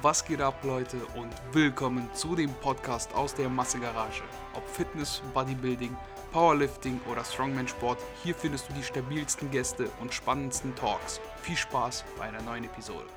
Was 0.00 0.24
geht 0.24 0.40
ab, 0.40 0.62
Leute, 0.62 0.96
und 1.16 1.32
willkommen 1.52 2.08
zu 2.14 2.36
dem 2.36 2.52
Podcast 2.60 3.12
aus 3.14 3.34
der 3.34 3.48
Massegarage. 3.48 4.22
Ob 4.54 4.64
Fitness, 4.68 5.20
Bodybuilding, 5.34 5.96
Powerlifting 6.30 7.00
oder 7.10 7.24
Strongman-Sport, 7.24 7.98
hier 8.22 8.32
findest 8.36 8.68
du 8.68 8.74
die 8.74 8.82
stabilsten 8.84 9.50
Gäste 9.50 9.90
und 10.00 10.14
spannendsten 10.14 10.72
Talks. 10.76 11.20
Viel 11.42 11.56
Spaß 11.56 12.04
bei 12.16 12.26
einer 12.26 12.40
neuen 12.42 12.62
Episode. 12.62 13.08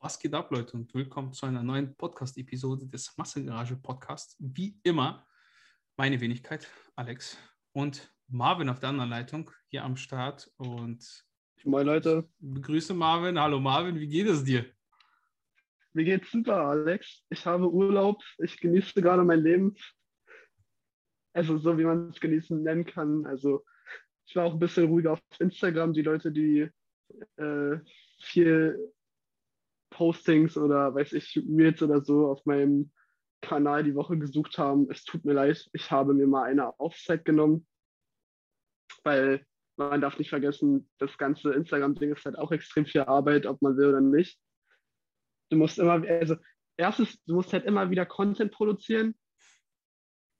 Was 0.00 0.18
geht 0.18 0.34
ab, 0.34 0.50
Leute, 0.50 0.76
und 0.76 0.92
willkommen 0.92 1.32
zu 1.32 1.46
einer 1.46 1.62
neuen 1.62 1.94
Podcast-Episode 1.94 2.88
des 2.88 3.16
Massegarage-Podcasts. 3.16 4.36
Wie 4.40 4.76
immer, 4.82 5.24
meine 5.96 6.20
Wenigkeit, 6.20 6.68
Alex, 6.96 7.38
und 7.70 8.12
Marvin 8.26 8.68
auf 8.70 8.80
der 8.80 8.88
anderen 8.88 9.10
Leitung 9.10 9.48
hier 9.68 9.84
am 9.84 9.94
Start. 9.96 10.50
Und 10.56 11.24
Moin 11.62 11.86
Leute. 11.86 12.28
begrüße 12.40 12.92
Marvin. 12.92 13.38
Hallo 13.38 13.60
Marvin, 13.60 14.00
wie 14.00 14.08
geht 14.08 14.26
es 14.26 14.42
dir? 14.42 14.64
Mir 15.92 16.04
geht's 16.04 16.30
super, 16.30 16.56
Alex. 16.56 17.24
Ich 17.30 17.44
habe 17.46 17.70
Urlaub. 17.70 18.22
Ich 18.38 18.60
genieße 18.60 19.02
gerade 19.02 19.24
mein 19.24 19.40
Leben. 19.40 19.74
Also 21.32 21.58
so, 21.58 21.78
wie 21.78 21.84
man 21.84 22.10
es 22.10 22.20
genießen 22.20 22.62
nennen 22.62 22.86
kann. 22.86 23.26
Also 23.26 23.64
ich 24.26 24.36
war 24.36 24.44
auch 24.44 24.52
ein 24.52 24.60
bisschen 24.60 24.86
ruhiger 24.86 25.12
auf 25.12 25.20
Instagram. 25.38 25.92
Die 25.92 26.02
Leute, 26.02 26.30
die 26.30 26.68
äh, 27.36 27.78
viel 28.22 28.92
Postings 29.90 30.56
oder 30.56 30.94
weiß 30.94 31.12
ich, 31.14 31.36
Reels 31.48 31.82
oder 31.82 32.02
so 32.02 32.28
auf 32.28 32.46
meinem 32.46 32.92
Kanal 33.42 33.82
die 33.82 33.94
Woche 33.94 34.16
gesucht 34.18 34.58
haben. 34.58 34.88
Es 34.90 35.04
tut 35.04 35.24
mir 35.24 35.32
leid. 35.32 35.68
Ich 35.72 35.90
habe 35.90 36.14
mir 36.14 36.26
mal 36.26 36.44
eine 36.44 36.78
Auszeit 36.78 37.24
genommen, 37.24 37.66
weil 39.02 39.44
man 39.76 40.00
darf 40.00 40.18
nicht 40.18 40.28
vergessen, 40.28 40.88
das 40.98 41.16
ganze 41.16 41.52
Instagram-Ding 41.54 42.12
ist 42.12 42.24
halt 42.24 42.38
auch 42.38 42.52
extrem 42.52 42.84
viel 42.84 43.02
Arbeit, 43.02 43.46
ob 43.46 43.62
man 43.62 43.76
will 43.76 43.88
oder 43.88 44.00
nicht. 44.00 44.38
Du 45.50 45.56
musst 45.56 45.78
immer, 45.78 46.02
also 46.08 46.36
erstens, 46.76 47.22
du 47.24 47.34
musst 47.34 47.52
halt 47.52 47.64
immer 47.64 47.90
wieder 47.90 48.06
Content 48.06 48.52
produzieren. 48.52 49.14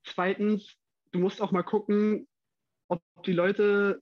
Zweitens, 0.05 0.77
du 1.13 1.19
musst 1.19 1.43
auch 1.43 1.53
mal 1.53 1.63
gucken, 1.63 2.27
ob 2.89 3.03
die 3.27 3.33
Leute 3.33 4.01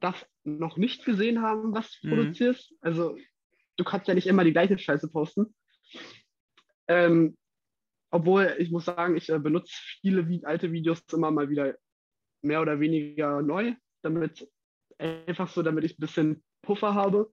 das 0.00 0.26
noch 0.44 0.76
nicht 0.76 1.04
gesehen 1.04 1.42
haben, 1.42 1.74
was 1.74 1.98
du 2.00 2.06
Mhm. 2.06 2.10
produzierst. 2.10 2.74
Also 2.80 3.16
du 3.76 3.84
kannst 3.84 4.06
ja 4.06 4.14
nicht 4.14 4.26
immer 4.26 4.44
die 4.44 4.52
gleiche 4.52 4.78
Scheiße 4.78 5.08
posten. 5.08 5.54
Ähm, 6.88 7.36
obwohl, 8.10 8.54
ich 8.58 8.70
muss 8.70 8.84
sagen, 8.84 9.16
ich 9.16 9.28
äh, 9.30 9.38
benutze 9.38 9.74
viele 10.00 10.22
Vi- 10.28 10.44
alte 10.44 10.70
Videos 10.70 11.02
immer 11.12 11.30
mal 11.30 11.48
wieder 11.48 11.76
mehr 12.42 12.60
oder 12.60 12.78
weniger 12.78 13.40
neu, 13.40 13.74
damit 14.02 14.46
einfach 14.98 15.48
so, 15.48 15.62
damit 15.62 15.84
ich 15.84 15.98
ein 15.98 16.02
bisschen 16.02 16.44
Puffer 16.62 16.94
habe. 16.94 17.32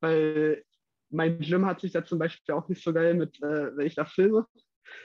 Weil 0.00 0.64
mein 1.10 1.38
Gym 1.40 1.66
hat 1.66 1.80
sich 1.80 1.92
da 1.92 2.04
zum 2.04 2.18
Beispiel 2.18 2.54
auch 2.54 2.68
nicht 2.68 2.82
so 2.82 2.92
geil 2.92 3.14
mit, 3.14 3.40
äh, 3.42 3.76
wenn 3.76 3.86
ich 3.86 3.94
da 3.94 4.04
filme. 4.04 4.46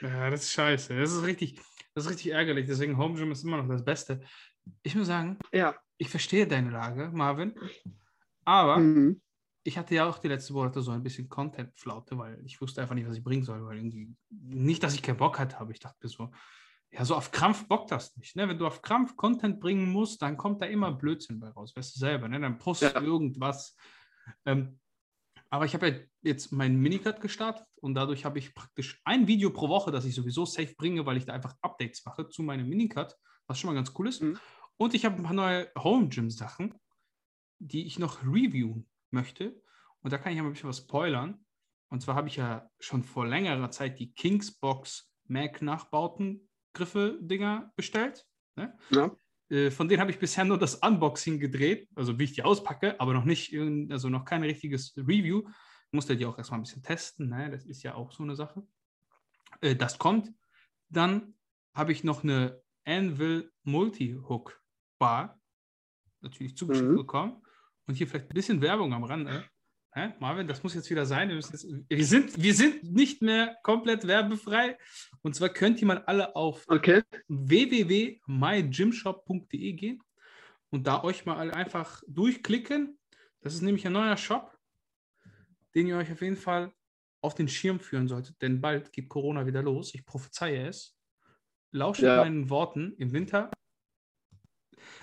Ja, 0.00 0.30
das 0.30 0.44
ist 0.44 0.52
scheiße. 0.52 0.96
Das 0.98 1.12
ist 1.12 1.24
richtig, 1.24 1.60
das 1.94 2.04
ist 2.06 2.10
richtig 2.10 2.32
ärgerlich. 2.32 2.66
Deswegen 2.66 2.96
Home 2.96 3.14
Gym 3.18 3.32
ist 3.32 3.44
immer 3.44 3.58
noch 3.62 3.68
das 3.68 3.84
Beste. 3.84 4.20
Ich 4.82 4.94
muss 4.94 5.06
sagen, 5.06 5.38
Ja. 5.52 5.76
ich 5.98 6.08
verstehe 6.08 6.46
deine 6.46 6.70
Lage, 6.70 7.10
Marvin. 7.12 7.54
Aber 8.44 8.78
Mhm. 8.78 9.20
ich 9.62 9.78
hatte 9.78 9.94
ja 9.94 10.06
auch 10.08 10.18
die 10.18 10.28
letzten 10.28 10.54
Monate 10.54 10.80
so 10.82 10.90
ein 10.90 11.02
bisschen 11.02 11.28
Content-Flaute, 11.28 12.16
weil 12.18 12.40
ich 12.44 12.60
wusste 12.60 12.82
einfach 12.82 12.94
nicht, 12.94 13.08
was 13.08 13.16
ich 13.16 13.24
bringen 13.24 13.44
soll. 13.44 13.64
Weil 13.64 13.76
irgendwie, 13.76 14.14
nicht, 14.30 14.82
dass 14.82 14.94
ich 14.94 15.02
keinen 15.02 15.16
Bock 15.18 15.38
hatte, 15.38 15.58
aber 15.58 15.70
ich 15.70 15.80
dachte 15.80 15.98
mir 16.02 16.08
so, 16.08 16.30
ja, 16.90 17.04
so 17.04 17.16
auf 17.16 17.30
Krampf 17.32 17.66
bockt 17.66 17.90
das 17.90 18.16
nicht. 18.16 18.36
Ne? 18.36 18.48
Wenn 18.48 18.58
du 18.58 18.66
auf 18.66 18.80
Krampf 18.80 19.16
Content 19.16 19.58
bringen 19.60 19.90
musst, 19.90 20.22
dann 20.22 20.36
kommt 20.36 20.62
da 20.62 20.66
immer 20.66 20.92
Blödsinn 20.92 21.40
bei 21.40 21.48
raus, 21.48 21.74
weißt 21.74 21.96
du 21.96 21.98
selber. 21.98 22.28
Ne? 22.28 22.38
Dann 22.40 22.58
postest 22.58 22.94
Ja. 22.94 23.00
du 23.00 23.06
irgendwas. 23.06 23.76
Ähm, 24.46 24.78
aber 25.54 25.66
ich 25.66 25.74
habe 25.74 25.88
ja 25.88 25.94
jetzt 26.22 26.50
meinen 26.50 26.80
Minicut 26.80 27.20
gestartet 27.20 27.64
und 27.76 27.94
dadurch 27.94 28.24
habe 28.24 28.40
ich 28.40 28.56
praktisch 28.56 29.00
ein 29.04 29.28
Video 29.28 29.50
pro 29.50 29.68
Woche, 29.68 29.92
das 29.92 30.04
ich 30.04 30.12
sowieso 30.12 30.44
safe 30.44 30.74
bringe, 30.74 31.06
weil 31.06 31.16
ich 31.16 31.26
da 31.26 31.32
einfach 31.32 31.54
Updates 31.62 32.04
mache 32.04 32.28
zu 32.28 32.42
meinem 32.42 32.68
Minicut, 32.68 33.16
was 33.46 33.60
schon 33.60 33.68
mal 33.68 33.74
ganz 33.74 33.92
cool 33.96 34.08
ist. 34.08 34.20
Mhm. 34.20 34.36
Und 34.78 34.94
ich 34.94 35.04
habe 35.04 35.14
ein 35.14 35.22
paar 35.22 35.32
neue 35.32 35.70
Home 35.78 36.08
Gym 36.08 36.28
Sachen, 36.28 36.74
die 37.60 37.86
ich 37.86 38.00
noch 38.00 38.24
reviewen 38.24 38.88
möchte. 39.12 39.62
Und 40.00 40.12
da 40.12 40.18
kann 40.18 40.32
ich 40.32 40.38
ja 40.38 40.42
mal 40.42 40.48
ein 40.48 40.54
bisschen 40.54 40.68
was 40.68 40.78
spoilern. 40.78 41.46
Und 41.88 42.00
zwar 42.00 42.16
habe 42.16 42.26
ich 42.26 42.34
ja 42.34 42.68
schon 42.80 43.04
vor 43.04 43.24
längerer 43.24 43.70
Zeit 43.70 44.00
die 44.00 44.12
Kingsbox 44.12 45.14
Mac 45.28 45.62
Nachbauten 45.62 46.50
Griffe 46.72 47.16
Dinger 47.22 47.72
bestellt. 47.76 48.26
Ne? 48.56 48.76
Ja. 48.90 49.14
Äh, 49.50 49.70
Von 49.70 49.88
denen 49.88 50.00
habe 50.00 50.10
ich 50.10 50.18
bisher 50.18 50.44
nur 50.44 50.58
das 50.58 50.76
Unboxing 50.76 51.38
gedreht, 51.38 51.88
also 51.94 52.18
wie 52.18 52.24
ich 52.24 52.32
die 52.32 52.42
auspacke, 52.42 52.98
aber 53.00 53.12
noch 53.14 53.24
nicht, 53.24 53.54
also 53.90 54.08
noch 54.08 54.24
kein 54.24 54.42
richtiges 54.42 54.96
Review. 54.96 55.42
Ich 55.46 55.92
musste 55.92 56.16
die 56.16 56.26
auch 56.26 56.36
erstmal 56.38 56.60
ein 56.60 56.64
bisschen 56.64 56.82
testen, 56.82 57.28
ne? 57.28 57.50
das 57.50 57.64
ist 57.66 57.82
ja 57.82 57.94
auch 57.94 58.10
so 58.12 58.22
eine 58.22 58.34
Sache. 58.36 58.66
Äh, 59.60 59.76
Das 59.76 59.98
kommt. 59.98 60.32
Dann 60.88 61.34
habe 61.74 61.92
ich 61.92 62.04
noch 62.04 62.22
eine 62.24 62.60
Anvil 62.84 63.52
Multi-Hook 63.62 64.60
Bar, 64.98 65.40
natürlich 66.20 66.56
zugeschickt 66.56 66.88
Mhm. 66.90 66.96
bekommen. 66.96 67.42
Und 67.86 67.96
hier 67.96 68.06
vielleicht 68.08 68.30
ein 68.30 68.34
bisschen 68.34 68.60
Werbung 68.62 68.92
am 68.94 69.04
Rande. 69.04 69.44
Hä? 69.96 70.12
Marvin, 70.18 70.48
das 70.48 70.60
muss 70.64 70.74
jetzt 70.74 70.90
wieder 70.90 71.06
sein. 71.06 71.28
Wir, 71.28 71.36
jetzt, 71.36 71.64
wir, 71.88 72.04
sind, 72.04 72.42
wir 72.42 72.52
sind 72.54 72.82
nicht 72.92 73.22
mehr 73.22 73.56
komplett 73.62 74.08
werbefrei. 74.08 74.76
Und 75.22 75.36
zwar 75.36 75.50
könnt 75.50 75.80
ihr 75.80 75.86
mal 75.86 76.02
alle 76.06 76.34
auf 76.34 76.64
Okay. 76.66 77.02
www.mygymshop.de 77.28 79.72
gehen 79.74 80.02
und 80.70 80.88
da 80.88 81.04
euch 81.04 81.26
mal 81.26 81.52
einfach 81.52 82.02
durchklicken. 82.08 82.98
Das 83.40 83.54
ist 83.54 83.62
nämlich 83.62 83.86
ein 83.86 83.92
neuer 83.92 84.16
Shop, 84.16 84.58
den 85.76 85.86
ihr 85.86 85.96
euch 85.96 86.10
auf 86.10 86.22
jeden 86.22 86.38
Fall 86.38 86.72
auf 87.20 87.36
den 87.36 87.46
Schirm 87.48 87.78
führen 87.78 88.08
solltet, 88.08 88.42
denn 88.42 88.60
bald 88.60 88.92
geht 88.92 89.08
Corona 89.08 89.46
wieder 89.46 89.62
los. 89.62 89.94
Ich 89.94 90.04
prophezeie 90.04 90.66
es. 90.66 90.98
Lauscht 91.70 92.02
Ja. 92.02 92.16
meinen 92.16 92.50
Worten 92.50 92.96
im 92.98 93.12
Winter. 93.12 93.48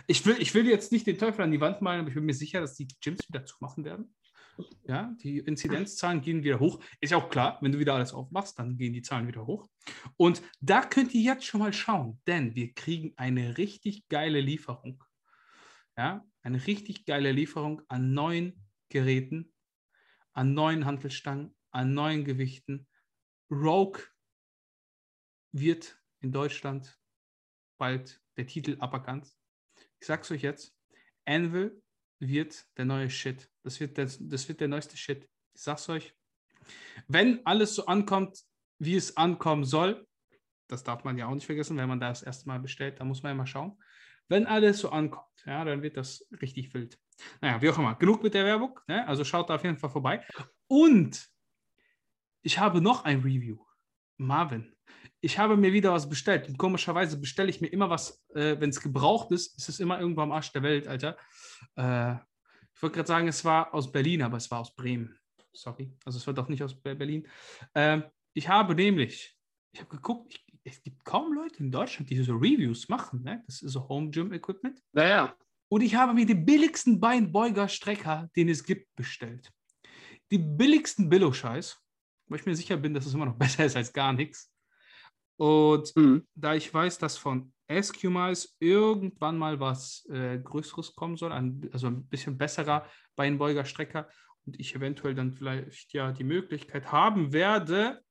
Ich 0.07 0.25
will, 0.25 0.35
ich 0.40 0.53
will 0.53 0.68
jetzt 0.68 0.91
nicht 0.91 1.07
den 1.07 1.18
Teufel 1.18 1.44
an 1.44 1.51
die 1.51 1.62
Wand 1.62 1.81
malen, 1.81 2.01
aber 2.01 2.09
ich 2.09 2.16
bin 2.16 2.25
mir 2.25 2.34
sicher, 2.34 2.59
dass 2.59 2.75
die 2.75 2.90
Gyms 3.01 3.25
wieder 3.30 3.46
zumachen 3.46 3.85
werden. 3.85 4.13
Ja, 4.84 5.13
die 5.22 5.39
Inzidenzzahlen 5.39 6.22
gehen 6.22 6.44
wieder 6.44 6.59
hoch. 6.59 6.84
Ist 7.00 7.12
ja 7.12 7.17
auch 7.17 7.29
klar, 7.29 7.57
wenn 7.62 7.72
du 7.72 7.79
wieder 7.79 7.94
alles 7.94 8.13
aufmachst, 8.13 8.57
dann 8.59 8.78
gehen 8.78 8.94
die 8.94 9.01
Zahlen 9.01 9.28
wieder 9.28 9.45
hoch. 9.45 9.69
Und 10.17 10.41
da 10.59 10.81
könnt 10.84 11.13
ihr 11.13 11.22
jetzt 11.22 11.45
schon 11.45 11.62
mal 11.62 11.73
schauen, 11.73 12.19
denn 12.28 12.56
wir 12.56 12.73
kriegen 12.73 13.13
eine 13.16 13.57
richtig 13.57 14.07
geile 14.09 14.41
Lieferung. 14.41 15.03
Ja, 15.97 16.25
eine 16.41 16.66
richtig 16.67 17.06
geile 17.06 17.31
Lieferung 17.31 17.81
an 17.88 18.13
neuen 18.13 18.66
Geräten, 18.89 19.53
an 20.34 20.53
neuen 20.53 20.85
Hantelstangen, 20.85 21.56
an 21.72 21.94
neuen 21.94 22.25
Gewichten. 22.25 22.88
Rogue 23.50 24.01
wird 25.51 26.00
in 26.22 26.31
Deutschland 26.31 26.97
bald 27.78 28.22
der 28.38 28.47
Titel 28.47 28.78
aberkannt. 28.79 29.29
Ich 30.00 30.07
sag's 30.07 30.31
euch 30.31 30.41
jetzt, 30.41 30.75
Anvil 31.25 31.81
wird 32.19 32.66
der 32.78 32.85
neue 32.85 33.09
Shit. 33.09 33.50
Das 33.63 33.79
wird 33.79 33.97
der, 33.97 34.09
das 34.19 34.47
wird 34.47 34.59
der 34.59 34.67
neueste 34.67 34.97
Shit. 34.97 35.29
Ich 35.53 35.61
sag's 35.61 35.89
euch. 35.89 36.13
Wenn 37.07 37.45
alles 37.45 37.75
so 37.75 37.85
ankommt, 37.85 38.39
wie 38.79 38.95
es 38.95 39.17
ankommen 39.17 39.63
soll, 39.63 40.07
das 40.67 40.83
darf 40.83 41.03
man 41.03 41.17
ja 41.17 41.27
auch 41.27 41.33
nicht 41.33 41.45
vergessen, 41.45 41.77
wenn 41.77 41.89
man 41.89 42.00
da 42.00 42.09
das 42.09 42.23
erste 42.23 42.47
Mal 42.47 42.59
bestellt, 42.59 43.00
da 43.00 43.03
muss 43.03 43.21
man 43.23 43.31
ja 43.31 43.35
mal 43.35 43.45
schauen. 43.45 43.77
Wenn 44.29 44.45
alles 44.45 44.79
so 44.79 44.89
ankommt, 44.89 45.27
ja, 45.45 45.66
dann 45.66 45.81
wird 45.81 45.97
das 45.97 46.25
richtig 46.41 46.73
wild. 46.73 46.97
Naja, 47.41 47.61
wie 47.61 47.69
auch 47.69 47.77
immer, 47.77 47.95
genug 47.95 48.23
mit 48.23 48.33
der 48.33 48.45
Werbung, 48.45 48.79
ne? 48.88 49.05
also 49.07 49.23
schaut 49.23 49.50
da 49.50 49.55
auf 49.55 49.63
jeden 49.63 49.77
Fall 49.77 49.89
vorbei. 49.89 50.25
Und 50.67 51.27
ich 52.41 52.57
habe 52.57 52.81
noch 52.81 53.03
ein 53.03 53.19
Review. 53.19 53.59
Marvin, 54.17 54.73
ich 55.19 55.38
habe 55.38 55.57
mir 55.57 55.73
wieder 55.73 55.91
was 55.91 56.07
bestellt. 56.07 56.47
Und 56.47 56.57
komischerweise 56.57 57.19
bestelle 57.19 57.50
ich 57.50 57.59
mir 57.59 57.67
immer 57.67 57.89
was, 57.89 58.23
äh, 58.33 58.59
wenn 58.59 58.69
es 58.69 58.81
gebraucht 58.81 59.31
ist, 59.31 59.57
ist 59.57 59.69
es 59.69 59.79
immer 59.79 60.00
irgendwo 60.00 60.21
am 60.21 60.31
Arsch 60.31 60.51
der 60.51 60.63
Welt, 60.63 60.88
Alter. 60.88 61.17
Äh, 61.75 62.16
ich 62.81 62.84
wollte 62.84 62.96
gerade 62.96 63.08
sagen, 63.08 63.28
es 63.28 63.46
war 63.46 63.72
aus 63.75 63.92
Berlin, 63.92 64.24
aber 64.24 64.38
es 64.38 64.50
war 64.50 64.62
aus 64.62 64.75
Bremen. 64.75 65.16
Sorry. 65.53 65.96
Also 66.03 66.18
es 66.18 66.25
war 66.25 66.34
doch 66.34 66.50
nicht 66.50 66.64
aus 66.64 66.74
Be- 66.74 66.96
Berlin. 66.96 67.28
Ähm, 67.75 68.06
ich 68.33 68.50
habe 68.50 68.74
nämlich, 68.74 69.38
ich 69.72 69.81
habe 69.81 69.95
geguckt, 69.98 70.33
ich, 70.33 70.60
es 70.63 70.81
gibt 70.81 71.06
kaum 71.06 71.31
Leute 71.31 71.60
in 71.60 71.72
Deutschland, 71.72 72.10
die 72.10 72.19
so 72.24 72.33
Reviews 72.33 72.89
machen. 72.89 73.22
Ne? 73.22 73.44
Das 73.45 73.62
ist 73.62 73.74
so 73.74 73.88
Home 73.88 74.10
Gym 74.10 74.33
Equipment. 74.33 74.81
Naja. 74.94 75.36
Und 75.72 75.81
ich 75.81 75.94
habe 75.94 76.16
mir 76.16 76.25
den 76.25 76.44
billigsten 76.44 77.00
Beinbeuger-Strecker, 77.00 78.31
den 78.36 78.50
es 78.50 78.63
gibt, 78.63 78.88
bestellt. 78.95 79.51
Die 80.31 80.39
billigsten 80.39 81.07
Billo-Scheiß, 81.07 81.80
wo 82.30 82.34
ich 82.34 82.48
mir 82.48 82.56
sicher 82.56 82.77
bin, 82.77 82.95
dass 82.95 83.06
es 83.06 83.13
immer 83.13 83.27
noch 83.27 83.38
besser 83.38 83.63
ist 83.63 83.75
als 83.75 83.94
gar 83.94 84.12
nichts. 84.12 84.50
Und 85.41 85.95
Mhm. 85.95 86.27
da 86.35 86.53
ich 86.53 86.71
weiß, 86.71 86.99
dass 86.99 87.17
von 87.17 87.51
SQMice 87.67 88.57
irgendwann 88.59 89.39
mal 89.39 89.59
was 89.59 90.05
äh, 90.11 90.38
Größeres 90.38 90.93
kommen 90.93 91.17
soll, 91.17 91.31
ein, 91.31 91.67
also 91.73 91.88
ein 91.88 92.05
bisschen 92.05 92.38
besserer 92.38 92.85
Beinbeuger-Strecker 93.15 94.07
und 94.45 94.59
ich 94.59 94.75
eventuell 94.75 95.15
dann 95.15 95.31
vielleicht 95.31 95.93
ja 95.93 96.11
die 96.11 96.23
Möglichkeit 96.25 96.91
haben 96.91 97.33
werde, 97.33 98.03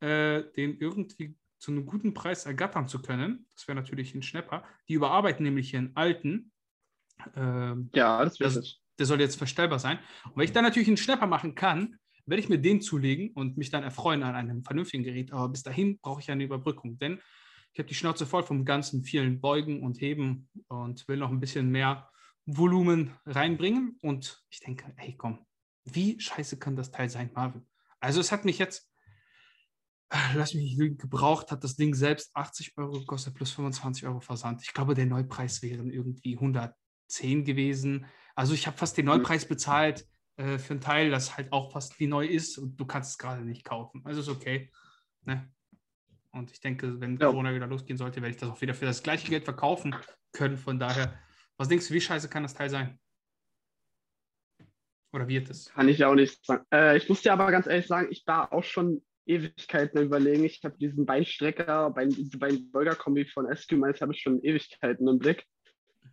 äh, 0.00 0.42
den 0.56 0.76
irgendwie 0.78 1.36
zu 1.60 1.70
einem 1.70 1.86
guten 1.86 2.12
Preis 2.12 2.44
ergattern 2.44 2.88
zu 2.88 3.00
können. 3.00 3.46
Das 3.54 3.68
wäre 3.68 3.76
natürlich 3.76 4.12
ein 4.16 4.22
Schnapper. 4.24 4.64
Die 4.88 4.94
überarbeiten 4.94 5.44
nämlich 5.44 5.72
ihren 5.74 5.94
alten. 5.94 6.50
Ähm, 7.36 7.88
Ja, 7.94 8.24
das 8.24 8.40
wird 8.40 8.56
es. 8.56 8.80
der 8.98 9.06
soll 9.06 9.20
jetzt 9.20 9.36
verstellbar 9.36 9.78
sein. 9.78 9.98
Und 10.24 10.36
wenn 10.38 10.44
ich 10.44 10.52
dann 10.52 10.64
natürlich 10.64 10.88
einen 10.88 10.96
Schnapper 10.96 11.28
machen 11.28 11.54
kann, 11.54 12.00
werde 12.26 12.42
ich 12.42 12.48
mir 12.48 12.58
den 12.58 12.80
zulegen 12.80 13.30
und 13.30 13.56
mich 13.56 13.70
dann 13.70 13.82
erfreuen 13.82 14.22
an 14.22 14.34
einem 14.34 14.64
vernünftigen 14.64 15.04
Gerät. 15.04 15.32
Aber 15.32 15.48
bis 15.48 15.62
dahin 15.62 15.98
brauche 15.98 16.20
ich 16.20 16.30
eine 16.30 16.44
Überbrückung, 16.44 16.98
denn 16.98 17.20
ich 17.72 17.78
habe 17.78 17.88
die 17.88 17.94
Schnauze 17.94 18.24
voll 18.24 18.44
vom 18.44 18.64
ganzen 18.64 19.02
vielen 19.02 19.40
Beugen 19.40 19.82
und 19.82 20.00
Heben 20.00 20.48
und 20.68 21.06
will 21.08 21.16
noch 21.16 21.30
ein 21.30 21.40
bisschen 21.40 21.70
mehr 21.70 22.08
Volumen 22.46 23.10
reinbringen. 23.26 23.98
Und 24.00 24.44
ich 24.48 24.60
denke, 24.60 24.92
hey, 24.96 25.16
komm, 25.16 25.44
wie 25.84 26.18
scheiße 26.20 26.58
kann 26.58 26.76
das 26.76 26.92
Teil 26.92 27.10
sein, 27.10 27.30
Marvin? 27.34 27.66
Also 28.00 28.20
es 28.20 28.30
hat 28.30 28.44
mich 28.44 28.58
jetzt, 28.58 28.90
lass 30.34 30.54
mich 30.54 30.76
nicht 30.76 31.00
gebraucht, 31.00 31.50
hat 31.50 31.64
das 31.64 31.74
Ding 31.74 31.94
selbst 31.94 32.34
80 32.36 32.76
Euro 32.76 33.00
gekostet 33.00 33.34
plus 33.34 33.50
25 33.50 34.06
Euro 34.06 34.20
Versand. 34.20 34.62
Ich 34.62 34.72
glaube, 34.72 34.94
der 34.94 35.06
Neupreis 35.06 35.60
wären 35.62 35.90
irgendwie 35.90 36.34
110 36.34 37.44
gewesen. 37.44 38.06
Also 38.36 38.54
ich 38.54 38.66
habe 38.66 38.76
fast 38.76 38.96
den 38.96 39.06
Neupreis 39.06 39.46
bezahlt 39.46 40.06
äh, 40.36 40.58
für 40.58 40.74
ein 40.74 40.80
Teil, 40.80 41.10
das 41.10 41.36
halt 41.36 41.52
auch 41.52 41.72
fast 41.72 41.98
wie 42.00 42.06
neu 42.06 42.26
ist 42.26 42.58
und 42.58 42.76
du 42.76 42.86
kannst 42.86 43.12
es 43.12 43.18
gerade 43.18 43.42
nicht 43.42 43.64
kaufen. 43.64 44.02
Also 44.04 44.20
ist 44.20 44.28
okay. 44.28 44.70
Ne? 45.24 45.48
Und 46.32 46.50
ich 46.50 46.60
denke, 46.60 47.00
wenn 47.00 47.16
ja. 47.16 47.28
Corona 47.28 47.54
wieder 47.54 47.66
losgehen 47.66 47.96
sollte, 47.96 48.20
werde 48.20 48.34
ich 48.34 48.40
das 48.40 48.50
auch 48.50 48.60
wieder 48.60 48.74
für 48.74 48.86
das 48.86 49.02
gleiche 49.02 49.28
Geld 49.28 49.44
verkaufen 49.44 49.94
können. 50.32 50.56
Von 50.56 50.78
daher, 50.78 51.16
was 51.56 51.68
denkst 51.68 51.88
du, 51.88 51.94
wie 51.94 52.00
scheiße 52.00 52.28
kann 52.28 52.42
das 52.42 52.54
Teil 52.54 52.70
sein? 52.70 52.98
Oder 55.12 55.28
wird 55.28 55.48
es? 55.48 55.66
Kann 55.72 55.88
ich 55.88 56.04
auch 56.04 56.16
nicht 56.16 56.44
sagen. 56.44 56.64
Äh, 56.72 56.96
ich 56.96 57.08
muss 57.08 57.22
dir 57.22 57.32
aber 57.32 57.52
ganz 57.52 57.68
ehrlich 57.68 57.86
sagen, 57.86 58.08
ich 58.10 58.26
war 58.26 58.52
auch 58.52 58.64
schon 58.64 59.00
Ewigkeiten 59.26 60.02
überlegen. 60.02 60.44
Ich 60.44 60.60
habe 60.64 60.76
diesen 60.76 61.06
Beinstrecker, 61.06 61.90
Bein, 61.90 62.10
diese 62.10 62.36
Bein-Burger-Kombi 62.38 63.26
von 63.26 63.46
Eskimos 63.46 64.00
habe 64.00 64.12
ich 64.12 64.20
schon 64.20 64.42
Ewigkeiten 64.42 65.06
im 65.06 65.20
Blick. 65.20 65.46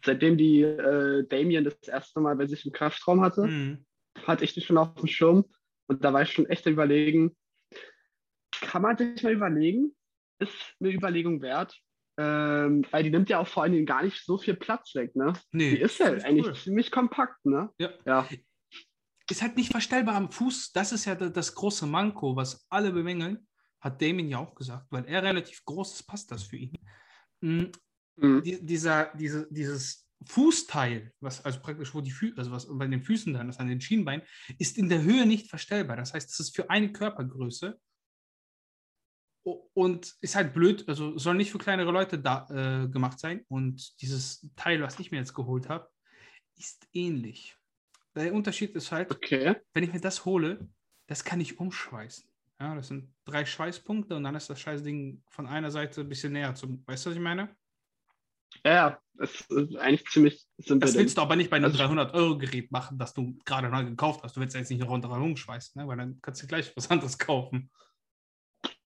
Seitdem 0.06 0.38
die 0.38 0.62
äh, 0.62 1.28
Damien 1.28 1.64
das 1.64 1.76
erste 1.88 2.20
Mal 2.22 2.36
bei 2.36 2.46
sich 2.46 2.66
im 2.66 2.72
Kraftraum 2.72 3.22
hatte, 3.22 3.48
mhm. 3.48 3.86
Hatte 4.26 4.44
ich 4.44 4.54
die 4.54 4.62
schon 4.62 4.78
auf 4.78 4.94
dem 4.96 5.08
Schirm. 5.08 5.46
Und 5.88 6.04
da 6.04 6.14
war 6.14 6.22
ich 6.22 6.32
schon 6.32 6.46
echt 6.46 6.66
überlegen, 6.66 7.36
kann 8.52 8.82
man 8.82 8.98
sich 8.98 9.24
mal 9.24 9.34
überlegen, 9.34 9.96
ist 10.40 10.76
eine 10.80 10.92
Überlegung 10.92 11.42
wert. 11.42 11.78
Ähm, 12.18 12.86
weil 12.92 13.04
die 13.04 13.10
nimmt 13.10 13.30
ja 13.30 13.40
auch 13.40 13.48
vor 13.48 13.64
allen 13.64 13.72
Dingen 13.72 13.86
gar 13.86 14.04
nicht 14.04 14.24
so 14.26 14.38
viel 14.38 14.56
Platz 14.56 14.94
weg, 14.96 15.16
ne? 15.16 15.34
Nee, 15.52 15.72
die 15.72 15.82
ist 15.82 16.00
ja 16.00 16.08
eigentlich 16.08 16.46
cool. 16.46 16.56
ziemlich 16.56 16.92
kompakt, 16.92 17.46
ne? 17.46 17.70
Ja. 17.80 17.90
ja. 18.06 18.28
Ist 19.30 19.42
halt 19.42 19.56
nicht 19.56 19.72
verstellbar 19.72 20.16
am 20.16 20.30
Fuß. 20.30 20.74
Das 20.74 20.92
ist 20.92 21.06
ja 21.06 21.16
das 21.16 21.56
große 21.56 21.88
Manko, 21.88 22.36
was 22.36 22.66
alle 22.70 22.92
bemängeln. 22.92 23.48
Hat 23.80 24.02
Damien 24.02 24.28
ja 24.28 24.40
auch 24.40 24.54
gesagt, 24.54 24.88
weil 24.92 25.06
er 25.06 25.24
relativ 25.24 25.64
groß 25.64 25.94
ist, 25.94 26.04
passt 26.04 26.30
das 26.32 26.44
für 26.44 26.58
ihn. 26.58 26.74
Mhm. 27.40 27.72
Mhm. 28.18 28.44
Die, 28.44 28.64
dieser, 28.64 29.14
diese, 29.16 29.48
dieses 29.50 30.01
Fußteil, 30.26 31.14
was 31.20 31.44
also 31.44 31.60
praktisch, 31.60 31.94
wo 31.94 32.02
die 32.02 32.12
Füße, 32.12 32.38
also 32.38 32.52
was 32.52 32.68
bei 32.70 32.88
den 32.88 33.02
Füßen 33.02 33.34
dann 33.34 33.50
ist, 33.50 33.60
an 33.60 33.68
den 33.68 33.82
Schienbeinen, 33.82 34.26
ist 34.60 34.78
in 34.78 34.90
der 34.90 35.02
Höhe 35.02 35.26
nicht 35.26 35.50
verstellbar. 35.50 35.98
Das 35.98 36.14
heißt, 36.14 36.30
es 36.30 36.40
ist 36.40 36.56
für 36.56 36.70
eine 36.70 36.92
Körpergröße 36.92 37.80
und 39.74 40.16
ist 40.22 40.36
halt 40.36 40.54
blöd, 40.54 40.88
also 40.88 41.18
soll 41.18 41.36
nicht 41.36 41.52
für 41.52 41.58
kleinere 41.58 41.92
Leute 41.92 42.20
da, 42.20 42.48
äh, 42.50 42.88
gemacht 42.88 43.20
sein. 43.20 43.44
Und 43.48 44.00
dieses 44.02 44.48
Teil, 44.56 44.82
was 44.82 45.00
ich 45.00 45.12
mir 45.12 45.18
jetzt 45.18 45.34
geholt 45.34 45.70
habe, 45.70 45.90
ist 46.58 46.88
ähnlich. 46.94 47.58
Der 48.16 48.34
Unterschied 48.34 48.76
ist 48.76 48.92
halt, 48.92 49.10
okay. 49.10 49.56
wenn 49.74 49.84
ich 49.84 49.94
mir 49.94 50.02
das 50.02 50.26
hole, 50.26 50.68
das 51.08 51.24
kann 51.24 51.42
ich 51.42 51.60
umschweißen. 51.60 52.30
Ja, 52.60 52.76
das 52.76 52.90
sind 52.90 53.12
drei 53.26 53.44
Schweißpunkte 53.44 54.16
und 54.16 54.24
dann 54.24 54.36
ist 54.36 54.50
das 54.50 54.60
Scheißding 54.60 55.24
von 55.30 55.48
einer 55.48 55.72
Seite 55.72 56.02
ein 56.02 56.10
bisschen 56.10 56.34
näher 56.34 56.54
zum. 56.54 56.86
Weißt 56.86 57.06
du, 57.06 57.10
was 57.10 57.16
ich 57.16 57.22
meine? 57.22 57.56
Ja, 58.66 59.00
es 59.20 59.42
ist 59.42 59.76
eigentlich 59.78 60.06
ziemlich 60.08 60.46
simpel. 60.58 60.88
Das 60.88 60.98
willst 60.98 61.18
du 61.18 61.22
aber 61.22 61.36
nicht 61.36 61.50
bei 61.50 61.58
einem 61.58 61.66
also, 61.66 61.84
300-Euro-Gerät 61.84 62.72
machen, 62.72 62.98
das 62.98 63.14
du 63.14 63.38
gerade 63.46 63.70
neu 63.70 63.86
gekauft 63.86 64.22
hast. 64.24 64.36
Du 64.36 64.42
willst 64.42 64.56
ja 64.56 64.60
jetzt 64.60 64.70
nicht 64.70 64.82
noch 64.82 64.90
runter 64.90 65.12
umschweißen, 65.12 65.82
ne? 65.82 65.88
weil 65.88 65.98
dann 65.98 66.20
kannst 66.22 66.42
du 66.42 66.48
gleich 66.48 66.76
was 66.76 66.90
anderes 66.90 67.18
kaufen. 67.18 67.70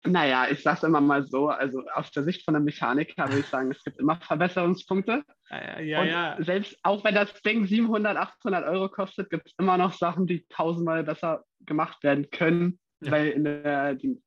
Naja, 0.06 0.48
ich 0.50 0.64
sage 0.64 0.88
immer 0.88 1.02
mal 1.02 1.28
so, 1.28 1.50
also 1.50 1.84
aus 1.94 2.10
der 2.12 2.24
Sicht 2.24 2.46
von 2.46 2.54
der 2.54 2.62
Mechaniker 2.62 3.28
würde 3.28 3.40
ich 3.40 3.48
sagen, 3.48 3.70
es 3.70 3.84
gibt 3.84 4.00
immer 4.00 4.16
Verbesserungspunkte. 4.16 5.24
Ja, 5.50 5.80
ja, 5.80 6.04
ja. 6.04 6.36
Und 6.36 6.46
selbst 6.46 6.78
auch 6.84 7.04
wenn 7.04 7.16
das 7.16 7.34
Ding 7.42 7.68
700, 7.68 8.16
800 8.16 8.66
Euro 8.66 8.88
kostet, 8.88 9.30
gibt 9.30 9.48
es 9.48 9.54
immer 9.58 9.78
noch 9.78 9.94
Sachen, 9.94 10.26
die 10.26 10.46
tausendmal 10.48 11.04
besser 11.04 11.44
gemacht 11.60 12.02
werden 12.04 12.30
können, 12.30 12.80
ja. 13.02 13.12
weil 13.12 13.44
der, 13.44 13.96
die, 13.96 14.22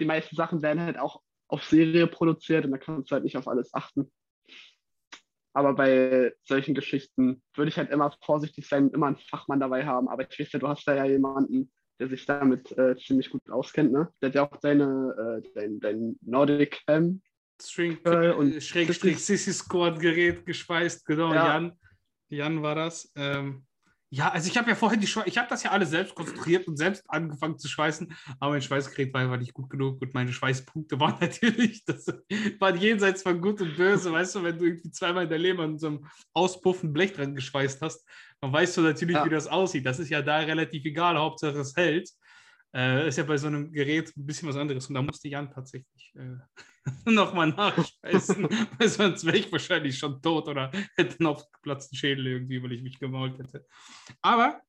die 0.00 0.06
meisten 0.06 0.34
Sachen 0.34 0.62
werden 0.62 0.80
halt 0.80 0.98
auch 0.98 1.20
auf 1.48 1.62
Serie 1.64 2.06
produziert 2.06 2.64
und 2.64 2.70
da 2.70 2.78
kannst 2.78 3.10
du 3.10 3.14
halt 3.14 3.24
nicht 3.24 3.36
auf 3.36 3.48
alles 3.48 3.74
achten. 3.74 4.10
Aber 5.54 5.74
bei 5.74 6.32
solchen 6.42 6.74
Geschichten 6.74 7.42
würde 7.54 7.68
ich 7.68 7.76
halt 7.76 7.90
immer 7.90 8.14
vorsichtig 8.24 8.66
sein, 8.66 8.90
immer 8.90 9.06
einen 9.06 9.16
Fachmann 9.16 9.60
dabei 9.60 9.84
haben. 9.84 10.08
Aber 10.08 10.28
ich 10.28 10.38
weiß 10.38 10.52
ja, 10.52 10.58
du 10.58 10.68
hast 10.68 10.86
da 10.86 10.94
ja 10.94 11.04
jemanden, 11.04 11.70
der 12.00 12.08
sich 12.08 12.24
damit 12.26 12.76
äh, 12.78 12.96
ziemlich 12.96 13.30
gut 13.30 13.48
auskennt, 13.50 13.92
ne? 13.92 14.08
Der 14.20 14.28
hat 14.28 14.34
ja 14.34 14.42
auch 14.44 14.56
deine, 14.56 15.42
äh, 15.44 15.48
dein, 15.54 15.80
dein 15.80 16.16
Nordic 16.22 16.80
Helm. 16.86 17.22
String, 17.60 17.98
äh, 18.04 18.32
und 18.32 18.60
Schrägstrich 18.62 19.24
Sissy 19.24 19.52
Squad 19.52 20.00
Gerät 20.00 20.44
gespeist, 20.44 21.04
genau, 21.06 21.32
ja. 21.32 21.46
Jan. 21.46 21.78
Jan 22.28 22.62
war 22.62 22.74
das. 22.74 23.12
Ähm, 23.14 23.66
ja, 24.14 24.30
also 24.30 24.50
ich 24.50 24.58
habe 24.58 24.68
ja 24.68 24.76
vorher 24.76 24.98
die 24.98 25.06
Schweiß, 25.06 25.26
ich 25.26 25.38
habe 25.38 25.48
das 25.48 25.62
ja 25.62 25.70
alles 25.70 25.88
selbst 25.88 26.14
konstruiert 26.14 26.68
und 26.68 26.76
selbst 26.76 27.02
angefangen 27.08 27.58
zu 27.58 27.66
schweißen, 27.66 28.14
aber 28.40 28.52
mein 28.52 28.60
Schweißgerät 28.60 29.14
war 29.14 29.22
einfach 29.22 29.38
nicht 29.38 29.54
gut 29.54 29.70
genug 29.70 30.02
und 30.02 30.12
meine 30.12 30.30
Schweißpunkte 30.34 31.00
waren 31.00 31.16
natürlich, 31.18 31.82
das 31.86 32.08
waren 32.58 32.76
jenseits 32.78 33.22
von 33.22 33.40
gut 33.40 33.62
und 33.62 33.74
böse, 33.74 34.12
weißt 34.12 34.34
du, 34.34 34.42
wenn 34.42 34.58
du 34.58 34.66
irgendwie 34.66 34.90
zweimal 34.90 35.24
in 35.24 35.30
der 35.30 35.38
Leben 35.38 35.60
an 35.60 35.78
so 35.78 35.86
einem 35.86 36.06
auspuffen 36.34 36.92
Blech 36.92 37.14
dran 37.14 37.34
geschweißt 37.34 37.80
hast, 37.80 38.06
dann 38.42 38.52
weißt 38.52 38.76
du 38.76 38.82
natürlich, 38.82 39.16
ja. 39.16 39.24
wie 39.24 39.30
das 39.30 39.46
aussieht. 39.46 39.86
Das 39.86 39.98
ist 39.98 40.10
ja 40.10 40.20
da 40.20 40.40
relativ 40.40 40.84
egal, 40.84 41.16
Hauptsache 41.16 41.60
es 41.60 41.74
hält. 41.74 42.10
Äh, 42.74 43.08
ist 43.08 43.16
ja 43.16 43.24
bei 43.24 43.38
so 43.38 43.46
einem 43.46 43.72
Gerät 43.72 44.14
ein 44.14 44.26
bisschen 44.26 44.46
was 44.46 44.56
anderes. 44.56 44.88
Und 44.88 44.94
da 44.94 45.00
musste 45.00 45.28
Jan 45.28 45.50
tatsächlich 45.50 46.12
äh, 46.16 46.36
nochmal 47.04 47.48
nachspeisen, 47.48 48.48
weil 48.78 48.88
sonst 48.88 49.24
wäre 49.24 49.36
ich 49.36 49.50
wahrscheinlich 49.52 49.98
schon 49.98 50.20
tot 50.20 50.48
oder 50.48 50.70
hätte 50.96 51.18
einen 51.20 51.26
aufgeplatzten 51.26 51.96
Schädel 51.96 52.26
irgendwie, 52.26 52.62
weil 52.62 52.72
ich 52.72 52.82
mich 52.82 52.98
gemault 52.98 53.38
hätte. 53.38 53.66
Aber 54.20 54.60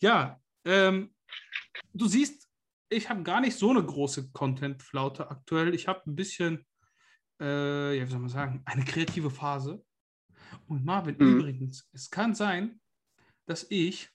ja, 0.00 0.40
ähm, 0.64 1.14
du 1.92 2.06
siehst, 2.06 2.48
ich 2.90 3.10
habe 3.10 3.22
gar 3.22 3.40
nicht 3.40 3.56
so 3.56 3.70
eine 3.70 3.84
große 3.84 4.30
Content-Flaute 4.30 5.30
aktuell. 5.30 5.74
Ich 5.74 5.88
habe 5.88 6.02
ein 6.06 6.16
bisschen, 6.16 6.66
äh, 7.40 7.98
ja, 7.98 8.06
wie 8.06 8.10
soll 8.10 8.20
man 8.20 8.30
sagen, 8.30 8.62
eine 8.64 8.84
kreative 8.84 9.30
Phase. 9.30 9.84
Und 10.66 10.84
Marvin, 10.84 11.16
mhm. 11.18 11.38
übrigens, 11.38 11.88
es 11.92 12.08
kann 12.08 12.34
sein, 12.34 12.80
dass 13.46 13.66
ich, 13.70 14.08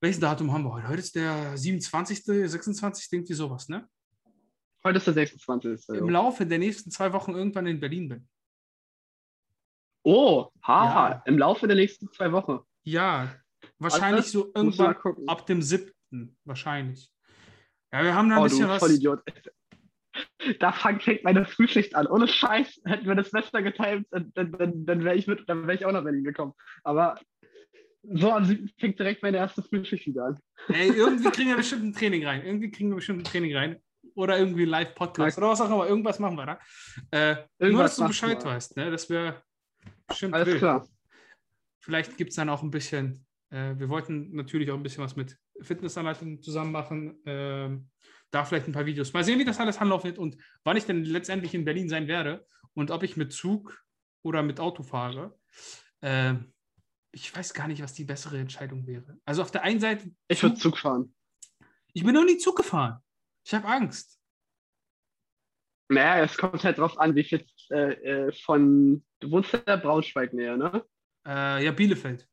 welches 0.00 0.20
Datum 0.20 0.52
haben 0.52 0.64
wir 0.64 0.72
heute? 0.72 0.88
Heute 0.88 1.00
ist 1.00 1.14
der 1.14 1.56
27., 1.56 2.24
26., 2.24 3.12
irgendwie 3.12 3.34
sowas, 3.34 3.68
ne? 3.68 3.88
Heute 4.86 4.98
ist 4.98 5.06
der 5.08 5.14
26. 5.14 5.88
Im 5.98 6.10
Laufe 6.10 6.46
der 6.46 6.60
nächsten 6.60 6.92
zwei 6.92 7.12
Wochen 7.12 7.34
irgendwann 7.34 7.66
in 7.66 7.80
Berlin 7.80 8.08
bin. 8.08 8.28
Oh, 10.04 10.48
haha, 10.62 11.10
ja. 11.10 11.22
im 11.26 11.38
Laufe 11.38 11.66
der 11.66 11.74
nächsten 11.74 12.08
zwei 12.12 12.30
Wochen. 12.30 12.60
Ja, 12.84 13.34
wahrscheinlich 13.80 14.26
so 14.26 14.52
irgendwann 14.54 14.94
ab 15.26 15.44
dem 15.46 15.60
7. 15.60 15.90
wahrscheinlich. 16.44 17.10
Ja, 17.92 18.04
wir 18.04 18.14
haben 18.14 18.28
da 18.28 18.36
ein 18.36 18.42
oh, 18.42 18.44
bisschen 18.44 18.68
was. 18.68 18.78
Vollidiot. 18.78 19.22
Da 20.60 20.72
fängt 20.72 21.24
meine 21.24 21.44
Frühschicht 21.44 21.94
an. 21.94 22.06
Ohne 22.06 22.26
Scheiß 22.26 22.80
hätten 22.86 23.06
wir 23.06 23.16
das 23.16 23.32
besser 23.32 23.60
geteilt, 23.62 24.06
dann, 24.10 24.32
dann, 24.32 24.86
dann 24.86 25.04
wäre 25.04 25.16
ich, 25.16 25.26
wär 25.26 25.68
ich 25.74 25.84
auch 25.84 25.92
nach 25.92 26.04
Berlin 26.04 26.24
gekommen. 26.24 26.54
Aber 26.84 27.20
so 28.02 28.40
fängt 28.78 28.98
direkt 28.98 29.22
meine 29.22 29.36
erste 29.36 29.62
Frühschicht 29.62 30.06
wieder 30.06 30.26
an. 30.26 30.38
Ey, 30.68 30.88
irgendwie 30.88 31.30
kriegen 31.32 31.50
wir 31.50 31.56
bestimmt 31.56 31.84
ein 31.84 31.92
Training 31.92 32.24
rein. 32.24 32.46
Irgendwie 32.46 32.70
kriegen 32.70 32.90
wir 32.90 32.96
bestimmt 32.96 33.22
ein 33.22 33.24
Training 33.24 33.54
rein. 33.54 33.82
Oder 34.16 34.38
irgendwie 34.38 34.62
ein 34.64 34.70
Live-Podcast 34.70 35.38
oder 35.38 35.48
was 35.50 35.60
auch 35.60 35.66
immer. 35.66 35.86
Irgendwas 35.86 36.18
machen 36.18 36.36
wir 36.36 36.46
da. 36.46 36.58
Äh, 37.10 37.70
nur, 37.70 37.82
dass 37.82 37.96
du 37.96 38.06
Bescheid 38.06 38.42
wir. 38.42 38.50
weißt. 38.50 38.76
Ne? 38.76 38.90
Das 38.90 39.08
wäre 39.10 39.42
bestimmt 40.08 40.34
Alles 40.34 40.48
wild. 40.48 40.58
klar. 40.58 40.88
Vielleicht 41.80 42.16
gibt 42.16 42.30
es 42.30 42.36
dann 42.36 42.48
auch 42.48 42.62
ein 42.62 42.70
bisschen, 42.70 43.26
äh, 43.50 43.74
wir 43.76 43.88
wollten 43.88 44.34
natürlich 44.34 44.70
auch 44.70 44.76
ein 44.76 44.82
bisschen 44.82 45.04
was 45.04 45.16
mit 45.16 45.38
Fitnessanleitungen 45.60 46.42
zusammen 46.42 46.72
machen. 46.72 47.20
Ähm, 47.26 47.90
da 48.30 48.44
vielleicht 48.44 48.66
ein 48.66 48.72
paar 48.72 48.86
Videos. 48.86 49.12
Mal 49.12 49.24
sehen, 49.24 49.38
wie 49.38 49.44
das 49.44 49.60
alles 49.60 49.78
anlaufen 49.78 50.06
wird 50.08 50.18
und 50.18 50.36
wann 50.64 50.76
ich 50.76 50.84
denn 50.84 51.04
letztendlich 51.04 51.54
in 51.54 51.64
Berlin 51.64 51.88
sein 51.88 52.08
werde 52.08 52.46
und 52.74 52.90
ob 52.90 53.02
ich 53.02 53.16
mit 53.16 53.32
Zug 53.32 53.82
oder 54.22 54.42
mit 54.42 54.60
Auto 54.60 54.82
fahre. 54.82 55.38
Ähm, 56.02 56.52
ich 57.12 57.34
weiß 57.34 57.54
gar 57.54 57.68
nicht, 57.68 57.82
was 57.82 57.94
die 57.94 58.04
bessere 58.04 58.38
Entscheidung 58.38 58.86
wäre. 58.86 59.18
Also 59.24 59.42
auf 59.42 59.50
der 59.50 59.62
einen 59.62 59.80
Seite. 59.80 60.10
Ich 60.28 60.42
würde 60.42 60.56
Zug 60.56 60.78
fahren. 60.78 61.14
Ich 61.92 62.04
bin 62.04 62.14
noch 62.14 62.24
nie 62.24 62.36
Zug 62.36 62.56
gefahren. 62.56 63.00
Ich 63.46 63.54
habe 63.54 63.68
Angst. 63.68 64.20
Naja, 65.88 66.24
es 66.24 66.36
kommt 66.36 66.64
halt 66.64 66.78
drauf 66.78 66.98
an, 66.98 67.14
wie 67.14 67.22
viel 67.22 67.46
äh, 67.70 67.92
äh 67.92 68.32
von. 68.32 69.04
Du 69.20 69.30
wohnst 69.30 69.54
in 69.54 69.64
der 69.64 69.76
Braunschweig-Nähe, 69.76 70.58
ne? 70.58 70.84
Äh, 71.24 71.64
ja, 71.64 71.70
Bielefeld. 71.70 72.28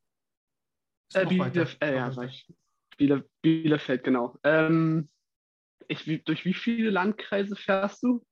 Äh, 1.13 1.27
Bielef 1.27 1.77
äh, 1.81 1.95
ja, 1.95 2.11
sag 2.11 2.29
ich. 2.29 2.51
Biele 2.97 3.29
Bielefeld, 3.43 4.03
genau. 4.03 4.39
Ähm, 4.43 5.07
ich, 5.87 6.07
wie, 6.07 6.17
durch 6.17 6.45
wie 6.45 6.55
viele 6.55 6.89
Landkreise 6.89 7.55
fährst 7.55 8.01
du? 8.01 8.25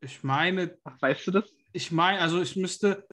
Ich 0.00 0.22
meine. 0.24 0.78
Ach, 0.84 0.96
weißt 1.02 1.26
du 1.26 1.30
das? 1.32 1.54
Ich 1.74 1.92
meine, 1.92 2.20
also 2.20 2.40
ich 2.40 2.56
müsste 2.56 3.06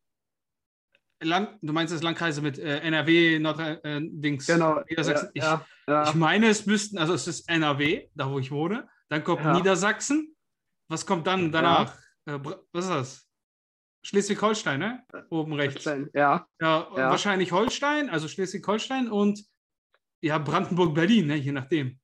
Land, 1.23 1.57
du 1.61 1.73
meinst 1.73 1.93
das 1.93 2.01
Landkreise 2.03 2.41
mit 2.41 2.59
äh, 2.59 2.79
NRW, 2.79 3.39
Nordrhein-Dings, 3.39 4.47
Genau. 4.47 4.81
Niedersachsen. 4.89 5.29
Ja, 5.33 5.65
ich, 5.85 5.87
ja, 5.91 6.03
ich 6.09 6.15
meine, 6.15 6.47
es 6.47 6.65
müssten, 6.65 6.97
also 6.97 7.13
es 7.13 7.27
ist 7.27 7.49
NRW, 7.49 8.07
da 8.15 8.29
wo 8.29 8.39
ich 8.39 8.51
wohne. 8.51 8.87
Dann 9.09 9.23
kommt 9.23 9.41
Ja. 9.43 9.53
Niedersachsen. 9.53 10.35
Was 10.89 11.05
kommt 11.05 11.27
dann 11.27 11.51
danach? 11.51 11.95
Äh, 12.25 12.39
was 12.71 12.85
ist 12.85 12.89
das? 12.91 13.29
Schleswig-Holstein, 14.05 14.79
ne? 14.79 15.03
Oben 15.29 15.53
rechts. 15.53 15.85
ja, 15.85 15.95
ja, 16.13 16.47
Ja, 16.61 16.87
Ja. 16.97 17.09
wahrscheinlich 17.09 17.51
Holstein, 17.53 18.09
also 18.09 18.27
Schleswig-Holstein 18.27 19.09
und 19.09 19.43
ja, 20.21 20.37
Brandenburg-Berlin, 20.37 21.27
ne? 21.27 21.35
je 21.37 21.51
nachdem. 21.53 21.99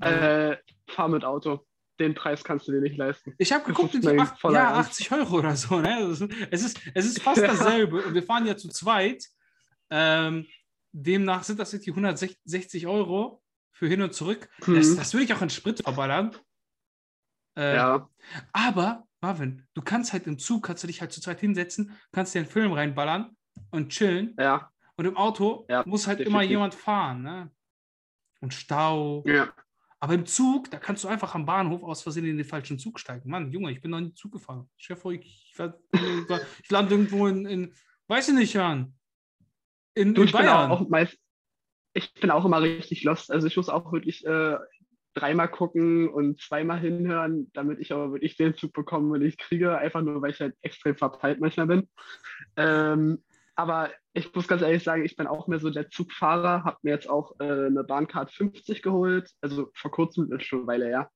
äh, 0.00 0.56
fahr 0.88 1.08
mit 1.08 1.24
Auto. 1.24 1.66
Den 2.00 2.14
Preis 2.14 2.42
kannst 2.42 2.66
du 2.66 2.72
dir 2.72 2.80
nicht 2.80 2.96
leisten. 2.96 3.34
Ich 3.38 3.52
habe 3.52 3.62
Das 3.66 3.76
geguckt, 3.76 3.94
die 3.94 4.18
acht, 4.18 4.42
ja, 4.44 4.70
Ernst. 4.72 4.90
80 4.92 5.12
Euro 5.12 5.38
oder 5.38 5.54
so. 5.54 5.78
Ne? 5.80 6.00
Es, 6.50 6.62
ist, 6.64 6.80
es 6.94 7.04
ist 7.06 7.20
fast 7.22 7.42
dasselbe. 7.42 8.02
Und 8.02 8.14
wir 8.14 8.22
fahren 8.22 8.46
ja 8.46 8.56
zu 8.56 8.68
zweit. 8.70 9.24
Ähm, 9.90 10.46
demnach 10.92 11.42
sind 11.44 11.60
das 11.60 11.72
irgendwie 11.74 11.90
160 11.90 12.86
Euro 12.86 13.42
für 13.72 13.86
hin 13.86 14.02
und 14.02 14.14
zurück. 14.14 14.48
Das, 14.60 14.68
Mhm. 14.88 14.96
das 14.96 15.12
würde 15.14 15.24
ich 15.24 15.34
auch 15.34 15.42
in 15.42 15.50
Sprit 15.50 15.82
verballern. 15.82 16.34
Äh, 17.56 17.76
Ja, 17.76 18.08
Aber, 18.52 19.06
Marvin, 19.20 19.66
du 19.74 19.82
kannst 19.82 20.12
halt 20.12 20.26
im 20.26 20.38
Zug, 20.38 20.64
kannst 20.64 20.82
du 20.82 20.86
dich 20.86 21.00
halt 21.00 21.12
zu 21.12 21.20
zweit 21.20 21.40
hinsetzen, 21.40 21.98
kannst 22.12 22.34
dir 22.34 22.40
einen 22.40 22.48
Film 22.48 22.72
reinballern 22.72 23.36
und 23.70 23.90
chillen. 23.90 24.34
ja, 24.38 24.70
Und 24.96 25.04
im 25.06 25.16
Auto 25.16 25.66
Ja, 25.68 25.82
muss 25.86 26.06
halt 26.06 26.20
immer 26.20 26.38
definitiv. 26.40 26.50
jemand 26.50 26.74
fahren. 26.74 27.22
Ne? 27.22 27.50
Und 28.40 28.54
Stau. 28.54 29.22
ja. 29.26 29.52
Aber 30.02 30.14
im 30.14 30.24
Zug, 30.24 30.70
da 30.70 30.78
kannst 30.78 31.04
du 31.04 31.08
einfach 31.08 31.34
am 31.34 31.44
Bahnhof 31.44 31.82
aus 31.82 32.02
Versehen 32.02 32.24
in 32.24 32.38
den 32.38 32.46
falschen 32.46 32.78
Zug 32.78 32.98
steigen. 32.98 33.28
Mann, 33.28 33.52
Junge, 33.52 33.70
ich 33.70 33.82
bin 33.82 33.90
noch 33.90 34.00
nie 34.00 34.14
Zug 34.14 34.32
gefahren. 34.32 34.68
Stell 34.78 34.96
dir 34.96 35.02
vor, 35.02 35.12
ich, 35.12 35.54
ich, 36.62 36.70
lande 36.70 36.94
irgendwo 36.94 37.26
in, 37.26 37.44
in, 37.44 37.74
weiß 38.08 38.28
ich 38.28 38.34
nicht, 38.34 38.54
Jan. 38.54 38.94
In, 39.94 40.14
Du, 40.14 40.22
in 40.22 40.28
ich 40.28 40.32
bin 40.32 40.42
Bayern. 40.46 40.70
auch 40.70 40.88
meist, 40.88 41.18
ich 41.92 42.14
bin 42.14 42.30
auch 42.30 42.46
immer 42.46 42.62
richtig 42.62 43.04
lost. 43.04 43.30
Also 43.30 43.46
ich 43.46 43.56
muss 43.58 43.68
auch 43.68 43.92
wirklich 43.92 44.24
äh, 44.24 44.56
dreimal 45.12 45.48
gucken 45.48 46.08
und 46.08 46.40
zweimal 46.40 46.80
hinhören, 46.80 47.50
damit 47.52 47.78
ich 47.78 47.92
aber 47.92 48.12
wirklich 48.12 48.36
den 48.36 48.54
Zug 48.54 48.72
bekomme, 48.72 49.18
den 49.18 49.28
ich 49.28 49.36
kriege, 49.36 49.76
einfach 49.76 50.00
nur, 50.00 50.22
weil 50.22 50.30
ich 50.30 50.40
halt 50.40 50.56
extrem 50.62 50.96
verpeilt 50.96 51.40
manchmal 51.40 51.66
bin. 51.66 51.88
Ähm, 52.56 53.22
aber 53.60 53.90
ich 54.14 54.34
muss 54.34 54.48
ganz 54.48 54.62
ehrlich 54.62 54.82
sagen, 54.82 55.04
ich 55.04 55.16
bin 55.16 55.26
auch 55.26 55.46
mehr 55.46 55.60
so 55.60 55.68
der 55.68 55.90
Zugfahrer, 55.90 56.64
habe 56.64 56.78
mir 56.80 56.92
jetzt 56.92 57.10
auch 57.10 57.38
äh, 57.40 57.66
eine 57.66 57.84
Bahncard 57.84 58.32
50 58.32 58.80
geholt, 58.80 59.30
also 59.42 59.68
vor 59.74 59.90
kurzem, 59.90 60.32
ist 60.32 60.46
schon 60.46 60.60
eine 60.60 60.66
Weile 60.66 60.86
her, 60.86 61.10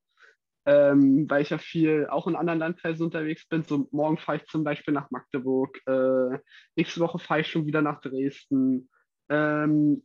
ähm, 0.67 1.25
weil 1.31 1.41
ich 1.41 1.49
ja 1.49 1.57
viel 1.57 2.07
auch 2.07 2.27
in 2.27 2.37
anderen 2.37 2.59
Landkreisen 2.59 3.07
unterwegs 3.07 3.49
bin. 3.49 3.65
So 3.65 3.89
morgen 3.93 4.19
fahre 4.19 4.37
ich 4.37 4.45
zum 4.45 4.63
Beispiel 4.63 4.93
nach 4.93 5.11
Magdeburg, 5.11 5.81
äh, 5.87 6.39
nächste 6.77 7.01
Woche 7.01 7.19
fahre 7.19 7.41
ich 7.41 7.49
schon 7.49 7.65
wieder 7.65 7.81
nach 7.81 8.03
Dresden. 8.03 8.91
Ähm, 9.31 10.05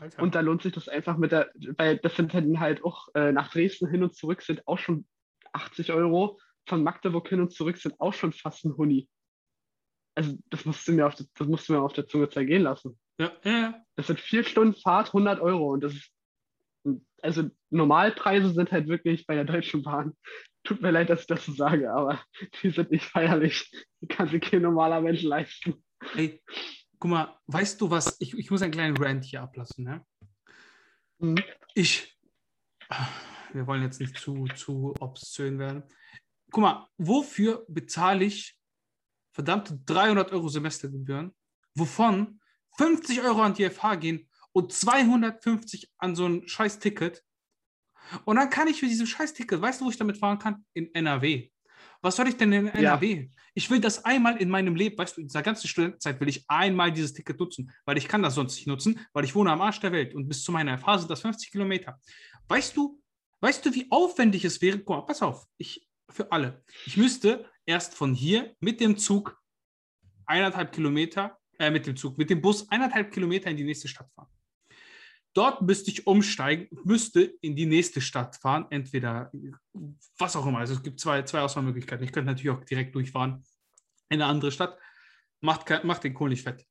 Alter. 0.00 0.22
und 0.22 0.34
da 0.34 0.40
lohnt 0.40 0.62
sich 0.62 0.72
das 0.72 0.88
einfach 0.88 1.18
mit 1.18 1.30
der, 1.30 1.50
weil 1.76 1.98
das 1.98 2.16
sind 2.16 2.32
dann 2.32 2.58
halt 2.58 2.82
auch 2.84 3.08
äh, 3.14 3.32
nach 3.32 3.50
Dresden 3.50 3.86
hin 3.86 4.02
und 4.02 4.14
zurück 4.14 4.40
sind 4.40 4.66
auch 4.66 4.78
schon 4.78 5.06
80 5.52 5.92
Euro. 5.92 6.40
Von 6.66 6.82
Magdeburg 6.84 7.28
hin 7.28 7.40
und 7.40 7.52
zurück 7.52 7.76
sind 7.76 8.00
auch 8.00 8.14
schon 8.14 8.32
fast 8.32 8.64
ein 8.64 8.78
Huni. 8.78 9.10
Also 10.14 10.36
das 10.50 10.64
musst 10.64 10.86
du 10.86 10.92
mir 10.92 11.06
auf, 11.06 11.14
das 11.14 11.48
musst 11.48 11.68
du 11.68 11.72
mir 11.72 11.80
auf 11.80 11.92
der 11.92 12.06
Zunge 12.06 12.28
zergehen 12.28 12.62
lassen. 12.62 12.98
ja, 13.18 13.32
ja, 13.44 13.50
ja. 13.50 13.84
Das 13.96 14.06
sind 14.08 14.20
vier 14.20 14.44
Stunden 14.44 14.74
Fahrt, 14.74 15.08
100 15.08 15.40
Euro. 15.40 15.72
Und 15.72 15.84
das 15.84 15.94
ist, 15.94 16.12
also 17.22 17.50
Normalpreise 17.70 18.52
sind 18.52 18.72
halt 18.72 18.88
wirklich 18.88 19.26
bei 19.26 19.34
der 19.34 19.44
Deutschen 19.44 19.82
Bahn. 19.82 20.16
Tut 20.64 20.82
mir 20.82 20.90
leid, 20.90 21.08
dass 21.08 21.22
ich 21.22 21.26
das 21.26 21.44
so 21.44 21.52
sage, 21.52 21.92
aber 21.92 22.20
die 22.62 22.70
sind 22.70 22.90
nicht 22.90 23.04
feierlich. 23.04 23.70
Die 24.00 24.06
kann 24.06 24.28
sich 24.28 24.40
kein 24.40 24.62
normaler 24.62 25.00
Mensch 25.00 25.22
leisten. 25.22 25.82
Ey, 26.16 26.42
guck 26.98 27.10
mal, 27.10 27.38
weißt 27.46 27.80
du 27.80 27.90
was? 27.90 28.16
Ich, 28.20 28.36
ich 28.36 28.50
muss 28.50 28.62
einen 28.62 28.72
kleinen 28.72 28.96
Rant 28.96 29.24
hier 29.24 29.42
ablassen. 29.42 29.84
Ne? 29.84 30.04
Mhm. 31.18 31.42
Ich, 31.74 32.18
wir 33.52 33.66
wollen 33.66 33.82
jetzt 33.82 34.00
nicht 34.00 34.18
zu, 34.18 34.46
zu 34.54 34.94
obszön 35.00 35.58
werden. 35.58 35.82
Guck 36.50 36.62
mal, 36.62 36.88
wofür 36.98 37.64
bezahle 37.68 38.24
ich 38.24 38.59
verdammte 39.32 39.78
300 39.86 40.32
Euro 40.32 40.48
Semestergebühren, 40.48 41.34
wovon 41.74 42.40
50 42.78 43.22
Euro 43.22 43.42
an 43.42 43.54
die 43.54 43.68
FH 43.68 43.96
gehen 43.96 44.28
und 44.52 44.72
250 44.72 45.90
an 45.98 46.14
so 46.14 46.26
ein 46.26 46.48
scheiß 46.48 46.78
Ticket? 46.78 47.22
Und 48.24 48.36
dann 48.36 48.50
kann 48.50 48.68
ich 48.68 48.80
für 48.80 48.86
dieses 48.86 49.08
scheiß 49.08 49.34
Ticket, 49.34 49.60
weißt 49.60 49.80
du, 49.80 49.84
wo 49.86 49.90
ich 49.90 49.96
damit 49.96 50.18
fahren 50.18 50.38
kann? 50.38 50.64
In 50.74 50.92
NRW. 50.94 51.50
Was 52.02 52.16
soll 52.16 52.28
ich 52.28 52.36
denn 52.36 52.52
in 52.52 52.66
NRW? 52.68 53.28
Ich 53.54 53.70
will 53.70 53.80
das 53.80 54.04
einmal 54.04 54.36
in 54.38 54.48
meinem 54.48 54.74
Leben, 54.74 54.96
weißt 54.96 55.16
du, 55.16 55.20
in 55.20 55.26
dieser 55.26 55.42
ganzen 55.42 55.68
Studentenzeit 55.68 56.18
will 56.20 56.28
ich 56.28 56.44
einmal 56.48 56.92
dieses 56.92 57.12
Ticket 57.12 57.38
nutzen, 57.38 57.70
weil 57.84 57.98
ich 57.98 58.08
kann 58.08 58.22
das 58.22 58.34
sonst 58.34 58.54
nicht 58.56 58.66
nutzen, 58.66 59.00
weil 59.12 59.24
ich 59.24 59.34
wohne 59.34 59.52
am 59.52 59.60
Arsch 59.60 59.80
der 59.80 59.92
Welt 59.92 60.14
und 60.14 60.26
bis 60.26 60.42
zu 60.42 60.52
meiner 60.52 60.78
FH 60.78 60.98
sind 60.98 61.10
das 61.10 61.20
50 61.20 61.50
Kilometer. 61.50 61.98
Weißt 62.48 62.76
du, 62.76 63.00
weißt 63.40 63.64
du, 63.66 63.74
wie 63.74 63.86
aufwendig 63.90 64.44
es 64.44 64.60
wäre? 64.62 64.78
Guck 64.78 64.96
mal, 64.96 65.02
pass 65.02 65.20
auf, 65.20 65.46
ich, 65.58 65.88
für 66.08 66.30
alle. 66.32 66.64
Ich 66.86 66.96
müsste 66.96 67.44
erst 67.70 67.94
von 67.94 68.14
hier 68.14 68.54
mit 68.60 68.80
dem 68.80 68.98
Zug 68.98 69.40
eineinhalb 70.26 70.72
Kilometer, 70.72 71.38
äh, 71.58 71.70
mit 71.70 71.86
dem 71.86 71.96
Zug, 71.96 72.18
mit 72.18 72.28
dem 72.28 72.40
Bus 72.40 72.68
eineinhalb 72.68 73.12
Kilometer 73.12 73.48
in 73.50 73.56
die 73.56 73.64
nächste 73.64 73.88
Stadt 73.88 74.10
fahren. 74.12 74.28
Dort 75.32 75.62
müsste 75.62 75.90
ich 75.92 76.06
umsteigen, 76.06 76.68
müsste 76.84 77.22
in 77.40 77.54
die 77.54 77.66
nächste 77.66 78.00
Stadt 78.00 78.34
fahren, 78.36 78.66
entweder 78.70 79.30
was 80.18 80.34
auch 80.34 80.44
immer. 80.44 80.58
Also 80.58 80.74
es 80.74 80.82
gibt 80.82 80.98
zwei, 80.98 81.22
zwei 81.22 81.40
Auswahlmöglichkeiten. 81.40 82.04
Ich 82.04 82.12
könnte 82.12 82.26
natürlich 82.26 82.50
auch 82.50 82.64
direkt 82.64 82.94
durchfahren 82.96 83.44
in 84.08 84.20
eine 84.20 84.26
andere 84.26 84.50
Stadt. 84.50 84.76
Macht, 85.40 85.84
macht 85.84 86.02
den 86.02 86.14
Kohl 86.14 86.30
nicht 86.30 86.42
fett. 86.42 86.66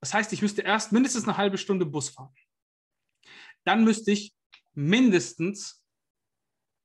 Das 0.00 0.12
heißt, 0.12 0.32
ich 0.32 0.42
müsste 0.42 0.62
erst 0.62 0.90
mindestens 0.90 1.24
eine 1.24 1.36
halbe 1.36 1.58
Stunde 1.58 1.86
Bus 1.86 2.10
fahren. 2.10 2.34
Dann 3.64 3.84
müsste 3.84 4.10
ich 4.10 4.34
mindestens 4.74 5.79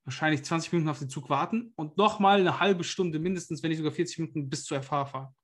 wahrscheinlich 0.06 0.44
20 0.44 0.72
Minuten 0.72 0.90
auf 0.90 1.00
den 1.00 1.10
Zug 1.10 1.30
warten 1.30 1.74
und 1.76 1.98
nochmal 1.98 2.40
eine 2.40 2.60
halbe 2.60 2.84
Stunde, 2.84 3.20
mindestens, 3.20 3.62
wenn 3.62 3.70
nicht 3.70 3.80
sogar 3.80 3.92
40 3.92 4.20
Minuten 4.20 4.50
bis 4.50 4.64
zur 4.64 4.82
FH 4.82 5.06
fahren. 5.08 5.36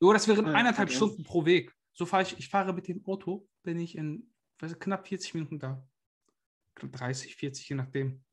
Jo, 0.00 0.12
das 0.12 0.26
wären 0.26 0.46
Ja, 0.46 0.52
eineinhalb 0.52 0.88
okay. 0.88 0.96
Stunden 0.96 1.22
pro 1.24 1.44
Weg. 1.44 1.74
So 1.92 2.06
fahre 2.06 2.22
ich, 2.22 2.38
ich 2.38 2.48
fahre 2.48 2.72
mit 2.72 2.88
dem 2.88 3.04
Auto, 3.06 3.48
bin 3.62 3.78
ich 3.78 3.96
in 3.96 4.32
weiß, 4.58 4.78
knapp 4.78 5.06
40 5.06 5.34
Minuten 5.34 5.58
da. 5.58 5.86
Knapp 6.74 6.92
30, 6.92 7.36
40, 7.36 7.68
je 7.68 7.76
nachdem. 7.76 8.24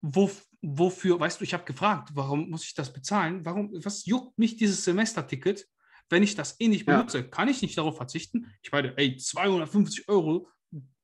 Wo, 0.00 0.30
wofür, 0.62 1.18
weißt 1.18 1.40
du, 1.40 1.44
ich 1.44 1.54
habe 1.54 1.64
gefragt, 1.64 2.10
warum 2.14 2.50
muss 2.50 2.64
ich 2.64 2.74
das 2.74 2.92
bezahlen? 2.92 3.44
Warum, 3.44 3.72
was 3.84 4.06
juckt 4.06 4.38
mich 4.38 4.56
dieses 4.56 4.84
Semesterticket, 4.84 5.68
wenn 6.08 6.22
ich 6.22 6.34
das 6.34 6.60
eh 6.60 6.68
nicht 6.68 6.86
Ja. 6.86 6.96
benutze? 6.96 7.28
Kann 7.28 7.48
ich 7.48 7.62
nicht 7.62 7.76
darauf 7.78 7.96
verzichten? 7.96 8.52
Ich 8.62 8.72
meine, 8.72 8.96
ey, 8.96 9.16
250 9.16 10.08
Euro 10.08 10.48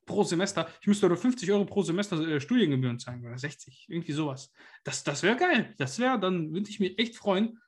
pro 0.07 0.25
Semester. 0.25 0.69
Ich 0.81 0.87
müsste 0.87 1.07
oder 1.07 1.17
50 1.17 1.51
Euro 1.53 1.65
pro 1.65 1.83
Semester 1.83 2.19
äh, 2.21 2.41
Studiengebühren 2.41 2.99
zahlen 2.99 3.25
oder 3.25 3.39
60, 3.39 3.87
irgendwie 3.89 4.13
sowas. 4.13 4.53
Das, 4.83 5.05
das 5.05 5.23
wäre 5.23 5.37
geil. 5.37 5.75
Das 5.79 5.99
wäre, 5.99 6.19
dann 6.19 6.53
würde 6.53 6.71
ich 6.71 6.81
mich 6.81 6.99
echt 6.99 7.17
freuen. 7.17 7.59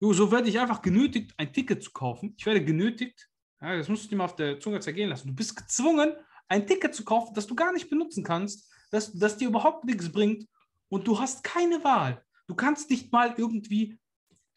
Jo, 0.00 0.12
so 0.12 0.30
werde 0.32 0.48
ich 0.48 0.58
einfach 0.58 0.82
genötigt, 0.82 1.32
ein 1.36 1.52
Ticket 1.52 1.82
zu 1.82 1.92
kaufen. 1.92 2.34
Ich 2.36 2.46
werde 2.46 2.64
genötigt, 2.64 3.28
ja, 3.60 3.76
das 3.76 3.88
musst 3.88 4.04
du 4.04 4.08
dir 4.08 4.16
mal 4.16 4.24
auf 4.24 4.36
der 4.36 4.60
Zunge 4.60 4.80
zergehen 4.80 5.08
lassen. 5.08 5.28
Du 5.28 5.34
bist 5.34 5.56
gezwungen, 5.56 6.14
ein 6.48 6.66
Ticket 6.66 6.94
zu 6.94 7.04
kaufen, 7.04 7.34
das 7.34 7.46
du 7.46 7.54
gar 7.54 7.72
nicht 7.72 7.88
benutzen 7.88 8.24
kannst, 8.24 8.70
das, 8.90 9.12
das 9.12 9.38
dir 9.38 9.48
überhaupt 9.48 9.84
nichts 9.84 10.10
bringt 10.12 10.46
und 10.88 11.06
du 11.06 11.18
hast 11.18 11.42
keine 11.42 11.82
Wahl. 11.84 12.22
Du 12.46 12.54
kannst 12.54 12.90
nicht 12.90 13.10
mal 13.12 13.34
irgendwie, 13.36 13.98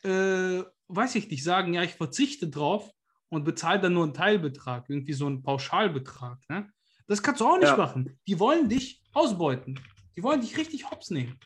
äh, 0.03 0.63
weiß 0.87 1.15
ich 1.15 1.29
nicht, 1.29 1.43
sagen, 1.43 1.73
ja, 1.73 1.83
ich 1.83 1.93
verzichte 1.93 2.49
drauf 2.49 2.91
und 3.29 3.45
bezahle 3.45 3.79
dann 3.79 3.93
nur 3.93 4.03
einen 4.03 4.13
Teilbetrag, 4.13 4.89
irgendwie 4.89 5.13
so 5.13 5.25
einen 5.25 5.43
Pauschalbetrag. 5.43 6.39
Ne? 6.49 6.69
Das 7.07 7.23
kannst 7.23 7.41
du 7.41 7.47
auch 7.47 7.57
nicht 7.57 7.69
Ja. 7.69 7.77
machen. 7.77 8.19
Die 8.27 8.39
wollen 8.39 8.69
dich 8.69 9.01
ausbeuten. 9.13 9.79
Die 10.15 10.23
wollen 10.23 10.41
dich 10.41 10.57
richtig 10.57 10.89
hops 10.91 11.09
nehmen. 11.09 11.39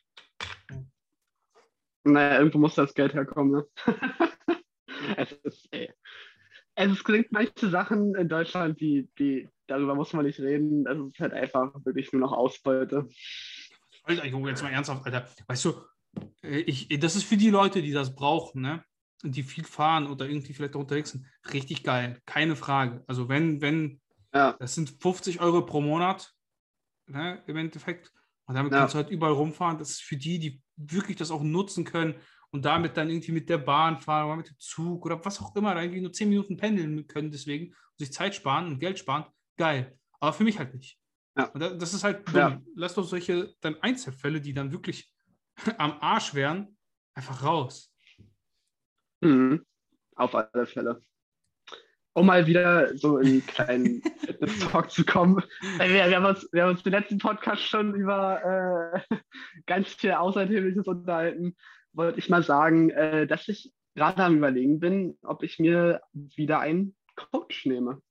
Naja, 2.04 2.40
irgendwo 2.40 2.58
muss 2.58 2.76
das 2.76 2.94
Geld 2.94 3.14
herkommen. 3.14 3.52
Ne? 3.52 3.68
es, 5.18 5.32
ist, 5.44 5.68
ey. 5.72 5.94
es 6.76 7.04
klingt 7.04 7.32
manche 7.32 7.70
Sachen 7.70 8.16
in 8.16 8.28
Deutschland, 8.28 8.80
die, 8.82 9.10
die, 9.20 9.48
darüber 9.68 9.94
muss 9.94 10.14
man 10.14 10.26
nicht 10.26 10.40
reden. 10.40 10.86
Das 10.86 10.98
ist 10.98 11.20
halt 11.20 11.34
einfach 11.34 11.74
wirklich 11.86 12.12
nur 12.12 12.22
noch 12.22 12.32
Ausbeute. 12.32 13.08
Alter, 14.04 14.26
Junge, 14.26 14.50
jetzt 14.50 14.64
mal 14.64 14.72
ernsthaft, 14.72 15.06
Alter. 15.06 15.30
Weißt 15.48 15.66
du, 15.66 15.74
äh, 16.44 16.62
ich, 16.62 16.88
das 17.00 17.16
ist 17.16 17.24
für 17.26 17.38
die 17.38 17.52
Leute, 17.52 17.84
die 17.84 17.92
das 17.92 18.16
brauchen, 18.16 18.62
ne? 18.62 18.84
Und 19.24 19.36
die 19.36 19.44
viel 19.44 19.64
fahren 19.64 20.08
oder 20.08 20.28
irgendwie 20.28 20.54
vielleicht 20.54 20.76
unterwegs 20.76 21.12
sind, 21.12 21.28
richtig 21.54 21.84
geil. 21.84 22.20
Keine 22.26 22.56
Frage. 22.56 23.04
Also 23.06 23.30
wenn, 23.30 23.62
wenn, 23.62 24.01
Ja, 24.34 24.54
das 24.54 24.76
sind 24.76 24.90
50 25.02 25.42
Euro 25.42 25.66
pro 25.66 25.82
Monat, 25.82 26.34
ne, 27.08 27.44
im 27.48 27.58
Endeffekt. 27.58 28.12
Und 28.46 28.56
damit 28.56 28.72
Ja. 28.72 28.80
kannst 28.80 28.94
du 28.96 28.98
halt 28.98 29.10
überall 29.10 29.34
rumfahren. 29.34 29.78
Das 29.78 29.92
ist 29.92 30.02
für 30.02 30.18
die, 30.18 30.40
die 30.40 30.62
wirklich 30.76 31.18
das 31.18 31.32
auch 31.32 31.44
nutzen 31.44 31.84
können 31.86 32.16
und 32.52 32.66
damit 32.66 32.98
dann 32.98 33.10
irgendwie 33.10 33.32
mit 33.32 33.50
der 33.50 33.58
Bahn 33.60 34.00
fahren 34.00 34.28
oder 34.28 34.36
mit 34.38 34.50
dem 34.50 34.58
Zug 34.60 35.06
oder 35.06 35.24
was 35.24 35.42
auch 35.42 35.56
immer, 35.56 35.74
da 35.76 35.82
irgendwie 35.82 36.02
nur 36.02 36.12
10 36.14 36.30
Minuten 36.30 36.58
pendeln 36.58 37.08
können, 37.08 37.32
deswegen 37.32 37.68
und 37.74 37.98
sich 38.00 38.12
Zeit 38.14 38.36
sparen 38.36 38.68
und 38.68 38.80
Geld 38.80 39.00
sparen. 39.00 39.26
Geil. 39.58 39.98
Aber 40.20 40.34
für 40.34 40.44
mich 40.44 40.58
halt 40.60 40.74
nicht. 40.74 40.98
Ja. 41.38 41.46
Und 41.46 41.60
da- 41.62 41.70
das 41.74 41.94
ist 41.94 42.04
halt 42.04 42.28
dumm. 42.28 42.36
Ja. 42.36 42.62
Lass 42.76 42.96
doch 42.96 43.04
solche 43.04 43.54
dann 43.62 43.76
Einzelfälle, 43.82 44.42
die 44.42 44.54
dann 44.54 44.72
wirklich 44.72 45.14
am 45.78 45.94
Arsch 46.02 46.34
wären, 46.34 46.78
Einfach 47.14 47.44
raus. 47.44 47.94
Mhm. 49.20 49.66
Auf 50.16 50.34
alle 50.34 50.66
Fälle. 50.66 51.04
Um 52.14 52.26
mal 52.26 52.46
wieder 52.46 52.96
so 52.98 53.18
in 53.20 53.28
einen 53.28 53.46
kleinen 53.46 54.02
Fitness-Talk 54.20 54.92
zu 54.92 55.06
kommen. 55.06 55.42
Wir, 55.78 56.10
wir, 56.10 56.16
haben 56.18 56.26
uns, 56.26 56.48
wir 56.52 56.64
haben 56.64 56.72
uns 56.72 56.84
den 56.84 56.92
letzten 56.92 57.18
Podcast 57.20 57.62
schon 57.62 57.96
über 57.96 59.04
äh, 59.10 59.16
ganz 59.66 59.94
viel 59.94 60.12
Außertägliches 60.12 60.88
unterhalten. 60.88 61.56
Wollte 61.94 62.20
ich 62.20 62.30
mal 62.30 62.44
sagen, 62.44 62.90
äh, 62.90 63.28
dass 63.28 63.48
ich 63.48 63.72
gerade 63.96 64.24
am 64.24 64.38
Überlegen 64.38 64.80
bin, 64.80 65.18
ob 65.22 65.44
ich 65.44 65.60
mir 65.60 66.02
wieder 66.14 66.60
einen 66.60 66.96
Coach 67.16 67.66
nehme. 67.66 68.02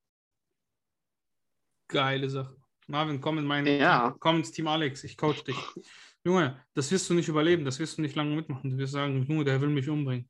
Geile 1.88 2.30
Sache. 2.30 2.56
Marvin, 2.86 3.20
komm, 3.20 3.38
in 3.38 3.44
mein, 3.44 3.66
Ja. 3.66 4.14
komm 4.18 4.36
ins 4.36 4.50
Team 4.52 4.66
Alex, 4.66 5.04
ich 5.04 5.16
coach 5.16 5.44
dich. 5.44 5.56
Junge, 6.24 6.62
das 6.74 6.90
wirst 6.90 7.08
du 7.08 7.14
nicht 7.14 7.28
überleben, 7.28 7.64
das 7.64 7.78
wirst 7.78 7.98
du 7.98 8.02
nicht 8.02 8.16
lange 8.16 8.34
mitmachen. 8.34 8.70
Du 8.70 8.76
wirst 8.78 8.92
sagen, 8.92 9.24
Junge, 9.24 9.44
der 9.44 9.60
will 9.60 9.68
mich 9.68 9.88
umbringen. 9.88 10.28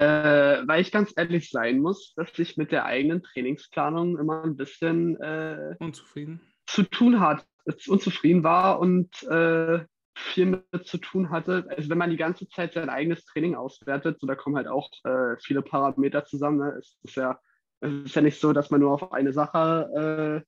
Äh, 0.00 0.66
weil 0.66 0.80
ich 0.80 0.92
ganz 0.92 1.12
ehrlich 1.14 1.50
sein 1.50 1.78
muss, 1.78 2.14
dass 2.14 2.38
ich 2.38 2.56
mit 2.56 2.72
der 2.72 2.86
eigenen 2.86 3.22
Trainingsplanung 3.22 4.18
immer 4.18 4.42
ein 4.44 4.56
bisschen 4.56 5.20
äh, 5.20 5.76
Unzufrieden. 5.78 6.40
zu 6.66 6.84
tun 6.84 7.20
hat, 7.20 7.46
unzufrieden 7.86 8.42
war 8.42 8.80
und 8.80 9.22
äh, 9.24 9.84
viel 10.16 10.46
mit 10.46 10.86
zu 10.86 10.96
tun 10.96 11.28
hatte. 11.28 11.66
Also 11.76 11.90
wenn 11.90 11.98
man 11.98 12.08
die 12.08 12.16
ganze 12.16 12.48
Zeit 12.48 12.72
sein 12.72 12.88
eigenes 12.88 13.26
Training 13.26 13.54
auswertet, 13.56 14.18
so 14.20 14.26
da 14.26 14.34
kommen 14.36 14.56
halt 14.56 14.68
auch 14.68 14.90
äh, 15.04 15.36
viele 15.38 15.60
Parameter 15.60 16.24
zusammen. 16.24 16.58
Ne? 16.58 16.76
Es 16.78 16.98
ist 17.02 17.16
ja, 17.16 17.38
es 17.80 17.92
ist 18.06 18.14
ja 18.14 18.22
nicht 18.22 18.40
so, 18.40 18.54
dass 18.54 18.70
man 18.70 18.80
nur 18.80 18.92
auf 18.92 19.12
eine 19.12 19.34
Sache 19.34 20.44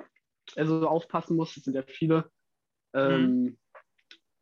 äh, 0.00 0.58
also 0.58 0.88
aufpassen 0.88 1.36
muss. 1.36 1.56
Es 1.58 1.64
sind 1.64 1.74
ja 1.74 1.82
viele. 1.82 2.30
Ähm, 2.94 3.58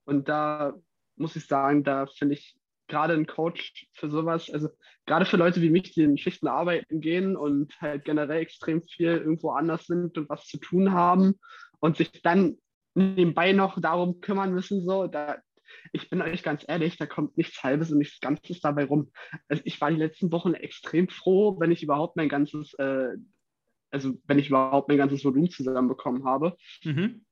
Und 0.04 0.28
da 0.28 0.74
muss 1.16 1.34
ich 1.34 1.46
sagen, 1.46 1.82
da 1.82 2.06
finde 2.06 2.34
ich 2.34 2.56
gerade 2.88 3.14
ein 3.14 3.26
Coach 3.26 3.86
für 3.92 4.10
sowas, 4.10 4.50
also 4.50 4.68
gerade 5.06 5.24
für 5.24 5.36
Leute 5.36 5.60
wie 5.62 5.70
mich, 5.70 5.92
die 5.92 6.02
in 6.02 6.18
Schichten 6.18 6.48
arbeiten 6.48 7.00
gehen 7.00 7.36
und 7.36 7.80
halt 7.80 8.04
generell 8.04 8.40
extrem 8.40 8.82
viel 8.82 9.08
irgendwo 9.08 9.50
anders 9.50 9.86
sind 9.86 10.16
und 10.18 10.28
was 10.28 10.46
zu 10.46 10.58
tun 10.58 10.92
haben 10.92 11.34
und 11.80 11.96
sich 11.96 12.22
dann 12.22 12.56
nebenbei 12.94 13.52
noch 13.52 13.80
darum 13.80 14.20
kümmern 14.20 14.52
müssen, 14.52 14.84
so, 14.84 15.06
da, 15.06 15.36
ich 15.92 16.08
bin 16.10 16.22
euch 16.22 16.42
ganz 16.42 16.64
ehrlich, 16.66 16.96
da 16.96 17.06
kommt 17.06 17.36
nichts 17.36 17.62
Halbes 17.62 17.90
und 17.90 17.98
nichts 17.98 18.20
Ganzes 18.20 18.60
dabei 18.60 18.84
rum. 18.84 19.10
Also 19.48 19.62
ich 19.64 19.80
war 19.80 19.90
die 19.90 19.96
letzten 19.96 20.30
Wochen 20.32 20.54
extrem 20.54 21.08
froh, 21.08 21.58
wenn 21.58 21.72
ich 21.72 21.82
überhaupt 21.82 22.16
mein 22.16 22.28
ganzes, 22.28 22.74
äh, 22.74 23.08
also 23.90 24.14
wenn 24.26 24.38
ich 24.38 24.48
überhaupt 24.48 24.88
mein 24.88 24.98
ganzes 24.98 25.24
Volumen 25.24 25.50
zusammenbekommen 25.50 26.24
habe 26.24 26.56
Mhm. 26.84 27.24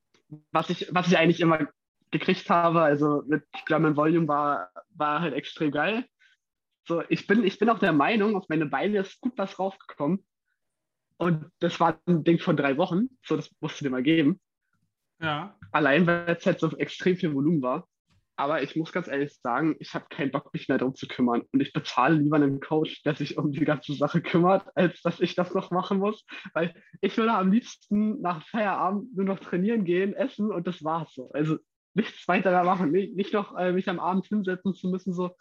was 0.51 0.71
ich, 0.71 0.89
was 0.93 1.09
ich 1.09 1.19
eigentlich 1.19 1.41
immer 1.41 1.69
gekriegt 2.13 2.49
habe, 2.49 2.81
also 2.83 3.25
mit 3.27 3.43
German 3.67 3.97
Volume 3.97 4.29
war, 4.29 4.71
war 4.91 5.21
halt 5.21 5.35
extrem 5.35 5.73
geil. 5.73 6.05
So, 6.87 7.03
ich 7.09 7.27
bin, 7.27 7.45
ich 7.45 7.59
bin 7.59 7.69
auch 7.71 7.79
der 7.79 7.93
Meinung, 7.93 8.37
auf 8.37 8.49
meine 8.49 8.67
Beine 8.67 9.01
ist 9.01 9.21
gut 9.21 9.33
was 9.37 9.59
raufgekommen. 9.59 10.25
Und 11.17 11.51
das 11.61 11.79
war 11.81 12.01
ein 12.07 12.25
Ding 12.25 12.39
von 12.39 12.57
drei 12.57 12.77
Wochen. 12.77 13.09
So, 13.25 13.37
das 13.37 13.51
musst 13.61 13.81
du 13.81 13.85
dir 13.85 13.91
mal 13.91 14.03
geben. 14.03 14.41
Ja. 15.21 15.57
Allein, 15.71 16.07
weil 16.07 16.37
es 16.37 16.45
halt 16.45 16.61
so 16.61 16.77
extrem 16.77 17.17
viel 17.17 17.33
Volumen 17.33 17.63
war. 17.63 17.87
Aber 18.35 18.63
ich 18.63 18.75
muss 18.75 18.93
ganz 18.93 19.07
ehrlich 19.07 19.33
sagen, 19.41 19.77
ich 19.79 19.95
habe 19.95 20.07
keinen 20.11 20.33
Bock, 20.33 20.53
mich 20.53 20.69
mehr 20.69 20.79
darum 20.79 20.97
zu 20.97 21.07
kümmern. 21.07 21.43
Und 21.53 21.61
ich 21.61 21.73
bezahle 21.73 22.17
lieber 22.17 22.37
einen 22.37 22.61
Coach, 22.61 23.03
der 23.05 23.15
sich 23.15 23.39
um 23.39 23.53
die 23.53 23.65
ganze 23.65 23.95
Sache 23.95 24.21
kümmert, 24.21 24.67
als 24.75 25.01
dass 25.03 25.21
ich 25.21 25.37
das 25.37 25.55
noch 25.55 25.71
machen 25.71 25.99
muss. 25.99 26.25
Weil 26.55 26.75
ich 27.01 27.17
würde 27.17 27.33
am 27.33 27.53
liebsten 27.53 28.21
nach 28.21 28.45
Feierabend 28.49 29.15
nur 29.15 29.27
noch 29.27 29.39
trainieren 29.39 29.85
gehen, 29.85 30.15
essen 30.15 30.51
und 30.51 30.67
das 30.67 30.83
war's 30.83 31.13
so. 31.15 31.31
Also 31.33 31.59
nichts 31.95 32.27
weiter 32.29 32.51
da 32.51 32.65
machen. 32.65 32.91
Nicht, 32.91 33.15
nicht 33.15 33.33
noch 33.33 33.57
äh, 33.57 33.73
mich 33.73 33.89
am 33.89 34.01
Abend 34.01 34.27
hinsetzen 34.27 34.75
zu 34.75 34.89
müssen, 34.89 35.13
so, 35.13 35.37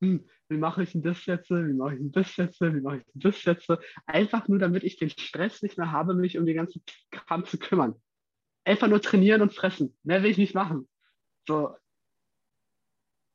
hm, 0.00 0.28
wie 0.48 0.58
mache 0.58 0.82
ich 0.82 0.92
denn 0.92 1.02
das 1.02 1.24
jetzt? 1.26 1.50
Wie 1.50 1.72
mache 1.72 1.94
ich 1.94 1.98
denn 1.98 2.12
das 2.12 2.36
jetzt? 2.36 2.60
Wie 2.60 2.80
mache 2.80 2.98
ich 2.98 3.04
denn 3.04 3.20
das 3.20 3.42
jetzt? 3.44 3.68
Einfach 4.06 4.46
nur, 4.48 4.58
damit 4.58 4.84
ich 4.84 4.96
den 4.96 5.10
Stress 5.10 5.62
nicht 5.62 5.78
mehr 5.78 5.90
habe, 5.90 6.14
mich 6.14 6.38
um 6.38 6.46
den 6.46 6.56
ganzen 6.56 6.82
Kram 7.10 7.44
zu 7.44 7.58
kümmern. 7.58 7.94
Einfach 8.64 8.88
nur 8.88 9.00
trainieren 9.00 9.42
und 9.42 9.54
fressen. 9.54 9.96
Mehr 10.02 10.22
will 10.22 10.30
ich 10.30 10.38
nicht 10.38 10.54
machen. 10.54 10.88
So, 11.46 11.76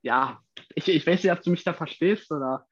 ja, 0.01 0.43
ich, 0.75 0.87
ich 0.87 1.05
weiß 1.05 1.23
nicht, 1.23 1.31
ob 1.31 1.41
du 1.41 1.51
mich 1.51 1.63
da 1.63 1.73
verstehst 1.73 2.31
oder. 2.31 2.67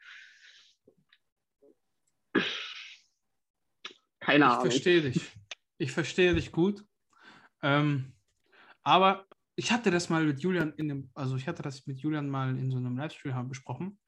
Keine 4.19 4.45
Ich 4.45 4.51
Ahnung. 4.51 4.61
verstehe 4.61 5.01
dich. 5.01 5.31
Ich 5.77 5.91
verstehe 5.91 6.33
dich 6.35 6.51
gut. 6.51 6.83
Ähm, 7.61 8.13
aber 8.83 9.25
ich 9.59 9.73
hatte 9.73 9.91
das 9.91 10.07
mal 10.09 10.23
mit 10.23 10.39
Julian 10.39 10.71
in 10.77 10.87
dem, 10.87 11.09
also 11.13 11.35
ich 11.35 11.45
hatte 11.45 11.61
das 11.61 11.85
mit 11.85 11.99
Julian 11.99 12.29
mal 12.29 12.57
in 12.57 12.71
so 12.71 12.77
einem 12.77 12.95
Livestream 12.95 13.49
besprochen, 13.49 13.99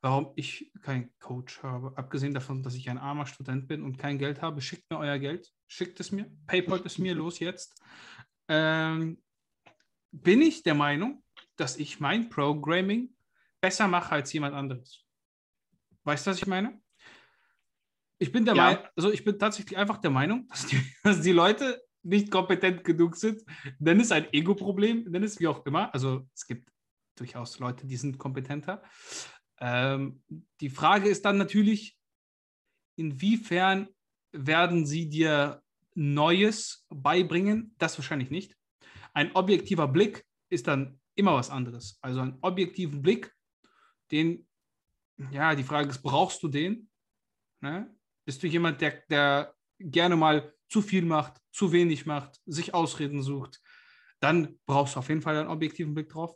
warum 0.00 0.32
ich 0.34 0.72
keinen 0.82 1.16
Coach 1.20 1.62
habe. 1.62 1.96
Abgesehen 1.96 2.34
davon, 2.34 2.64
dass 2.64 2.74
ich 2.74 2.90
ein 2.90 2.98
armer 2.98 3.24
Student 3.24 3.68
bin 3.68 3.84
und 3.84 3.98
kein 3.98 4.18
Geld 4.18 4.42
habe, 4.42 4.60
schickt 4.60 4.90
mir 4.90 4.98
euer 4.98 5.20
Geld, 5.20 5.48
schickt 5.68 6.00
es 6.00 6.10
mir, 6.10 6.28
PayPal 6.48 6.82
es 6.84 6.98
mir, 6.98 7.14
los 7.14 7.38
jetzt. 7.38 7.80
Ähm, 8.48 9.22
bin 10.10 10.42
ich 10.42 10.64
der 10.64 10.74
Meinung, 10.74 11.22
dass 11.54 11.76
ich 11.76 12.00
mein 12.00 12.28
Programming 12.28 13.14
besser 13.60 13.86
mache 13.86 14.10
als 14.10 14.32
jemand 14.32 14.56
anderes. 14.56 15.06
Weißt 16.02 16.26
du, 16.26 16.32
was 16.32 16.38
ich 16.38 16.48
meine? 16.48 16.82
Ich 18.18 18.32
bin 18.32 18.44
der 18.44 18.56
Ja. 18.56 18.64
Meinung, 18.64 18.84
also 18.96 19.12
ich 19.12 19.22
bin 19.22 19.38
tatsächlich 19.38 19.78
einfach 19.78 19.98
der 19.98 20.10
Meinung, 20.10 20.48
dass 20.48 20.66
die, 20.66 20.82
dass 21.04 21.20
die 21.20 21.30
Leute 21.30 21.80
nicht 22.02 22.30
kompetent 22.30 22.84
genug 22.84 23.16
sind. 23.16 23.42
Dann 23.78 24.00
ist 24.00 24.12
ein 24.12 24.32
Ego-Problem, 24.32 25.12
dann 25.12 25.22
ist 25.22 25.40
wie 25.40 25.48
auch 25.48 25.64
immer. 25.66 25.92
Also 25.92 26.26
es 26.34 26.46
gibt 26.46 26.70
durchaus 27.16 27.58
Leute, 27.58 27.86
die 27.86 27.96
sind 27.96 28.18
kompetenter. 28.18 28.82
Ähm, 29.58 30.22
die 30.60 30.70
Frage 30.70 31.08
ist 31.08 31.24
dann 31.24 31.36
natürlich, 31.36 31.98
inwiefern 32.96 33.88
werden 34.32 34.86
sie 34.86 35.08
dir 35.08 35.62
Neues 35.94 36.86
beibringen? 36.88 37.74
Das 37.78 37.98
wahrscheinlich 37.98 38.30
nicht. 38.30 38.56
Ein 39.12 39.32
objektiver 39.34 39.88
Blick 39.88 40.24
ist 40.48 40.66
dann 40.66 41.00
immer 41.14 41.34
was 41.34 41.50
anderes. 41.50 41.98
Also 42.00 42.20
einen 42.20 42.38
objektiven 42.40 43.02
Blick, 43.02 43.34
den, 44.10 44.46
ja, 45.30 45.54
die 45.54 45.64
Frage 45.64 45.90
ist, 45.90 46.02
brauchst 46.02 46.42
du 46.42 46.48
den? 46.48 46.88
Ne? 47.60 47.94
Bist 48.24 48.42
du 48.42 48.46
jemand, 48.46 48.80
der, 48.80 49.02
der 49.10 49.54
gerne 49.78 50.16
mal 50.16 50.54
zu 50.70 50.80
viel 50.80 51.04
macht, 51.04 51.40
zu 51.52 51.72
wenig 51.72 52.06
macht, 52.06 52.40
sich 52.46 52.72
Ausreden 52.72 53.22
sucht? 53.22 53.60
Dann 54.20 54.58
brauchst 54.66 54.94
du 54.94 55.00
auf 55.00 55.08
jeden 55.08 55.20
Fall 55.22 55.36
einen 55.36 55.48
objektiven 55.48 55.94
Blick 55.94 56.08
drauf. 56.08 56.34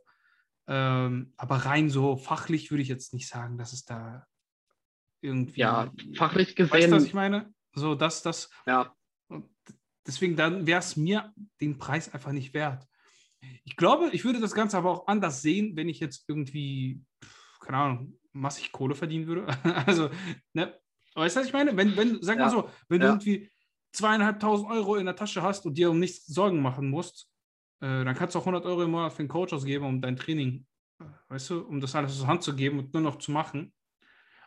Ähm, 0.67 1.33
aber 1.37 1.57
rein 1.57 1.89
so 1.89 2.17
fachlich 2.17 2.71
würde 2.71 2.83
ich 2.83 2.89
jetzt 2.89 3.15
nicht 3.15 3.29
sagen, 3.29 3.57
dass 3.59 3.73
es 3.73 3.85
da 3.85 4.27
irgendwie. 5.21 5.61
Ja, 5.61 5.93
fachlich 6.17 6.49
Weißt 6.59 6.71
gesehen. 6.71 6.91
du, 6.91 6.97
was 6.97 7.05
ich 7.05 7.15
meine? 7.15 7.53
So, 7.75 7.95
dass 7.95 8.23
das. 8.23 8.51
ja, 8.67 8.95
deswegen 10.07 10.37
dann 10.37 10.67
wäre 10.67 10.81
es 10.81 10.97
mir 10.97 11.33
den 11.61 11.79
Preis 11.79 12.13
einfach 12.13 12.33
nicht 12.33 12.55
wert. 12.55 12.87
Ich 13.65 13.77
glaube, 13.77 14.09
ich 14.13 14.25
würde 14.25 14.41
das 14.41 14.55
Ganze 14.55 14.79
aber 14.79 14.91
auch 14.91 15.07
anders 15.07 15.43
sehen, 15.43 15.77
wenn 15.77 15.89
ich 15.89 16.01
jetzt 16.01 16.25
irgendwie, 16.29 17.03
keine 17.61 17.79
Ahnung, 17.79 18.19
massig 18.33 18.73
Kohle 18.73 18.95
verdienen 18.95 19.27
würde. 19.27 19.47
Also, 19.87 20.11
ne, 20.55 20.79
weißt 21.15 21.37
du, 21.37 21.41
was 21.41 21.47
ich 21.47 21.53
meine? 21.53 21.77
Wenn, 21.77 21.97
wenn, 21.97 22.23
sag 22.23 22.39
mal 22.39 22.45
Ja. 22.45 22.51
so, 22.51 22.71
wenn 22.89 23.01
du 23.01 23.07
Ja. 23.07 23.13
irgendwie 23.13 23.51
zweieinhalbtausend 23.95 24.69
Euro 24.71 24.97
in 24.97 25.07
der 25.07 25.17
Tasche 25.17 25.43
hast 25.43 25.67
und 25.67 25.79
dir 25.79 25.91
um 25.91 25.99
nichts 25.99 26.27
Sorgen 26.27 26.61
machen 26.61 26.91
musst, 26.91 27.31
äh, 27.81 28.05
dann 28.05 28.15
kannst 28.15 28.35
du 28.35 28.39
auch 28.39 28.47
100 28.47 28.65
Euro 28.67 28.83
im 28.83 28.91
Monat 28.91 29.13
für 29.13 29.21
einen 29.21 29.29
Coach 29.29 29.53
ausgeben, 29.53 29.85
um 29.85 30.01
dein 30.01 30.17
Training, 30.17 30.67
weißt 31.29 31.51
du, 31.51 31.61
um 31.61 31.81
das 31.81 31.95
alles 31.95 32.13
aus 32.13 32.19
der 32.21 32.29
Hand 32.29 32.43
zu 32.43 32.55
geben 32.55 32.79
und 32.79 32.93
nur 32.93 33.03
noch 33.03 33.17
zu 33.19 33.31
machen. 33.31 33.73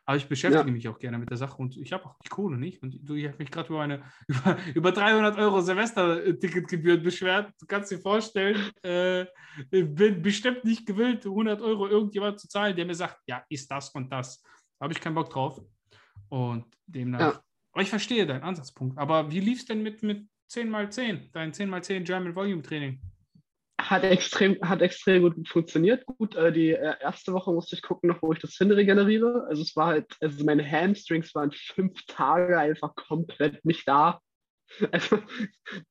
Aber 0.06 0.16
ich 0.16 0.30
beschäftige 0.30 0.66
Ja. 0.70 0.72
mich 0.72 0.88
auch 0.88 1.00
gerne 1.00 1.18
mit 1.18 1.30
der 1.30 1.36
Sache 1.38 1.58
und 1.58 1.76
ich 1.76 1.92
habe 1.92 2.06
auch 2.06 2.16
die 2.24 2.30
Kohle 2.30 2.58
nicht. 2.58 2.82
Und 2.82 2.98
du, 3.02 3.16
ich 3.16 3.28
habe 3.28 3.38
mich 3.40 3.52
gerade 3.52 3.68
über 3.68 3.82
eine 3.82 4.04
über, 4.28 4.58
über 4.74 4.92
300 4.94 5.38
Euro 5.38 5.60
Semester-Ticketgebühren 5.60 7.04
beschwert. 7.04 7.52
Du 7.60 7.66
kannst 7.66 7.92
dir 7.92 8.00
vorstellen, 8.00 8.72
äh, 8.84 9.24
ich 9.70 9.94
bin 9.94 10.22
bestimmt 10.22 10.64
nicht 10.64 10.86
gewillt, 10.86 11.26
100 11.26 11.62
Euro 11.62 11.88
irgendjemand 11.88 12.40
zu 12.40 12.48
zahlen, 12.48 12.74
der 12.76 12.86
mir 12.86 12.96
sagt, 12.96 13.20
ja, 13.28 13.44
ist 13.50 13.70
das 13.70 13.90
und 13.90 14.10
das. 14.10 14.42
Da 14.80 14.84
habe 14.86 14.94
ich 14.94 15.02
keinen 15.02 15.16
Bock 15.16 15.30
drauf. 15.30 15.60
Und 16.30 16.66
demnach. 16.86 17.20
Ja. 17.36 17.44
Aber 17.78 17.84
ich 17.84 17.90
verstehe 17.90 18.26
deinen 18.26 18.42
Ansatzpunkt. 18.42 18.98
Aber 18.98 19.30
wie 19.32 19.40
lief 19.40 19.60
es 19.60 19.66
denn 19.66 19.84
mit, 19.84 20.02
mit 20.02 20.28
10x10, 20.50 21.30
dein 21.32 21.54
10x10 21.54 22.06
German 22.06 22.36
Volume 22.36 22.64
Training? 22.64 23.00
hat 23.80 24.04
extrem, 24.04 24.58
hat 24.68 24.82
extrem 24.82 25.22
gut 25.22 25.48
funktioniert. 25.48 26.04
Gut, 26.08 26.36
äh, 26.36 26.52
die 26.52 26.72
äh, 26.72 26.96
erste 27.00 27.34
Woche 27.34 27.54
musste 27.54 27.76
ich 27.76 27.84
gucken, 27.84 28.10
noch 28.10 28.24
wo 28.24 28.34
ich 28.34 28.40
das 28.40 28.56
hin 28.56 28.72
regeneriere. 28.72 29.46
Also 29.48 29.62
es 29.62 29.76
war 29.76 29.90
halt, 29.90 30.08
also 30.22 30.44
meine 30.44 30.66
Hamstrings 30.68 31.36
waren 31.36 31.52
fünf 31.52 32.04
Tage 32.08 32.58
einfach 32.58 32.96
komplett 32.96 33.64
nicht 33.64 33.88
da. 33.88 34.22
Also, 34.92 35.20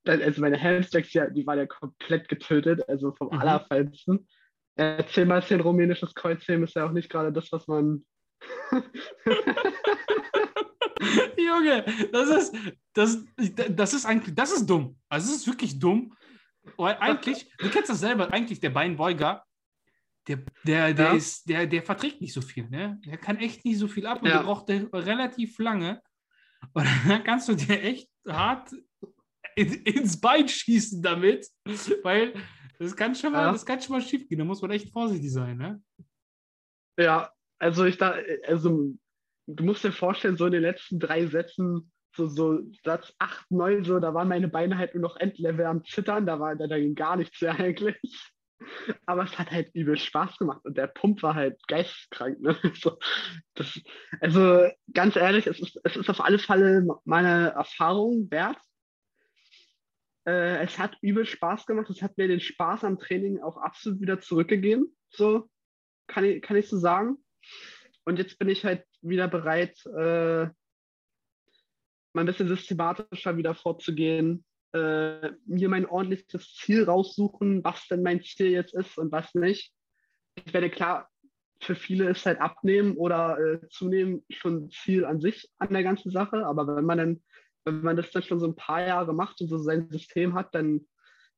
also 0.05 0.41
meine 0.41 0.61
Hamstrings, 0.61 1.13
ja, 1.13 1.29
die 1.29 1.47
waren 1.47 1.59
ja 1.59 1.67
komplett 1.67 2.27
getötet, 2.27 2.83
also 2.89 3.15
vom 3.15 3.29
Mhm. 3.29 3.39
Allerfeinsten. 3.39 4.27
Äh, 4.75 5.05
10 5.05 5.25
mal 5.25 5.41
10 5.41 5.61
rumänisches 5.61 6.13
Kreuzheben 6.13 6.65
ist 6.65 6.75
ja 6.75 6.85
auch 6.85 6.91
nicht 6.91 7.09
gerade 7.09 7.31
das, 7.31 7.49
was 7.53 7.65
man. 7.69 8.05
Junge, 11.37 11.85
das 12.11 12.29
ist, 12.29 12.55
das, 12.93 13.25
das 13.69 13.93
ist 13.93 14.05
eigentlich, 14.05 14.35
das 14.35 14.51
ist 14.51 14.65
dumm. 14.65 14.97
Also 15.09 15.31
es 15.31 15.37
ist 15.41 15.47
wirklich 15.47 15.79
dumm. 15.79 16.15
Weil 16.75 16.97
eigentlich, 16.97 17.49
du 17.59 17.69
kennst 17.69 17.89
das 17.89 17.99
selber, 18.01 18.31
eigentlich 18.33 18.59
der 18.59 18.71
Beinbeuger, 18.71 19.43
der, 20.27 20.43
der, 20.65 20.93
der, 20.93 21.05
Ja. 21.05 21.13
ist, 21.13 21.47
der, 21.47 21.65
der 21.65 21.81
verträgt 21.83 22.19
nicht 22.19 22.33
so 22.33 22.41
viel, 22.41 22.67
ne? 22.69 22.99
Der 23.05 23.17
kann 23.17 23.37
echt 23.37 23.63
nicht 23.63 23.77
so 23.77 23.87
viel 23.87 24.05
ab 24.05 24.21
und 24.21 24.27
Ja. 24.27 24.37
der 24.39 24.43
braucht 24.43 24.69
relativ 24.69 25.57
lange. 25.59 26.01
Und 26.73 26.85
dann 27.07 27.23
kannst 27.23 27.47
du 27.47 27.53
dir 27.55 27.81
echt 27.81 28.09
hart 28.27 28.71
in, 29.55 29.73
ins 29.85 30.19
Bein 30.19 30.47
schießen 30.49 31.01
damit, 31.01 31.47
weil 32.03 32.33
das 32.79 32.95
kann 32.95 33.15
schon 33.15 33.31
mal, 33.31 33.45
Ja. 33.45 33.51
das 33.51 33.65
kann 33.65 33.81
schon 33.81 33.95
mal 33.95 34.01
schief 34.01 34.27
gehen. 34.27 34.39
Da 34.39 34.45
muss 34.45 34.61
man 34.61 34.71
echt 34.71 34.91
vorsichtig 34.91 35.31
sein, 35.31 35.57
ne? 35.57 35.81
Ja, 36.99 37.31
also 37.59 37.85
ich 37.85 37.97
da, 37.97 38.15
also 38.45 38.93
du 39.47 39.63
musst 39.63 39.83
dir 39.83 39.91
vorstellen, 39.91 40.37
so 40.37 40.45
in 40.45 40.51
den 40.51 40.61
letzten 40.61 40.99
drei 40.99 41.25
Sätzen, 41.25 41.91
so, 42.15 42.27
so 42.27 42.59
Satz 42.83 43.13
8, 43.19 43.51
9, 43.51 43.83
so, 43.83 43.99
da 43.99 44.13
waren 44.13 44.27
meine 44.27 44.47
Beine 44.47 44.77
halt 44.77 44.93
nur 44.93 45.01
noch 45.01 45.17
Endlevel 45.17 45.65
am 45.65 45.83
Zittern, 45.85 46.25
da 46.25 46.39
war 46.39 46.55
da, 46.55 46.67
ging 46.77 46.95
gar 46.95 47.15
nichts 47.15 47.41
mehr 47.41 47.59
eigentlich. 47.59 47.97
Aber 49.05 49.23
es 49.23 49.37
hat 49.37 49.51
halt 49.51 49.69
übel 49.73 49.97
Spaß 49.97 50.37
gemacht 50.37 50.65
und 50.65 50.77
der 50.77 50.87
Pump 50.87 51.21
war 51.21 51.35
halt 51.35 51.59
geisteskrank. 51.67 52.41
Ne? 52.41 52.57
So, 52.75 52.97
das, 53.53 53.79
also 54.19 54.67
ganz 54.93 55.15
ehrlich, 55.15 55.47
es 55.47 55.59
ist, 55.59 55.79
es 55.83 55.95
ist 55.95 56.09
auf 56.09 56.21
alle 56.21 56.39
Fälle 56.39 56.85
meine 57.05 57.51
Erfahrung 57.51 58.29
wert. 58.31 58.57
Äh, 60.25 60.63
es 60.63 60.79
hat 60.79 60.97
übel 61.01 61.25
Spaß 61.25 61.67
gemacht. 61.67 61.89
Es 61.91 62.01
hat 62.01 62.17
mir 62.17 62.27
den 62.27 62.39
Spaß 62.39 62.83
am 62.83 62.97
Training 62.97 63.41
auch 63.41 63.57
absolut 63.57 64.01
wieder 64.01 64.19
zurückgegeben. 64.19 64.95
So 65.09 65.49
kann 66.07 66.25
ich, 66.25 66.41
kann 66.41 66.57
ich 66.57 66.67
so 66.67 66.77
sagen. 66.77 67.17
Und 68.05 68.17
jetzt 68.17 68.39
bin 68.39 68.49
ich 68.49 68.65
halt 68.65 68.83
wieder 69.01 69.27
bereit, 69.27 69.85
äh, 69.85 70.45
mal 72.13 72.23
ein 72.23 72.25
bisschen 72.25 72.47
systematischer 72.47 73.37
wieder 73.37 73.53
vorzugehen, 73.55 74.43
äh, 74.73 75.31
mir 75.45 75.69
mein 75.69 75.85
ordentliches 75.85 76.53
Ziel 76.55 76.83
raussuchen, 76.83 77.63
was 77.63 77.87
denn 77.87 78.03
mein 78.03 78.21
Ziel 78.21 78.51
jetzt 78.51 78.73
ist 78.73 78.97
und 78.97 79.11
was 79.11 79.33
nicht. 79.33 79.73
Ich 80.35 80.53
werde 80.53 80.69
klar, 80.69 81.09
für 81.61 81.75
viele 81.75 82.09
ist 82.09 82.25
halt 82.25 82.39
Abnehmen 82.39 82.97
oder 82.97 83.39
äh, 83.39 83.67
Zunehmen 83.69 84.23
schon 84.29 84.65
ein 84.65 84.69
Ziel 84.69 85.05
an 85.05 85.21
sich 85.21 85.49
an 85.57 85.73
der 85.73 85.83
ganzen 85.83 86.11
Sache, 86.11 86.45
aber 86.45 86.75
wenn 86.75 86.85
man 86.85 86.97
dann, 86.97 87.23
wenn 87.65 87.81
man 87.81 87.95
das 87.95 88.11
dann 88.11 88.23
schon 88.23 88.39
so 88.39 88.47
ein 88.47 88.55
paar 88.55 88.85
Jahre 88.85 89.13
macht 89.13 89.41
und 89.41 89.47
so 89.47 89.57
sein 89.57 89.89
System 89.89 90.33
hat, 90.35 90.53
dann, 90.53 90.87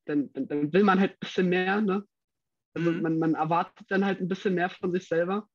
dann, 0.06 0.32
dann, 0.34 0.48
dann 0.48 0.74
will 0.74 0.84
man 0.84 1.00
halt 1.00 1.14
ein 1.14 1.20
bisschen 1.20 1.50
mehr, 1.50 1.82
ne? 1.82 2.04
Also 2.74 2.92
Mhm. 2.92 3.02
man, 3.02 3.20
man 3.20 3.36
erwartet 3.36 3.88
dann 3.90 4.06
halt 4.06 4.20
ein 4.22 4.28
bisschen 4.28 4.54
mehr 4.56 4.70
von 4.70 4.92
sich 4.92 5.08
selber. 5.08 5.48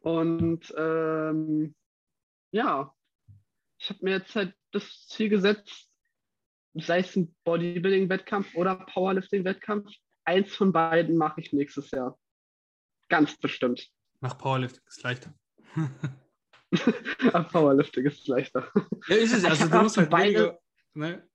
Und 0.00 0.74
ähm, 0.76 1.74
ja, 2.52 2.94
ich 3.78 3.90
habe 3.90 3.98
mir 4.02 4.12
jetzt 4.12 4.34
halt 4.34 4.54
das 4.72 5.06
Ziel 5.08 5.28
gesetzt, 5.28 5.90
sei 6.74 7.00
es 7.00 7.14
ein 7.16 7.34
Bodybuilding-Wettkampf 7.44 8.54
oder 8.54 8.76
Powerlifting-Wettkampf, 8.76 9.90
eins 10.24 10.54
von 10.54 10.72
beiden 10.72 11.16
mache 11.16 11.40
ich 11.40 11.52
nächstes 11.52 11.90
Jahr. 11.90 12.18
Ganz 13.08 13.36
bestimmt. 13.36 13.90
Nach 14.20 14.38
Powerlifting 14.38 14.82
ist 14.86 15.02
leichter. 15.02 15.34
Aber 17.32 17.44
Powerlifting 17.44 18.06
ist 18.06 18.26
leichter. 18.26 18.72
Ja, 19.08 19.16
ist 19.16 19.32
es. 19.34 19.44
Also 19.44 19.68
du 19.68 19.82
musst 19.82 19.96
halt 19.98 20.10
beide- 20.10 20.38
weniger, 20.38 20.60
ne? 20.94 21.28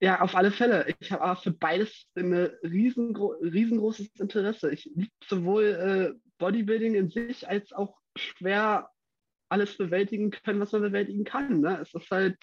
Ja, 0.00 0.20
auf 0.20 0.34
alle 0.34 0.50
Fälle. 0.50 0.94
Ich 1.00 1.10
habe 1.10 1.22
aber 1.22 1.40
für 1.40 1.52
beides 1.52 2.06
ein 2.16 2.34
riesengro 2.34 3.28
riesengroßes 3.40 4.08
Interesse. 4.16 4.70
Ich 4.70 4.84
liebe 4.94 5.10
sowohl 5.26 5.64
äh, 5.64 6.25
Bodybuilding 6.38 6.94
in 6.94 7.10
sich 7.10 7.48
als 7.48 7.72
auch 7.72 7.98
schwer 8.16 8.90
alles 9.48 9.76
bewältigen 9.76 10.30
können, 10.30 10.60
was 10.60 10.72
man 10.72 10.82
bewältigen 10.82 11.24
kann. 11.24 11.60
Ne? 11.60 11.78
Es 11.80 11.94
ist 11.94 12.10
halt, 12.10 12.38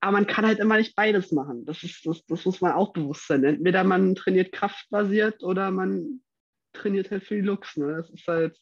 aber 0.00 0.12
man 0.12 0.26
kann 0.26 0.46
halt 0.46 0.58
immer 0.58 0.78
nicht 0.78 0.94
beides 0.96 1.32
machen. 1.32 1.64
Das, 1.66 1.82
ist, 1.82 2.06
das, 2.06 2.24
das 2.26 2.44
muss 2.44 2.60
man 2.60 2.72
auch 2.72 2.92
bewusst 2.92 3.26
sein. 3.26 3.44
Entweder 3.44 3.84
man 3.84 4.14
trainiert 4.14 4.52
kraftbasiert 4.52 5.42
oder 5.42 5.70
man 5.70 6.22
trainiert 6.72 7.10
halt 7.10 7.24
für 7.24 7.36
die 7.36 7.42
Looks. 7.42 7.76
Ne? 7.76 7.96
Das 7.96 8.10
ist 8.10 8.26
halt, 8.26 8.58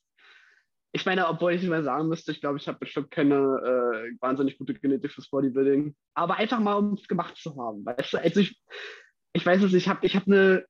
ich 0.92 1.04
meine, 1.04 1.28
obwohl 1.28 1.52
ich 1.52 1.62
mehr 1.62 1.82
sagen 1.82 2.09
müsste, 2.09 2.32
ich 2.32 2.40
glaube, 2.40 2.59
ich 2.59 2.66
habe 2.68 2.78
bestimmt 2.78 3.11
keine 3.11 3.35
äh, 3.35 4.16
wahnsinnig 4.20 4.59
gute 4.59 4.74
Genetik 4.74 5.12
fürs 5.12 5.28
Bodybuilding. 5.28 5.94
Aber 6.14 6.37
einfach 6.37 6.59
mal, 6.59 6.74
um 6.74 6.94
es 6.94 7.06
gemacht 7.06 7.37
zu 7.37 7.54
haben. 7.56 7.85
Weißt 7.85 8.14
du, 8.14 8.18
also 8.18 8.40
ich, 8.40 8.61
ich 9.35 9.44
weiß 9.44 9.62
es, 9.62 9.74
ich 9.74 9.88
habe 9.88 10.04
ich 10.06 10.16
hab 10.16 10.26
eine 10.26 10.64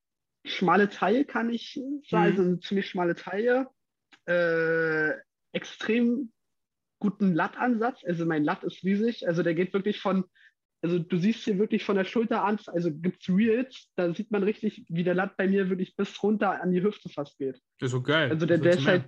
schmale 0.46 0.88
Taille, 0.88 1.24
kann 1.24 1.50
ich 1.50 1.74
sagen, 1.74 2.00
Mhm. 2.10 2.30
also 2.30 2.42
eine 2.42 2.60
ziemlich 2.60 2.86
schmale 2.88 3.14
Taille. 3.14 3.68
Äh, 4.26 5.12
extrem 5.52 6.32
guten 6.98 7.34
Lattansatz. 7.34 8.04
Also 8.04 8.26
mein 8.26 8.44
Latt 8.44 8.64
ist 8.64 8.82
riesig. 8.84 9.26
Also 9.28 9.42
der 9.42 9.54
geht 9.54 9.72
wirklich 9.72 10.00
von, 10.00 10.24
also 10.82 10.98
du 10.98 11.16
siehst 11.18 11.44
hier 11.44 11.58
wirklich 11.58 11.84
von 11.84 11.96
der 11.96 12.04
Schulter 12.04 12.44
an, 12.44 12.58
also 12.66 12.92
gibt 12.92 13.22
es 13.22 13.28
Reels, 13.34 13.90
da 13.96 14.12
sieht 14.14 14.30
man 14.30 14.42
richtig, 14.42 14.84
wie 14.88 15.04
der 15.04 15.14
Latt 15.14 15.36
bei 15.36 15.46
mir 15.48 15.68
wirklich 15.68 15.96
bis 15.96 16.22
runter 16.22 16.60
an 16.62 16.72
die 16.72 16.82
Hüfte 16.82 17.08
fast 17.08 17.38
geht. 17.38 17.60
Das 17.78 17.88
ist 17.88 17.92
so 17.92 18.02
geil. 18.02 18.30
Also 18.30 18.46
der, 18.46 18.58
der 18.58 18.72
ist 18.74 18.86
halt, 18.86 19.04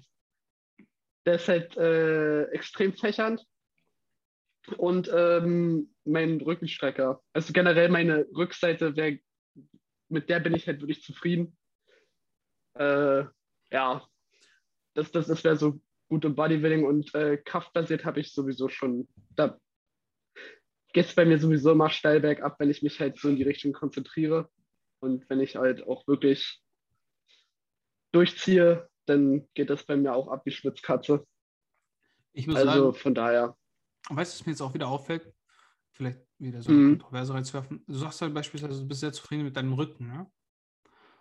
der 1.27 1.35
ist 1.35 1.49
halt 1.49 1.77
äh, 1.77 2.45
extrem 2.51 2.93
fächernd. 2.95 3.45
Und 4.77 5.11
ähm, 5.15 5.95
mein 6.05 6.41
Rückenstrecker. 6.43 7.23
Also 7.33 7.53
generell 7.55 7.89
meine 7.89 8.27
Rückseite, 8.35 8.97
wär, 8.97 9.19
mit 10.09 10.29
der 10.29 10.41
bin 10.41 10.55
ich 10.55 10.67
halt 10.67 10.81
wirklich 10.81 11.03
zufrieden. 11.03 11.57
Äh, 12.75 13.25
ja, 13.71 14.07
das, 14.95 15.11
das, 15.13 15.27
das 15.27 15.45
wäre 15.45 15.57
so 15.57 15.81
gut 16.09 16.25
im 16.25 16.35
Bodybuilding 16.35 16.85
und 16.85 17.15
äh, 17.15 17.37
kraftbasiert 17.37 18.05
habe 18.05 18.21
ich 18.21 18.33
sowieso 18.33 18.69
schon. 18.69 19.09
Da 19.31 19.59
geht 20.93 21.07
es 21.07 21.15
bei 21.15 21.25
mir 21.25 21.39
sowieso 21.39 21.73
immer 21.73 21.91
steil 21.91 22.21
bergab, 22.21 22.59
wenn 22.59 22.71
ich 22.71 22.83
mich 22.83 23.01
halt 23.01 23.19
so 23.19 23.29
in 23.29 23.37
die 23.37 23.43
Richtung 23.43 23.73
konzentriere. 23.73 24.51
Und 25.01 25.29
wenn 25.29 25.41
ich 25.41 25.57
halt 25.57 25.87
auch 25.87 26.07
wirklich 26.07 26.63
durchziehe, 28.13 28.89
dann 29.07 29.49
geht 29.55 29.71
das 29.71 29.85
bei 29.85 29.97
mir 29.97 30.15
auch 30.15 30.29
ab 30.29 30.45
wie 30.45 30.51
Schwitzkatze. 30.51 31.27
Also 32.37 32.55
sagen, 32.55 32.95
von 32.95 33.15
daher. 33.15 33.57
weißt 34.09 34.35
du, 34.35 34.41
was 34.41 34.47
mir 34.47 34.53
jetzt 34.53 34.61
auch 34.61 34.75
wieder 34.75 34.89
auffällt? 34.89 35.33
Vielleicht 35.93 36.28
wieder 36.39 36.63
so 36.63 36.71
eine 36.71 36.79
Mhm. 36.79 36.91
Kontroverse 36.91 37.35
reinzuwerfen. 37.35 37.85
Du 37.87 37.95
sagst 37.95 38.21
halt 38.23 38.35
beispielsweise, 38.35 38.81
du 38.81 38.89
bist 38.89 39.01
sehr 39.01 39.13
zufrieden 39.13 39.45
mit 39.45 39.57
deinem 39.57 39.73
Rücken, 39.73 40.07
ne? 40.07 40.31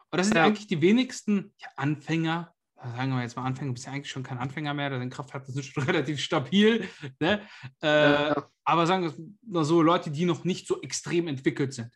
Und 0.10 0.18
das 0.18 0.28
sind 0.28 0.38
Ja. 0.38 0.46
eigentlich 0.46 0.68
die 0.68 0.82
wenigsten 0.82 1.54
ja, 1.58 1.68
Anfänger, 1.76 2.54
sagen 2.76 3.12
wir 3.12 3.22
jetzt 3.22 3.36
mal 3.36 3.44
Anfänger, 3.44 3.68
du 3.70 3.74
bist 3.74 3.86
ja 3.86 3.92
eigentlich 3.92 4.10
schon 4.10 4.24
kein 4.24 4.38
Anfänger 4.38 4.74
mehr, 4.74 4.90
deine 4.90 5.10
Kraft 5.10 5.34
hat 5.34 5.48
das 5.48 5.66
schon 5.66 5.84
relativ 5.88 6.20
stabil, 6.20 6.88
ne? 7.20 7.42
Äh, 7.82 8.30
Ja, 8.30 8.50
Aber 8.64 8.88
sagen 8.88 9.04
wir 9.04 9.10
es 9.12 9.22
mal 9.42 9.66
so, 9.66 9.82
Leute, 9.82 10.12
die 10.12 10.26
noch 10.26 10.44
nicht 10.44 10.68
so 10.68 10.82
extrem 10.82 11.28
entwickelt 11.28 11.74
sind, 11.74 11.94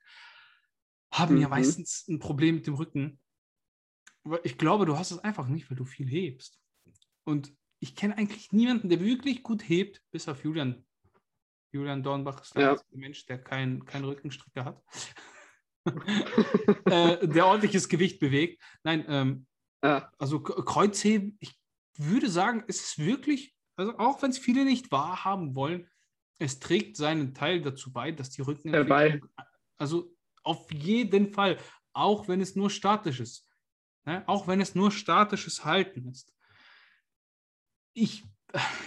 haben 1.14 1.38
ja 1.38 1.48
Mhm. 1.48 1.52
meistens 1.52 2.08
ein 2.08 2.20
Problem 2.20 2.56
mit 2.56 2.68
dem 2.68 2.76
Rücken. 2.76 3.20
Aber 4.24 4.44
Ich 4.46 4.58
glaube, 4.58 4.86
du 4.86 4.98
hast 4.98 5.12
es 5.12 5.20
einfach 5.20 5.48
nicht, 5.48 5.70
weil 5.70 5.78
du 5.78 5.86
viel 5.86 6.08
hebst. 6.08 6.60
Und 7.24 7.54
ich 7.80 7.96
kenne 7.96 8.18
eigentlich 8.18 8.52
niemanden, 8.52 8.90
der 8.90 9.00
wirklich 9.00 9.44
gut 9.44 9.68
hebt, 9.68 10.02
bis 10.12 10.28
auf 10.28 10.44
Julian. 10.44 10.86
Julian 11.72 12.04
Dornbach 12.04 12.42
ist 12.42 12.56
der 12.56 12.62
Ja. 12.64 12.72
einzige 12.72 12.98
Mensch, 12.98 13.26
der 13.26 13.42
keinen 13.42 13.86
kein 13.86 14.04
Rückenstrecker 14.04 14.66
hat. 14.66 14.84
äh, 16.86 17.28
der 17.28 17.46
ordentliches 17.46 17.90
Gewicht 17.90 18.20
bewegt. 18.20 18.62
Nein, 18.84 19.06
ähm, 19.08 19.48
ja, 19.84 20.12
also 20.20 20.40
Kreuzheben, 20.42 21.38
ich 21.40 21.60
würde 21.98 22.30
sagen, 22.30 22.64
es 22.68 22.82
ist 22.82 23.00
wirklich, 23.00 23.56
also 23.76 23.98
auch 23.98 24.22
wenn 24.22 24.32
es 24.32 24.38
viele 24.38 24.64
nicht 24.64 24.92
wahrhaben 24.92 25.56
wollen, 25.56 25.90
es 26.40 26.60
trägt 26.60 26.98
seinen 26.98 27.34
Teil 27.34 27.62
dazu 27.62 27.92
bei, 27.92 28.12
dass 28.12 28.30
die 28.30 28.42
Rückenentwicklung, 28.42 29.30
also 29.78 30.16
auf 30.44 30.72
jeden 30.72 31.34
Fall, 31.34 31.58
auch 31.94 32.28
wenn 32.28 32.42
es 32.42 32.56
nur 32.56 32.70
statisch 32.70 33.20
ist, 33.20 33.48
ne? 34.06 34.24
auch 34.28 34.48
wenn 34.48 34.62
es 34.62 34.76
nur 34.76 34.92
statisches 34.92 35.66
Halten 35.66 36.08
ist. 36.10 36.34
Ich, 37.94 38.24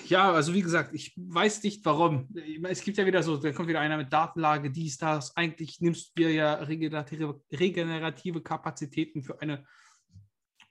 ja, 0.06 0.32
also 0.32 0.54
wie 0.54 0.62
gesagt, 0.62 0.94
ich 0.94 1.12
weiß 1.16 1.62
nicht 1.62 1.84
warum. 1.84 2.28
Es 2.64 2.82
gibt 2.82 2.98
ja 2.98 3.06
wieder 3.06 3.22
so, 3.22 3.36
dann 3.36 3.54
kommt 3.54 3.68
wieder 3.68 3.80
einer 3.80 3.96
mit 3.96 4.12
Datenlage, 4.12 4.70
dies, 4.70 4.98
das. 4.98 5.36
Eigentlich 5.36 5.80
nimmst 5.80 6.10
du 6.10 6.22
dir 6.22 6.32
ja 6.32 6.54
regenerative, 6.54 7.40
regenerative 7.52 8.42
Kapazitäten 8.42 9.22
für 9.22 9.40
eine 9.40 9.64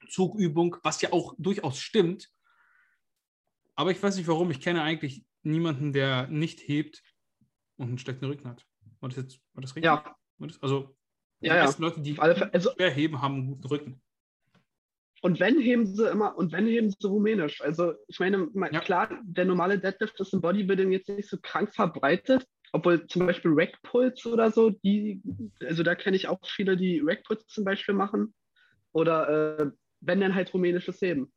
Zugübung, 0.10 0.78
was 0.84 1.02
ja 1.02 1.12
auch 1.12 1.34
durchaus 1.38 1.80
stimmt. 1.80 2.30
Aber 3.76 3.92
ich 3.92 4.02
weiß 4.02 4.18
nicht 4.18 4.28
warum. 4.28 4.52
Ich 4.52 4.62
kenne 4.62 4.84
eigentlich 4.84 5.26
niemanden, 5.42 5.94
der 5.94 6.28
nicht 6.28 6.68
hebt 6.68 7.02
und 7.78 7.88
einen 7.88 7.98
schlechten 7.98 8.26
Rücken 8.26 8.48
hat. 8.50 8.66
War 9.00 9.10
das 9.10 9.18
jetzt 9.18 9.42
war 9.54 9.62
das 9.62 9.76
richtig? 9.76 9.86
ja, 9.86 10.16
das, 10.40 10.62
also 10.62 10.96
die 11.42 11.48
Ja, 11.48 11.56
ja. 11.56 11.66
meisten 11.66 11.82
Leute, 11.82 12.02
die 12.02 12.20
alle. 12.20 12.54
Also, 12.54 12.72
schwer 12.76 12.92
heben, 12.92 13.22
haben 13.22 13.36
einen 13.36 13.48
guten 13.48 13.68
Rücken. 13.68 14.02
Und 15.24 15.40
wenn 15.40 15.58
heben 15.60 15.86
sie 15.86 16.06
immer, 16.10 16.38
und 16.38 16.52
wenn 16.52 16.68
heben 16.68 16.90
sie 16.92 17.08
rumänisch. 17.08 17.62
Also 17.62 17.94
ich 18.08 18.20
meine, 18.20 18.50
Ja. 18.72 18.82
klar, 18.82 19.10
der 19.24 19.46
normale 19.46 19.80
Deadlift 19.80 20.20
ist 20.20 20.34
im 20.34 20.42
Bodybuilding 20.42 20.92
jetzt 20.92 21.08
nicht 21.08 21.30
so 21.30 21.38
krank 21.42 21.74
verbreitet, 21.74 22.46
obwohl 22.74 23.08
zum 23.08 23.26
Beispiel 23.26 23.52
Rackpulls 23.54 24.26
oder 24.26 24.52
so, 24.52 24.70
die, 24.70 25.22
also 25.62 25.82
da 25.84 25.96
kenne 25.96 26.18
ich 26.18 26.28
auch 26.28 26.40
viele, 26.46 26.76
die 26.76 27.00
Rackpulls 27.00 27.48
zum 27.48 27.64
Beispiel 27.64 27.96
machen. 27.96 28.34
Oder 28.92 29.60
äh, 29.60 29.72
wenn 30.02 30.20
dann 30.20 30.36
halt 30.36 30.54
rumänisches 30.54 31.00
Heben. 31.02 31.32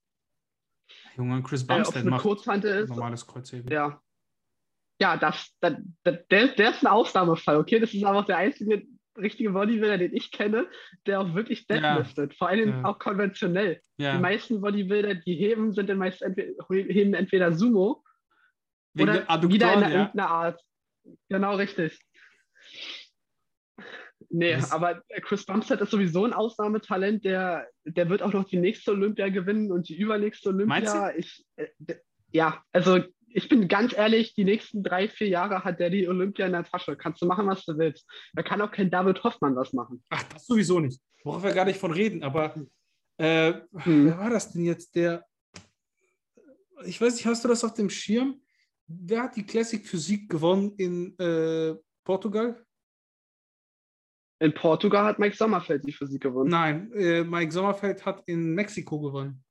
Junge, 1.16 1.42
Chris 1.44 1.62
Äh, 1.62 1.66
Bumstead 1.66 2.02
eine 2.02 2.10
macht 2.10 2.22
Kurzhantel 2.22 2.82
ist, 2.82 2.88
normales 2.88 3.24
Kreuzheben. 3.24 3.70
ja. 3.70 4.02
ja, 5.00 5.16
das, 5.16 5.54
das, 5.60 5.74
das, 6.02 6.18
der, 6.28 6.48
der 6.48 6.70
ist 6.70 6.82
ein 6.82 6.88
Ausnahmefall, 6.88 7.56
okay? 7.58 7.78
Das 7.78 7.94
ist 7.94 8.02
aber 8.02 8.18
auch 8.18 8.24
der 8.26 8.38
einzige 8.38 8.84
richtige 9.16 9.50
Bodybuilder, 9.50 9.98
den 9.98 10.14
ich 10.14 10.30
kenne, 10.30 10.68
der 11.06 11.20
auch 11.20 11.34
wirklich 11.34 11.66
deadliftet. 11.66 12.32
Ja. 12.32 12.36
Vor 12.36 12.48
allem 12.48 12.68
ja. 12.68 12.84
auch 12.84 12.98
konventionell. 12.98 13.80
Ja. 13.98 14.16
Die 14.16 14.22
meisten 14.22 14.60
Bodybuilder, 14.60 15.14
die 15.14 15.34
heben, 15.34 15.72
sind 15.72 15.88
dann 15.88 15.98
meist 15.98 16.22
entweder, 16.22 16.52
heben 16.68 17.14
entweder 17.14 17.52
Sumo 17.52 18.04
Wegen 18.94 19.10
oder 19.10 19.30
Adduktor, 19.30 19.54
wieder 19.54 19.74
in 19.74 19.80
irgendeiner 19.82 20.30
Art. 20.30 20.60
Genau, 21.28 21.56
richtig. 21.56 21.98
Nee, 24.30 24.56
Was? 24.56 24.72
aber 24.72 25.02
Chris 25.22 25.46
Bumstead 25.46 25.80
ist 25.80 25.90
sowieso 25.90 26.24
ein 26.24 26.32
Ausnahmetalent, 26.32 27.24
der, 27.24 27.68
der 27.84 28.08
wird 28.08 28.22
auch 28.22 28.32
noch 28.32 28.44
die 28.44 28.58
nächste 28.58 28.92
Olympia 28.92 29.28
gewinnen 29.28 29.70
und 29.70 29.88
die 29.88 29.96
übernächste 29.96 30.48
Olympia. 30.48 31.14
Ich, 31.16 31.44
äh, 31.56 31.66
ja, 32.32 32.62
also 32.72 33.02
ich 33.28 33.48
bin 33.48 33.68
ganz 33.68 33.92
ehrlich, 33.92 34.34
die 34.34 34.44
nächsten 34.44 34.82
drei, 34.82 35.08
vier 35.08 35.28
Jahre 35.28 35.64
hat 35.64 35.80
der 35.80 35.90
die 35.90 36.08
Olympia 36.08 36.46
in 36.46 36.52
der 36.52 36.64
Tasche. 36.64 36.96
Kannst 36.96 37.20
du 37.20 37.26
machen, 37.26 37.46
was 37.46 37.64
du 37.64 37.76
willst. 37.76 38.06
Da 38.32 38.42
kann 38.42 38.60
auch 38.60 38.70
kein 38.70 38.90
David 38.90 39.22
Hoffmann 39.24 39.56
was 39.56 39.72
machen. 39.72 40.02
Ach, 40.10 40.22
das 40.24 40.46
sowieso 40.46 40.80
nicht. 40.80 41.00
Worauf 41.24 41.42
wir 41.42 41.52
gar 41.52 41.64
nicht 41.64 41.78
von 41.78 41.92
reden, 41.92 42.22
aber 42.22 42.54
äh, 43.18 43.54
hm. 43.72 44.06
wer 44.06 44.18
war 44.18 44.30
das 44.30 44.52
denn 44.52 44.64
jetzt? 44.64 44.94
Der, 44.94 45.24
ich 46.84 47.00
weiß 47.00 47.14
nicht, 47.14 47.26
hast 47.26 47.44
du 47.44 47.48
das 47.48 47.64
auf 47.64 47.74
dem 47.74 47.90
Schirm? 47.90 48.40
Wer 48.86 49.24
hat 49.24 49.36
die 49.36 49.44
Classic 49.44 49.84
Physik 49.84 50.28
gewonnen 50.28 50.74
in 50.76 51.18
äh, 51.18 51.74
Portugal? 52.04 52.64
In 54.38 54.52
Portugal 54.52 55.04
hat 55.04 55.18
Mike 55.18 55.34
Sommerfeld 55.34 55.86
die 55.86 55.92
Physik 55.92 56.22
gewonnen. 56.22 56.50
Nein, 56.50 56.92
äh, 56.92 57.24
Mike 57.24 57.50
Sommerfeld 57.50 58.04
hat 58.04 58.22
in 58.26 58.54
Mexiko 58.54 59.00
gewonnen. 59.00 59.42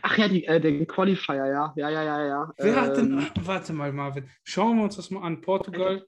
Ach 0.00 0.16
ja, 0.16 0.28
die, 0.28 0.44
äh, 0.46 0.60
den 0.60 0.86
Qualifier, 0.86 1.34
ja. 1.46 1.72
Ja, 1.76 1.90
ja, 1.90 2.02
ja, 2.02 2.26
ja. 2.26 2.52
Wer 2.56 2.74
ähm, 2.74 2.80
hat 2.80 2.96
denn. 2.96 3.18
Ähm, 3.18 3.30
warte 3.42 3.72
mal, 3.72 3.92
Marvin. 3.92 4.28
Schauen 4.44 4.78
wir 4.78 4.84
uns 4.84 4.96
das 4.96 5.10
mal 5.10 5.22
an. 5.22 5.40
Portugal. 5.40 6.06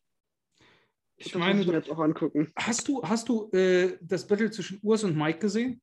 Ich 1.16 1.32
das 1.32 1.38
meine. 1.38 1.60
Ich 1.60 1.66
mir 1.66 1.74
jetzt 1.74 1.90
auch 1.90 1.98
angucken. 1.98 2.52
Hast 2.56 2.88
du, 2.88 3.02
hast 3.02 3.28
du 3.28 3.50
äh, 3.52 3.98
das 4.00 4.26
Battle 4.26 4.50
zwischen 4.50 4.78
Urs 4.82 5.04
und 5.04 5.16
Mike 5.16 5.38
gesehen? 5.38 5.82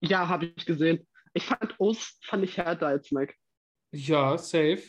Ja, 0.00 0.28
habe 0.28 0.46
ich 0.56 0.66
gesehen. 0.66 1.06
Ich 1.34 1.44
fand 1.44 1.78
Urs 1.78 2.18
fand 2.22 2.44
ich 2.44 2.56
härter 2.56 2.88
als 2.88 3.10
Mike. 3.12 3.34
Ja, 3.92 4.36
safe. 4.38 4.82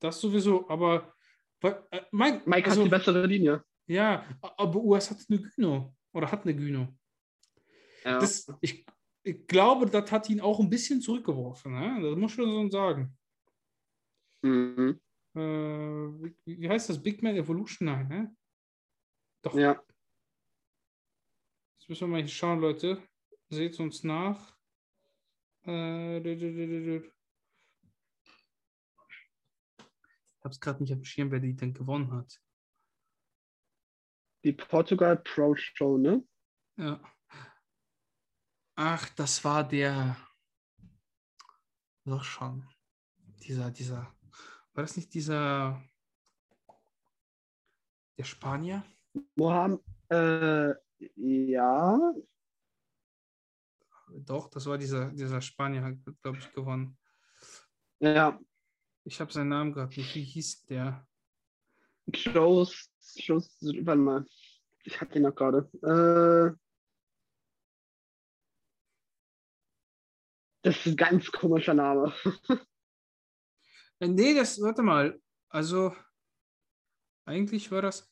Das 0.00 0.20
sowieso, 0.20 0.68
aber. 0.68 1.14
Äh, 1.62 2.02
Mike, 2.12 2.42
Mike 2.46 2.68
also, 2.68 2.80
hat 2.80 2.86
die 2.86 2.90
bessere 2.90 3.26
Linie. 3.26 3.62
Ja, 3.86 4.24
aber 4.40 4.76
Urs 4.76 5.10
hat 5.10 5.18
eine 5.28 5.40
Gyno. 5.40 5.94
Oder 6.12 6.30
hat 6.30 6.42
eine 6.42 6.54
Gyno. 6.54 6.88
Ja. 8.04 8.18
Das, 8.18 8.46
ich, 8.60 8.86
ich 9.22 9.46
glaube, 9.46 9.86
das 9.86 10.10
hat 10.10 10.28
ihn 10.30 10.40
auch 10.40 10.60
ein 10.60 10.70
bisschen 10.70 11.00
zurückgeworfen. 11.00 11.72
Ne? 11.72 12.00
Das 12.02 12.16
muss 12.16 12.32
ich 12.32 12.36
schon 12.36 12.70
sagen. 12.70 13.16
Mhm. 14.42 15.00
Äh, 15.34 15.40
wie, 16.44 16.68
heißt 16.68 16.88
das? 16.88 17.02
Big 17.02 17.22
Man 17.22 17.36
Evolution? 17.36 17.86
Nein, 17.86 18.08
ne? 18.08 18.36
Doch. 19.42 19.54
Ja. 19.54 19.82
Jetzt 21.78 21.88
müssen 21.88 22.10
wir 22.10 22.18
mal 22.18 22.28
schauen, 22.28 22.60
Leute. 22.60 23.02
Seht 23.48 23.78
uns 23.80 24.02
nach. 24.04 24.56
Äh, 25.66 26.18
ich 26.18 27.12
habe 30.42 30.52
es 30.52 30.60
gerade 30.60 30.82
nicht 30.82 30.92
auf 30.92 30.98
dem 30.98 31.04
Schirm, 31.04 31.30
wer 31.30 31.40
die 31.40 31.54
denn 31.54 31.74
gewonnen 31.74 32.12
hat. 32.12 32.40
Die 34.42 34.52
Portugal 34.52 35.18
Pro 35.18 35.54
Show, 35.54 35.98
ne? 35.98 36.26
Ja. 36.76 37.00
Ach, 38.82 39.06
das 39.10 39.44
war 39.44 39.62
der. 39.62 40.16
Doch 42.06 42.24
schon. 42.24 42.66
Dieser, 43.42 43.70
dieser. 43.70 44.10
War 44.72 44.84
das 44.84 44.96
nicht 44.96 45.12
dieser. 45.12 45.84
Der 48.16 48.24
Spanier? 48.24 48.82
Mohammed. 49.36 49.82
Äh, 50.08 50.72
ja. 51.14 52.14
Doch, 54.08 54.48
das 54.48 54.64
war 54.64 54.78
dieser, 54.78 55.10
dieser 55.10 55.42
Spanier, 55.42 55.82
hat, 55.82 55.96
glaube 56.22 56.38
ich, 56.38 56.50
gewonnen. 56.50 56.96
Ja. 57.98 58.40
Ich 59.04 59.20
habe 59.20 59.30
seinen 59.30 59.50
Namen 59.50 59.74
nicht. 59.74 60.14
Wie 60.14 60.24
hieß 60.24 60.64
der? 60.64 61.06
Shows. 62.14 62.90
Shows. 62.98 63.58
Warte 63.60 64.00
mal. 64.00 64.26
Ich 64.84 64.98
hatte 64.98 65.18
ihn 65.18 65.24
noch 65.24 65.34
gerade. 65.34 65.68
Äh. 66.56 66.69
Das 70.62 70.76
ist 70.76 70.86
ein 70.86 70.96
ganz 70.96 71.30
komischer 71.30 71.74
Name. 71.74 72.12
Nee, 74.02 74.34
das, 74.34 74.58
warte 74.62 74.82
mal. 74.82 75.20
Also, 75.50 75.94
eigentlich 77.26 77.70
war 77.70 77.82
das. 77.82 78.10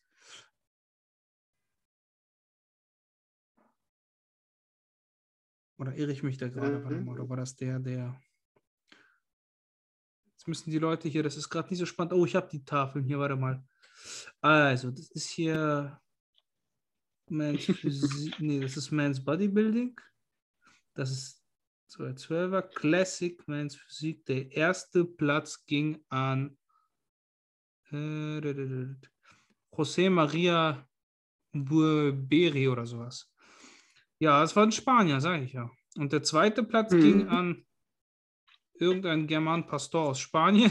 Oder 5.79 5.95
irre 5.95 6.13
ich 6.13 6.23
mich 6.23 6.37
da 6.37 6.49
gerade? 6.49 6.79
Mhm. 6.81 7.09
Oder 7.09 7.29
war 7.29 7.39
das 7.39 7.57
der, 7.57 7.79
der. 7.79 8.21
Jetzt 10.33 10.47
müssen 10.47 10.71
die 10.71 10.79
Leute 10.79 11.09
hier, 11.09 11.23
das 11.23 11.37
ist 11.37 11.49
gerade 11.49 11.71
nicht 11.71 11.79
so 11.79 11.87
spannend. 11.87 12.13
Oh, 12.13 12.27
ich 12.27 12.37
habe 12.37 12.49
die 12.51 12.65
Tafeln 12.65 13.05
hier, 13.05 13.19
warte 13.19 13.37
mal. 13.37 13.65
Also, 14.43 14.91
das 14.91 15.11
ist 15.13 15.31
hier. 15.31 15.99
Man's 17.31 17.65
Physik. 17.65 18.39
nee, 18.41 18.61
das 18.61 18.77
ist 18.77 18.91
Man's 18.91 19.25
Bodybuilding. 19.25 19.99
Das 20.95 21.11
ist 21.11 21.38
2012er 21.91 22.63
Classic 22.63 23.49
Men's 23.49 23.77
Physik. 23.77 24.25
Der 24.27 24.51
erste 24.53 25.05
Platz 25.05 25.65
ging 25.67 26.05
an 26.09 26.57
äh, 27.91 28.95
José 29.73 30.11
María 30.11 30.87
Burberi 31.53 32.69
oder 32.69 32.87
sowas. 32.87 33.33
Ja, 34.19 34.43
es 34.43 34.55
war 34.55 34.65
ein 34.65 34.73
Spanier, 34.73 35.21
sage 35.21 35.45
ich 35.45 35.53
ja. 35.53 35.71
Und 35.97 36.13
der 36.13 36.23
zweite 36.23 36.63
Platz 36.63 36.93
mhm. 36.93 37.01
ging 37.01 37.29
an 37.29 37.67
irgendein 38.75 39.27
German 39.27 39.67
Pastor 39.67 40.09
aus 40.09 40.21
Spanien. 40.21 40.71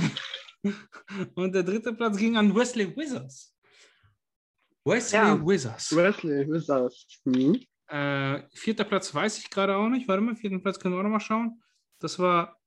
Und 1.35 1.53
der 1.53 1.63
dritte 1.63 1.93
Platz 1.93 2.17
ging 2.17 2.37
an 2.37 2.53
Wesley 2.53 2.95
Wizards. 2.95 3.55
Wesley 4.85 5.19
ja, 5.19 5.45
Wizards. 5.45 5.95
Wesley 5.95 6.47
Wizards. 6.47 7.21
Mhm. 7.25 7.65
Äh, 7.87 8.43
vierter 8.53 8.83
Platz 8.83 9.13
weiß 9.13 9.39
ich 9.39 9.49
gerade 9.49 9.75
auch 9.75 9.87
nicht. 9.87 10.07
Warte 10.07 10.21
mal, 10.21 10.35
vierten 10.35 10.61
Platz 10.61 10.79
können 10.79 10.93
wir 10.93 10.99
auch 10.99 11.03
noch 11.03 11.09
mal 11.09 11.19
schauen. 11.19 11.61
Das 11.99 12.19
war 12.19 12.57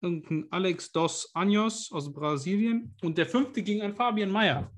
irgendein 0.00 0.46
Alex 0.50 0.92
dos 0.92 1.34
Anjos 1.34 1.90
aus 1.92 2.12
Brasilien. 2.12 2.94
Und 3.02 3.18
der 3.18 3.26
fünfte 3.26 3.62
ging 3.62 3.82
an 3.82 3.94
Fabian 3.94 4.30
Mayer. 4.30 4.70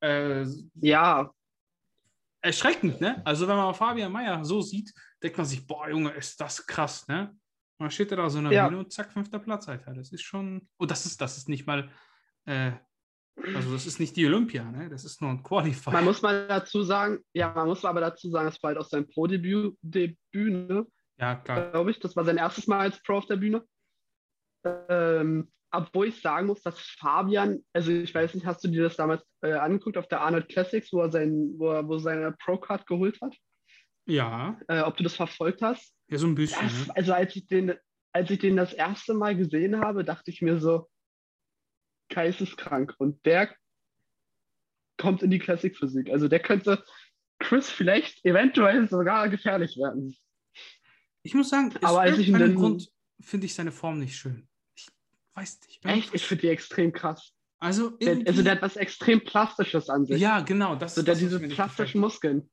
Äh, 0.00 0.46
ja. 0.74 1.30
Erschreckend, 2.40 3.00
ne? 3.00 3.22
Also, 3.24 3.48
wenn 3.48 3.56
man 3.56 3.74
Fabian 3.74 4.12
Mayer 4.12 4.44
so 4.44 4.60
sieht, 4.60 4.92
denkt 5.22 5.36
man 5.36 5.46
sich, 5.46 5.66
boah, 5.66 5.88
Junge, 5.88 6.10
ist 6.10 6.40
das 6.40 6.64
krass, 6.66 7.06
ne? 7.08 7.30
Und 7.78 7.84
dann 7.84 7.90
steht 7.90 8.10
er 8.10 8.18
da 8.18 8.30
so 8.30 8.38
in 8.38 8.44
der 8.44 8.52
ja. 8.52 8.68
Bühne 8.68 8.80
und 8.80 8.92
zack, 8.92 9.12
fünfter 9.12 9.38
Platz, 9.38 9.68
Alter. 9.68 9.94
Das 9.94 10.12
ist 10.12 10.22
schon. 10.22 10.58
Und 10.58 10.68
oh, 10.78 10.86
das 10.86 11.06
ist, 11.06 11.20
das 11.20 11.36
ist 11.36 11.48
nicht 11.48 11.66
mal 11.66 11.90
äh, 12.44 12.72
also 13.54 13.72
das 13.72 13.86
ist 13.86 14.00
nicht 14.00 14.16
die 14.16 14.26
Olympia, 14.26 14.64
ne? 14.70 14.88
das 14.88 15.04
ist 15.04 15.20
nur 15.20 15.30
ein 15.30 15.42
Qualifier. 15.42 15.92
Man 15.92 16.04
muss 16.04 16.22
mal 16.22 16.46
dazu 16.48 16.82
sagen, 16.82 17.18
ja, 17.32 17.52
man 17.54 17.68
muss 17.68 17.84
aber 17.84 18.00
dazu 18.00 18.30
sagen, 18.30 18.48
es 18.48 18.62
war 18.62 18.68
halt 18.68 18.78
auch 18.78 18.88
sein 18.88 19.06
Pro-Debüt, 19.08 19.76
Debüt, 19.82 20.68
ne? 20.68 20.86
Ja, 21.18 21.36
klar. 21.36 21.70
Glaube 21.70 21.90
ich, 21.90 21.98
das 21.98 22.16
war 22.16 22.24
sein 22.24 22.36
erstes 22.36 22.66
Mal 22.66 22.80
als 22.80 23.02
Pro 23.02 23.14
auf 23.14 23.26
der 23.26 23.36
Bühne. 23.36 23.64
Ähm, 24.64 25.50
obwohl 25.70 26.08
ich 26.08 26.20
sagen 26.20 26.46
muss, 26.46 26.62
dass 26.62 26.78
Fabian, 26.78 27.64
also 27.72 27.90
ich 27.90 28.14
weiß 28.14 28.34
nicht, 28.34 28.46
hast 28.46 28.64
du 28.64 28.68
dir 28.68 28.82
das 28.82 28.96
damals 28.96 29.22
äh, 29.42 29.52
angeguckt 29.52 29.98
auf 29.98 30.08
der 30.08 30.20
Arnold 30.20 30.48
Classics, 30.48 30.92
wo 30.92 31.00
er, 31.00 31.10
sein, 31.10 31.54
wo 31.56 31.70
er 31.70 31.86
wo 31.86 31.98
seine 31.98 32.32
Pro-Card 32.32 32.86
geholt 32.86 33.20
hat? 33.20 33.36
Ja. 34.06 34.58
Äh, 34.68 34.80
ob 34.80 34.96
du 34.96 35.02
das 35.02 35.14
verfolgt 35.14 35.62
hast? 35.62 35.94
Ja, 36.08 36.18
so 36.18 36.26
ein 36.26 36.34
bisschen. 36.34 36.62
Das, 36.62 36.86
ne? 36.86 36.96
Also 36.96 37.12
als 37.12 37.34
ich, 37.36 37.46
den, 37.46 37.74
als 38.12 38.30
ich 38.30 38.38
den 38.38 38.56
das 38.56 38.72
erste 38.72 39.14
Mal 39.14 39.36
gesehen 39.36 39.80
habe, 39.80 40.04
dachte 40.04 40.30
ich 40.30 40.40
mir 40.40 40.60
so, 40.60 40.88
geisteskrank. 42.08 42.94
Und 42.98 43.24
der 43.26 43.54
kommt 44.96 45.22
in 45.22 45.30
die 45.30 45.38
Classic 45.38 45.76
Physik. 45.76 46.10
Also 46.10 46.28
der 46.28 46.40
könnte 46.40 46.84
Chris 47.38 47.70
vielleicht 47.70 48.24
eventuell 48.24 48.88
sogar 48.88 49.28
gefährlich 49.28 49.76
werden. 49.76 50.16
Ich 51.22 51.34
muss 51.34 51.48
sagen, 51.48 51.74
aber 51.82 52.00
als 52.00 52.18
ich 52.18 52.32
den 52.32 52.54
Grund 52.54 52.88
finde 53.20 53.46
ich 53.46 53.54
seine 53.54 53.72
Form 53.72 53.98
nicht 53.98 54.16
schön. 54.16 54.48
Ich 54.74 54.88
weiß 55.34 55.60
nicht. 55.66 55.84
Echt? 55.84 56.14
Ich 56.14 56.24
finde 56.24 56.42
die 56.42 56.48
extrem 56.48 56.92
krass. 56.92 57.32
Also, 57.58 57.90
der, 57.90 58.22
also 58.26 58.42
der 58.42 58.52
hat 58.52 58.62
was 58.62 58.76
extrem 58.76 59.24
Plastisches 59.24 59.88
an 59.88 60.04
sich. 60.04 60.20
Ja, 60.20 60.40
genau. 60.40 60.76
Das, 60.76 60.94
so, 60.94 61.02
der 61.02 61.14
das, 61.14 61.20
diese 61.20 61.40
plastischen 61.40 62.00
Muskeln. 62.00 62.48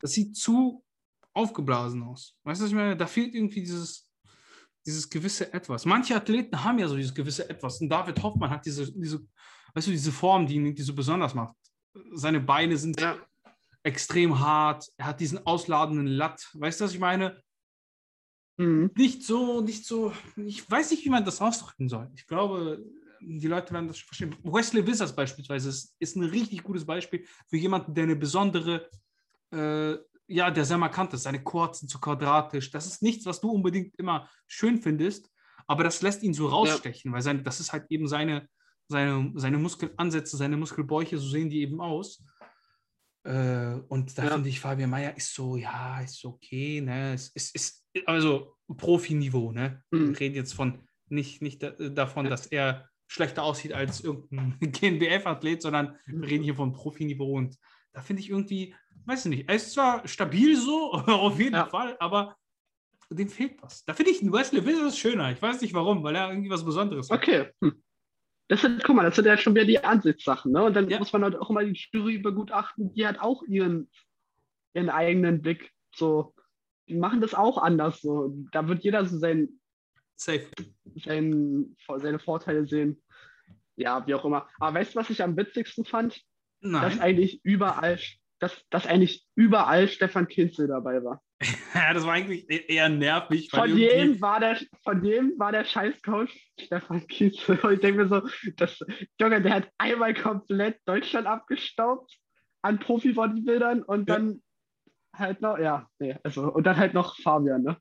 Das 0.00 0.12
sieht 0.12 0.36
zu 0.36 0.84
aufgeblasen 1.32 2.02
aus. 2.02 2.36
Weißt 2.42 2.60
du, 2.60 2.64
was 2.64 2.70
ich 2.70 2.76
meine? 2.76 2.96
Da 2.96 3.06
fehlt 3.06 3.34
irgendwie 3.34 3.60
dieses 3.60 4.09
dieses 4.86 5.08
gewisse 5.08 5.52
Etwas. 5.52 5.84
Manche 5.84 6.16
Athleten 6.16 6.62
haben 6.62 6.78
ja 6.78 6.88
so 6.88 6.96
dieses 6.96 7.14
gewisse 7.14 7.48
Etwas. 7.48 7.80
Und 7.80 7.88
David 7.88 8.22
Hoffmann 8.22 8.50
hat 8.50 8.64
diese, 8.64 8.90
diese 8.92 9.20
weißt 9.74 9.86
du, 9.86 9.90
diese 9.92 10.12
Form, 10.12 10.46
die 10.46 10.56
ihn 10.56 10.74
die 10.74 10.82
so 10.82 10.94
besonders 10.94 11.34
macht. 11.34 11.54
Seine 12.12 12.40
Beine 12.40 12.76
sind 12.76 13.00
ja. 13.00 13.16
extrem 13.82 14.38
hart. 14.38 14.86
Er 14.96 15.06
hat 15.06 15.20
diesen 15.20 15.44
ausladenden 15.46 16.06
Latt. 16.06 16.48
Weißt 16.54 16.80
du, 16.80 16.84
was 16.84 16.92
ich 16.92 17.00
meine? 17.00 17.42
Mhm. 18.56 18.90
Nicht 18.96 19.24
so, 19.24 19.60
nicht 19.60 19.86
so, 19.86 20.12
ich 20.36 20.68
weiß 20.70 20.90
nicht, 20.90 21.04
wie 21.04 21.10
man 21.10 21.24
das 21.24 21.40
ausdrücken 21.40 21.88
soll. 21.88 22.10
Ich 22.14 22.26
glaube, 22.26 22.84
die 23.20 23.46
Leute 23.46 23.72
werden 23.72 23.88
das 23.88 23.98
verstehen. 23.98 24.36
Wesley 24.42 24.86
Wizards 24.86 25.14
beispielsweise 25.14 25.68
ist, 25.68 25.94
ist 25.98 26.16
ein 26.16 26.24
richtig 26.24 26.62
gutes 26.62 26.84
Beispiel 26.84 27.26
für 27.48 27.56
jemanden, 27.56 27.94
der 27.94 28.04
eine 28.04 28.16
besondere, 28.16 28.88
äh, 29.50 29.96
ja, 30.30 30.50
der 30.50 30.64
sehr 30.64 30.78
markant 30.78 31.12
ist. 31.12 31.24
Seine 31.24 31.42
sind 31.72 31.88
zu 31.88 31.98
quadratisch. 31.98 32.70
Das 32.70 32.86
ist 32.86 33.02
nichts, 33.02 33.26
was 33.26 33.40
du 33.40 33.50
unbedingt 33.50 33.96
immer 33.96 34.30
schön 34.46 34.80
findest, 34.80 35.28
aber 35.66 35.84
das 35.84 36.02
lässt 36.02 36.22
ihn 36.22 36.34
so 36.34 36.48
rausstechen, 36.48 37.10
ja. 37.10 37.14
weil 37.14 37.22
seine, 37.22 37.42
das 37.42 37.60
ist 37.60 37.72
halt 37.72 37.86
eben 37.90 38.06
seine, 38.06 38.48
seine, 38.88 39.32
seine 39.34 39.58
Muskelansätze, 39.58 40.36
seine 40.36 40.56
Muskelbäuche, 40.56 41.18
so 41.18 41.28
sehen 41.28 41.50
die 41.50 41.62
eben 41.62 41.80
aus. 41.80 42.24
Äh, 43.24 43.74
und 43.88 44.16
da 44.16 44.24
ja. 44.24 44.32
finde 44.32 44.48
ich, 44.48 44.60
Fabian 44.60 44.90
Meyer 44.90 45.16
ist 45.16 45.34
so, 45.34 45.56
ja, 45.56 46.00
ist 46.00 46.24
okay, 46.24 46.80
ne? 46.80 47.14
Es 47.14 47.28
ist, 47.30 47.54
ist 47.54 47.84
also 48.06 48.56
Profiniveau, 48.76 49.52
ne? 49.52 49.82
Mhm. 49.90 50.10
Wir 50.10 50.20
reden 50.20 50.36
jetzt 50.36 50.54
von 50.54 50.78
nicht, 51.08 51.42
nicht 51.42 51.62
davon, 51.78 52.26
dass 52.26 52.46
er 52.46 52.88
schlechter 53.08 53.42
aussieht 53.42 53.72
als 53.72 54.00
irgendein 54.00 54.56
GNBF-Athlet, 54.60 55.60
sondern 55.60 55.96
wir 56.06 56.28
reden 56.28 56.44
hier 56.44 56.54
von 56.54 56.72
Profiniveau 56.72 57.36
und 57.36 57.58
da 57.92 58.02
finde 58.02 58.22
ich 58.22 58.30
irgendwie, 58.30 58.74
weiß 59.06 59.26
ich 59.26 59.30
nicht, 59.30 59.48
er 59.48 59.56
ist 59.56 59.72
zwar 59.72 60.06
stabil 60.06 60.56
so, 60.56 60.92
auf 60.92 61.38
jeden 61.38 61.54
ja. 61.54 61.66
Fall, 61.66 61.96
aber 62.00 62.36
dem 63.10 63.28
fehlt 63.28 63.60
was. 63.62 63.84
Da 63.84 63.94
finde 63.94 64.12
ich 64.12 64.22
Wesley 64.22 64.64
Wizards 64.64 64.96
schöner. 64.96 65.32
Ich 65.32 65.42
weiß 65.42 65.60
nicht 65.60 65.74
warum, 65.74 66.04
weil 66.04 66.14
er 66.14 66.30
irgendwie 66.30 66.50
was 66.50 66.64
Besonderes 66.64 67.10
hat. 67.10 67.18
Okay. 67.18 67.50
Hm. 67.60 67.82
Das 68.46 68.60
sind, 68.60 68.82
guck 68.84 68.96
mal, 68.96 69.04
das 69.04 69.16
sind 69.16 69.26
ja 69.26 69.36
schon 69.36 69.54
wieder 69.54 69.64
die 69.64 69.82
Ansichtssachen, 69.82 70.52
ne? 70.52 70.64
Und 70.64 70.74
dann 70.74 70.88
ja. 70.88 70.98
muss 70.98 71.12
man 71.12 71.24
halt 71.24 71.36
auch 71.36 71.50
immer 71.50 71.64
die 71.64 71.78
Jury 71.92 72.18
begutachten, 72.18 72.92
die 72.94 73.06
hat 73.06 73.20
auch 73.20 73.42
ihren, 73.44 73.90
ihren 74.74 74.90
eigenen 74.90 75.42
Blick. 75.42 75.72
So, 75.94 76.34
die 76.88 76.96
machen 76.96 77.20
das 77.20 77.34
auch 77.34 77.58
anders. 77.58 78.00
So. 78.00 78.34
Da 78.52 78.66
wird 78.68 78.82
jeder 78.84 79.04
so 79.06 79.18
sein, 79.18 79.60
Safe. 80.20 80.46
Sein, 80.96 81.76
seine 81.96 82.18
Vorteile 82.18 82.66
sehen. 82.66 83.02
Ja, 83.76 84.06
wie 84.06 84.14
auch 84.14 84.24
immer. 84.24 84.48
Aber 84.58 84.78
weißt 84.78 84.94
du, 84.94 84.98
was 84.98 85.08
ich 85.08 85.22
am 85.22 85.36
witzigsten 85.36 85.86
fand? 85.86 86.20
Nein. 86.60 86.82
Dass 86.82 87.00
eigentlich 87.00 87.40
überall, 87.42 87.98
dass, 88.38 88.64
dass 88.70 88.86
eigentlich 88.86 89.26
überall 89.34 89.88
Stefan 89.88 90.28
Kinzel 90.28 90.68
dabei 90.68 91.02
war. 91.02 91.22
ja, 91.74 91.94
das 91.94 92.04
war 92.04 92.12
eigentlich 92.12 92.48
e-, 92.50 92.66
eher 92.74 92.88
nervig. 92.88 93.50
Von 93.50 93.74
dem, 93.74 94.20
war 94.20 94.40
der, 94.40 94.58
von 94.84 95.02
dem 95.02 95.38
war 95.38 95.52
der 95.52 95.64
Scheißcoach 95.64 96.52
Stefan 96.58 97.06
Kiesel. 97.06 97.58
Und 97.60 97.72
ich 97.72 97.80
denke 97.80 98.04
mir 98.04 98.08
so, 98.08 98.22
das, 98.56 98.78
Junge, 99.18 99.40
der 99.40 99.54
hat 99.54 99.68
einmal 99.78 100.14
komplett 100.14 100.80
Deutschland 100.84 101.26
abgestaubt 101.26 102.18
an 102.62 102.78
Profi-Bodybuildern 102.78 103.82
und 103.82 104.08
ja. 104.08 104.16
dann 104.16 104.42
halt 105.14 105.40
noch, 105.40 105.58
ja, 105.58 105.88
nee, 105.98 106.16
also, 106.22 106.52
und 106.52 106.64
dann 106.66 106.76
halt 106.76 106.94
noch 106.94 107.16
Fabian, 107.18 107.62
ne? 107.62 107.76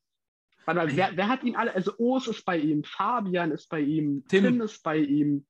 Warte 0.65 0.79
mal, 0.79 0.95
wer, 0.95 1.11
wer 1.15 1.27
hat 1.27 1.43
ihn 1.43 1.55
alle? 1.55 1.73
Also 1.73 1.93
Urs 1.97 2.27
ist 2.27 2.45
bei 2.45 2.57
ihm, 2.57 2.83
Fabian 2.83 3.51
ist 3.51 3.69
bei 3.69 3.79
ihm, 3.79 4.23
Tim, 4.27 4.43
Tim 4.43 4.61
ist 4.61 4.83
bei 4.83 4.97
ihm. 4.97 5.45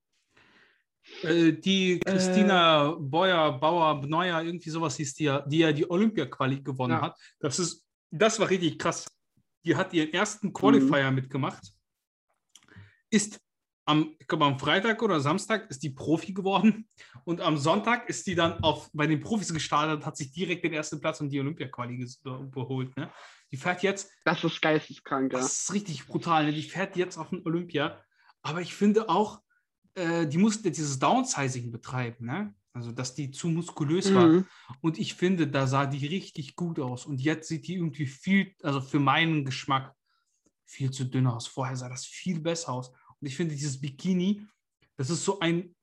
Äh, 1.23 1.53
die 1.53 1.99
Christina 1.99 2.91
äh, 2.91 2.95
Beuer, 2.99 3.59
Bauer, 3.59 4.05
Neuer, 4.05 4.41
irgendwie 4.41 4.69
sowas 4.69 4.95
hieß 4.97 5.15
die 5.15 5.25
ja, 5.25 5.41
die 5.41 5.59
ja 5.59 5.71
die 5.71 5.89
Olympia-Quali 5.89 6.61
gewonnen 6.61 6.93
ja. 6.93 7.01
hat. 7.01 7.17
Das 7.39 7.59
ist 7.59 7.85
das 8.11 8.39
war 8.39 8.49
richtig 8.49 8.79
krass. 8.79 9.05
Die 9.65 9.75
hat 9.75 9.93
ihren 9.93 10.13
ersten 10.13 10.53
Qualifier 10.53 11.09
mhm. 11.09 11.15
mitgemacht, 11.15 11.61
ist 13.09 13.39
am, 13.85 14.15
ich 14.19 14.27
glaube, 14.27 14.45
am 14.45 14.59
Freitag 14.59 15.01
oder 15.01 15.19
Samstag 15.19 15.69
ist 15.71 15.81
die 15.81 15.89
Profi 15.89 16.31
geworden 16.31 16.87
und 17.25 17.41
am 17.41 17.57
Sonntag 17.57 18.07
ist 18.07 18.27
die 18.27 18.35
dann 18.35 18.63
auf, 18.63 18.89
bei 18.93 19.07
den 19.07 19.19
Profis 19.19 19.51
gestartet, 19.51 20.05
hat 20.05 20.15
sich 20.15 20.31
direkt 20.31 20.63
den 20.63 20.73
ersten 20.73 21.01
Platz 21.01 21.19
und 21.21 21.29
die 21.29 21.39
Olympia-Quali 21.39 22.07
geholt. 22.51 22.95
Ne? 22.95 23.11
Die 23.51 23.57
fährt 23.57 23.81
jetzt. 23.81 24.11
Das 24.25 24.43
ist 24.43 24.61
geisteskrank, 24.61 25.33
ja. 25.33 25.39
Das 25.39 25.63
ist 25.63 25.73
richtig 25.73 26.05
brutal. 26.05 26.45
Ne? 26.45 26.53
Die 26.53 26.61
fährt 26.61 26.95
jetzt 26.97 27.17
auf 27.17 27.29
den 27.29 27.43
Olympia. 27.45 27.99
Aber 28.43 28.61
ich 28.61 28.75
finde 28.75 29.09
auch, 29.09 29.41
äh, 29.99 30.27
die 30.27 30.37
musste 30.37 30.71
dieses 30.71 30.97
Downsizing 30.97 31.71
betreiben. 31.71 32.25
Ne? 32.25 32.53
Also, 32.73 32.91
dass 32.91 33.13
die 33.13 33.31
zu 33.31 33.49
muskulös 33.49 34.09
mhm. 34.09 34.15
war. 34.15 34.43
Und 34.81 34.97
ich 34.99 35.13
finde, 35.13 35.47
da 35.47 35.67
sah 35.67 35.85
die 35.85 36.05
richtig 36.07 36.55
gut 36.55 36.79
aus. 36.79 37.05
Und 37.05 37.21
jetzt 37.21 37.47
sieht 37.47 37.67
die 37.67 37.75
irgendwie 37.75 38.05
viel, 38.05 38.55
also 38.63 38.79
für 38.81 38.99
meinen 38.99 39.43
Geschmack, 39.43 39.93
viel 40.65 40.91
zu 40.91 41.05
dünn 41.05 41.27
aus. 41.27 41.47
Vorher 41.47 41.75
sah 41.75 41.89
das 41.89 42.05
viel 42.05 42.39
besser 42.39 42.71
aus. 42.71 42.89
Und 42.89 43.27
ich 43.27 43.35
finde, 43.35 43.55
dieses 43.55 43.81
Bikini, 43.81 44.47
das 44.97 45.09
ist 45.09 45.25
so 45.25 45.39
ein 45.39 45.75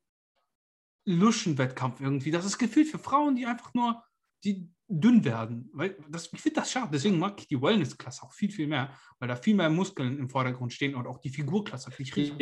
Luschenwettkampf 1.04 2.00
irgendwie. 2.00 2.30
Das 2.30 2.44
ist 2.44 2.58
gefühlt 2.58 2.88
für 2.88 2.98
Frauen, 2.98 3.36
die 3.36 3.46
einfach 3.46 3.74
nur 3.74 4.02
die 4.44 4.70
dünn 4.88 5.24
werden. 5.24 5.68
Weil 5.72 5.96
das, 6.08 6.32
ich 6.32 6.40
finde 6.40 6.60
das 6.60 6.70
scharf. 6.70 6.90
Deswegen 6.90 7.18
mag 7.18 7.38
ich 7.40 7.48
die 7.48 7.60
Wellness-Klasse 7.60 8.22
auch 8.22 8.32
viel, 8.32 8.50
viel 8.50 8.68
mehr, 8.68 8.96
weil 9.18 9.28
da 9.28 9.36
viel 9.36 9.54
mehr 9.54 9.70
Muskeln 9.70 10.18
im 10.18 10.30
Vordergrund 10.30 10.72
stehen 10.72 10.94
und 10.94 11.06
auch 11.06 11.18
die 11.18 11.30
Figurklasse 11.30 11.90
finde 11.90 12.10
ich 12.10 12.16
richtig. 12.16 12.40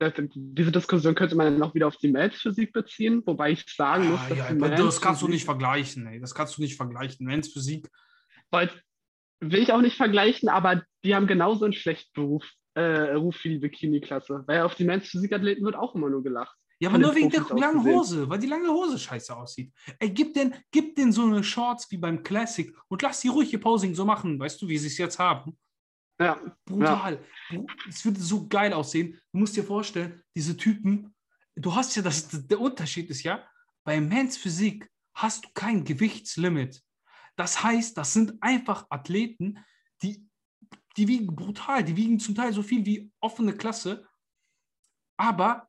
Aber 0.00 0.12
diese 0.32 0.70
Diskussion 0.70 1.14
könnte 1.14 1.34
man 1.34 1.52
dann 1.52 1.62
auch 1.62 1.74
wieder 1.74 1.88
auf 1.88 1.96
die 1.96 2.10
Maths-Physik 2.10 2.72
beziehen, 2.72 3.22
wobei 3.26 3.52
ich 3.52 3.64
sagen 3.66 4.06
ah, 4.06 4.10
muss, 4.10 4.28
dass 4.28 4.38
ja, 4.38 4.52
ja, 4.52 4.76
das 4.76 5.00
kannst 5.00 5.22
du 5.22 5.28
nicht 5.28 5.44
vergleichen, 5.44 6.06
ey. 6.06 6.20
Das 6.20 6.34
kannst 6.34 6.56
du 6.56 6.62
nicht 6.62 6.76
vergleichen. 6.76 7.26
Maths-Physik. 7.26 7.88
Will 9.40 9.62
ich 9.62 9.72
auch 9.72 9.80
nicht 9.80 9.96
vergleichen, 9.96 10.48
aber 10.48 10.82
die 11.04 11.14
haben 11.14 11.26
genauso 11.26 11.64
einen 11.64 11.74
schlechten 11.74 12.12
Beruf, 12.12 12.44
äh, 12.74 13.12
Ruf 13.12 13.42
wie 13.44 13.50
die 13.50 13.58
Bikini-Klasse. 13.58 14.44
Weil 14.46 14.62
auf 14.62 14.74
die 14.74 14.84
Maths-Physik-Athleten 14.84 15.64
wird 15.64 15.76
auch 15.76 15.94
immer 15.94 16.10
nur 16.10 16.22
gelacht. 16.22 16.56
Ja, 16.80 16.90
aber 16.90 16.98
nur 16.98 17.14
wegen 17.14 17.30
der 17.30 17.44
langen 17.56 17.84
Hose, 17.84 18.28
weil 18.28 18.38
die 18.38 18.46
lange 18.46 18.68
Hose 18.68 18.98
scheiße 18.98 19.36
aussieht. 19.36 19.72
Ey, 19.98 20.10
gib 20.10 20.34
den, 20.34 20.54
gib 20.70 20.94
den 20.94 21.10
so 21.10 21.24
eine 21.24 21.42
Shorts 21.42 21.90
wie 21.90 21.96
beim 21.96 22.22
Classic 22.22 22.72
und 22.86 23.02
lass 23.02 23.20
die 23.20 23.28
ruhig 23.28 23.52
ihr 23.52 23.60
Posing 23.60 23.96
so 23.96 24.04
machen, 24.04 24.38
weißt 24.38 24.62
du, 24.62 24.68
wie 24.68 24.78
sie 24.78 24.86
es 24.86 24.96
jetzt 24.96 25.18
haben. 25.18 25.58
Ja. 26.18 26.40
Brutal. 26.64 27.24
Es 27.88 28.04
würde 28.04 28.20
so 28.20 28.48
geil 28.48 28.72
aussehen. 28.72 29.18
Du 29.32 29.38
musst 29.38 29.56
dir 29.56 29.64
vorstellen, 29.64 30.20
diese 30.34 30.56
Typen, 30.56 31.14
du 31.54 31.74
hast 31.74 31.94
ja 31.96 32.02
das, 32.02 32.28
der 32.28 32.60
Unterschied 32.60 33.08
ist 33.10 33.22
ja, 33.22 33.46
bei 33.84 34.00
Men's 34.00 34.36
Physik 34.36 34.90
hast 35.14 35.44
du 35.44 35.48
kein 35.54 35.84
Gewichtslimit. 35.84 36.82
Das 37.36 37.62
heißt, 37.62 37.96
das 37.96 38.12
sind 38.12 38.42
einfach 38.42 38.86
Athleten, 38.90 39.64
die, 40.02 40.28
die 40.96 41.08
wiegen 41.08 41.34
brutal, 41.34 41.84
die 41.84 41.96
wiegen 41.96 42.18
zum 42.18 42.34
Teil 42.34 42.52
so 42.52 42.62
viel 42.62 42.84
wie 42.84 43.12
offene 43.20 43.56
Klasse, 43.56 44.06
aber 45.16 45.68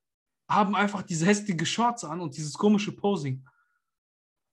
haben 0.50 0.76
einfach 0.76 1.04
diese 1.04 1.28
hässliche 1.28 1.66
Shorts 1.66 2.04
an 2.04 2.22
und 2.22 2.36
dieses 2.36 2.54
komische 2.54 2.92
Posing 2.92 3.46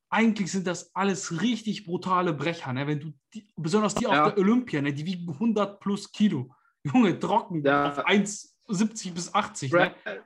eigentlich 0.09 0.53
sind 0.53 0.67
das 0.67 0.95
alles 0.95 1.41
richtig 1.41 1.85
brutale 1.85 2.33
Brecher. 2.33 2.73
Ne? 2.73 2.87
Wenn 2.87 3.01
du 3.01 3.13
die, 3.35 3.49
besonders 3.57 3.95
die 3.95 4.05
ja. 4.05 4.27
auf 4.27 4.35
der 4.35 4.43
Olympia, 4.43 4.81
ne? 4.81 4.93
die 4.93 5.05
wiegen 5.07 5.31
100 5.31 5.81
plus 5.81 6.11
Kilo. 6.13 6.51
Junge, 6.85 7.19
trocken 7.19 7.65
ja. 7.65 7.91
auf 7.91 8.07
1,70 8.07 9.13
bis 9.13 9.35
80. 9.35 9.71
Bra 9.71 9.87
ne? 9.87 10.25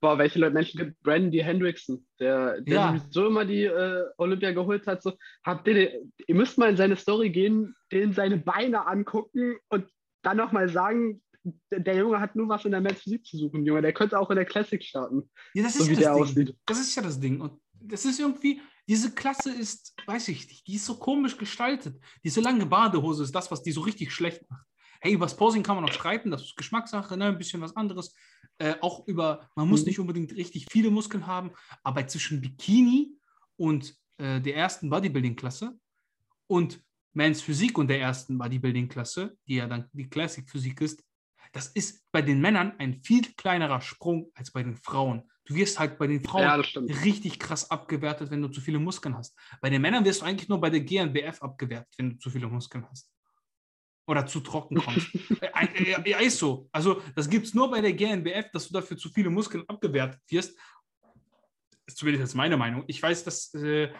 Boah, 0.00 0.16
welche 0.16 0.38
Leute 0.38 0.54
Menschen 0.54 0.78
gibt 0.78 1.02
Brandy 1.02 1.38
Hendrickson, 1.38 2.06
der, 2.18 2.62
der 2.62 2.74
ja. 2.74 2.98
sowieso 2.98 3.26
immer 3.26 3.44
die 3.44 3.64
äh, 3.64 4.04
Olympia 4.16 4.50
geholt 4.52 4.86
hat. 4.86 5.02
So, 5.02 5.12
habt 5.44 5.68
ihr, 5.68 6.00
ihr 6.26 6.34
müsst 6.34 6.56
mal 6.56 6.70
in 6.70 6.76
seine 6.78 6.96
Story 6.96 7.28
gehen, 7.28 7.74
den 7.92 8.14
seine 8.14 8.38
Beine 8.38 8.86
angucken 8.86 9.56
und 9.68 9.86
dann 10.22 10.38
nochmal 10.38 10.70
sagen, 10.70 11.22
der 11.70 11.96
Junge 11.96 12.18
hat 12.18 12.34
nur 12.34 12.48
was 12.48 12.64
in 12.64 12.70
der 12.70 12.80
Men's 12.80 13.02
Physik 13.02 13.24
zu 13.26 13.36
suchen, 13.36 13.64
Junge. 13.64 13.82
Der 13.82 13.92
könnte 13.92 14.18
auch 14.18 14.30
in 14.30 14.36
der 14.36 14.46
Classic 14.46 14.82
starten. 14.82 15.30
Ja, 15.54 15.64
das 15.64 15.76
ist 15.76 15.86
so, 15.86 15.92
ja 15.92 16.14
das 16.14 16.14
Ding. 16.14 16.22
Aussieht. 16.22 16.56
Das 16.66 16.80
ist 16.80 16.94
ja 16.94 17.02
das 17.02 17.20
Ding. 17.20 17.40
Und 17.40 17.60
das 17.80 18.04
ist 18.04 18.20
irgendwie, 18.20 18.60
diese 18.90 19.14
Klasse 19.14 19.52
ist, 19.52 19.94
weiß 20.04 20.26
ich 20.26 20.48
nicht, 20.48 20.66
die 20.66 20.74
ist 20.74 20.84
so 20.84 20.98
komisch 20.98 21.38
gestaltet. 21.38 22.02
Diese 22.24 22.40
lange 22.40 22.66
Badehose 22.66 23.22
ist 23.22 23.32
das, 23.32 23.48
was 23.48 23.62
die 23.62 23.70
so 23.70 23.82
richtig 23.82 24.10
schlecht 24.10 24.42
macht. 24.50 24.66
Hey, 25.00 25.12
über 25.12 25.26
das 25.26 25.36
Posing 25.36 25.62
kann 25.62 25.76
man 25.76 25.84
noch 25.84 25.92
streiten, 25.92 26.32
das 26.32 26.42
ist 26.42 26.56
Geschmackssache, 26.56 27.16
ne? 27.16 27.26
ein 27.26 27.38
bisschen 27.38 27.60
was 27.60 27.76
anderes. 27.76 28.12
Äh, 28.58 28.74
auch 28.80 29.06
über, 29.06 29.48
man 29.54 29.68
muss 29.68 29.82
mhm. 29.82 29.86
nicht 29.86 30.00
unbedingt 30.00 30.32
richtig 30.34 30.66
viele 30.72 30.90
Muskeln 30.90 31.28
haben, 31.28 31.52
aber 31.84 32.04
zwischen 32.08 32.40
Bikini 32.40 33.16
und 33.56 33.94
äh, 34.18 34.40
der 34.40 34.56
ersten 34.56 34.90
Bodybuilding-Klasse 34.90 35.78
und 36.48 36.82
Mans 37.12 37.42
Physik 37.42 37.78
und 37.78 37.86
der 37.86 38.00
ersten 38.00 38.38
Bodybuilding-Klasse, 38.38 39.36
die 39.46 39.54
ja 39.54 39.68
dann 39.68 39.88
die 39.92 40.10
Classic 40.10 40.50
Physik 40.50 40.80
ist, 40.80 41.04
das 41.52 41.68
ist 41.68 42.10
bei 42.10 42.22
den 42.22 42.40
Männern 42.40 42.72
ein 42.78 43.00
viel 43.04 43.22
kleinerer 43.36 43.82
Sprung 43.82 44.32
als 44.34 44.50
bei 44.50 44.64
den 44.64 44.74
Frauen. 44.74 45.30
Du 45.50 45.56
wirst 45.56 45.80
halt 45.80 45.98
bei 45.98 46.06
den 46.06 46.22
Frauen 46.22 46.42
ja, 46.42 46.54
richtig 47.02 47.40
krass 47.40 47.72
abgewertet, 47.72 48.30
wenn 48.30 48.40
du 48.40 48.46
zu 48.46 48.60
viele 48.60 48.78
Muskeln 48.78 49.16
hast. 49.16 49.36
Bei 49.60 49.68
den 49.68 49.82
Männern 49.82 50.04
wirst 50.04 50.20
du 50.20 50.24
eigentlich 50.24 50.48
nur 50.48 50.60
bei 50.60 50.70
der 50.70 50.78
GNBF 50.78 51.42
abgewertet, 51.42 51.92
wenn 51.96 52.10
du 52.10 52.18
zu 52.18 52.30
viele 52.30 52.46
Muskeln 52.46 52.88
hast. 52.88 53.10
Oder 54.06 54.24
zu 54.26 54.38
trocken 54.38 54.76
kommst. 54.76 55.08
ja, 55.84 56.06
ja, 56.06 56.18
ist 56.20 56.38
so. 56.38 56.68
Also, 56.70 57.02
das 57.16 57.28
gibt 57.28 57.46
es 57.46 57.54
nur 57.54 57.68
bei 57.68 57.80
der 57.80 57.94
GNBF, 57.94 58.52
dass 58.52 58.68
du 58.68 58.74
dafür 58.74 58.96
zu 58.96 59.08
viele 59.08 59.28
Muskeln 59.28 59.64
abgewertet 59.66 60.20
wirst. 60.28 60.56
Das 60.56 61.94
ist 61.94 61.96
zumindest 61.96 62.20
jetzt 62.20 62.36
meine 62.36 62.56
Meinung. 62.56 62.84
Ich 62.86 63.02
weiß, 63.02 63.24
dass 63.24 63.52
äh, 63.54 63.92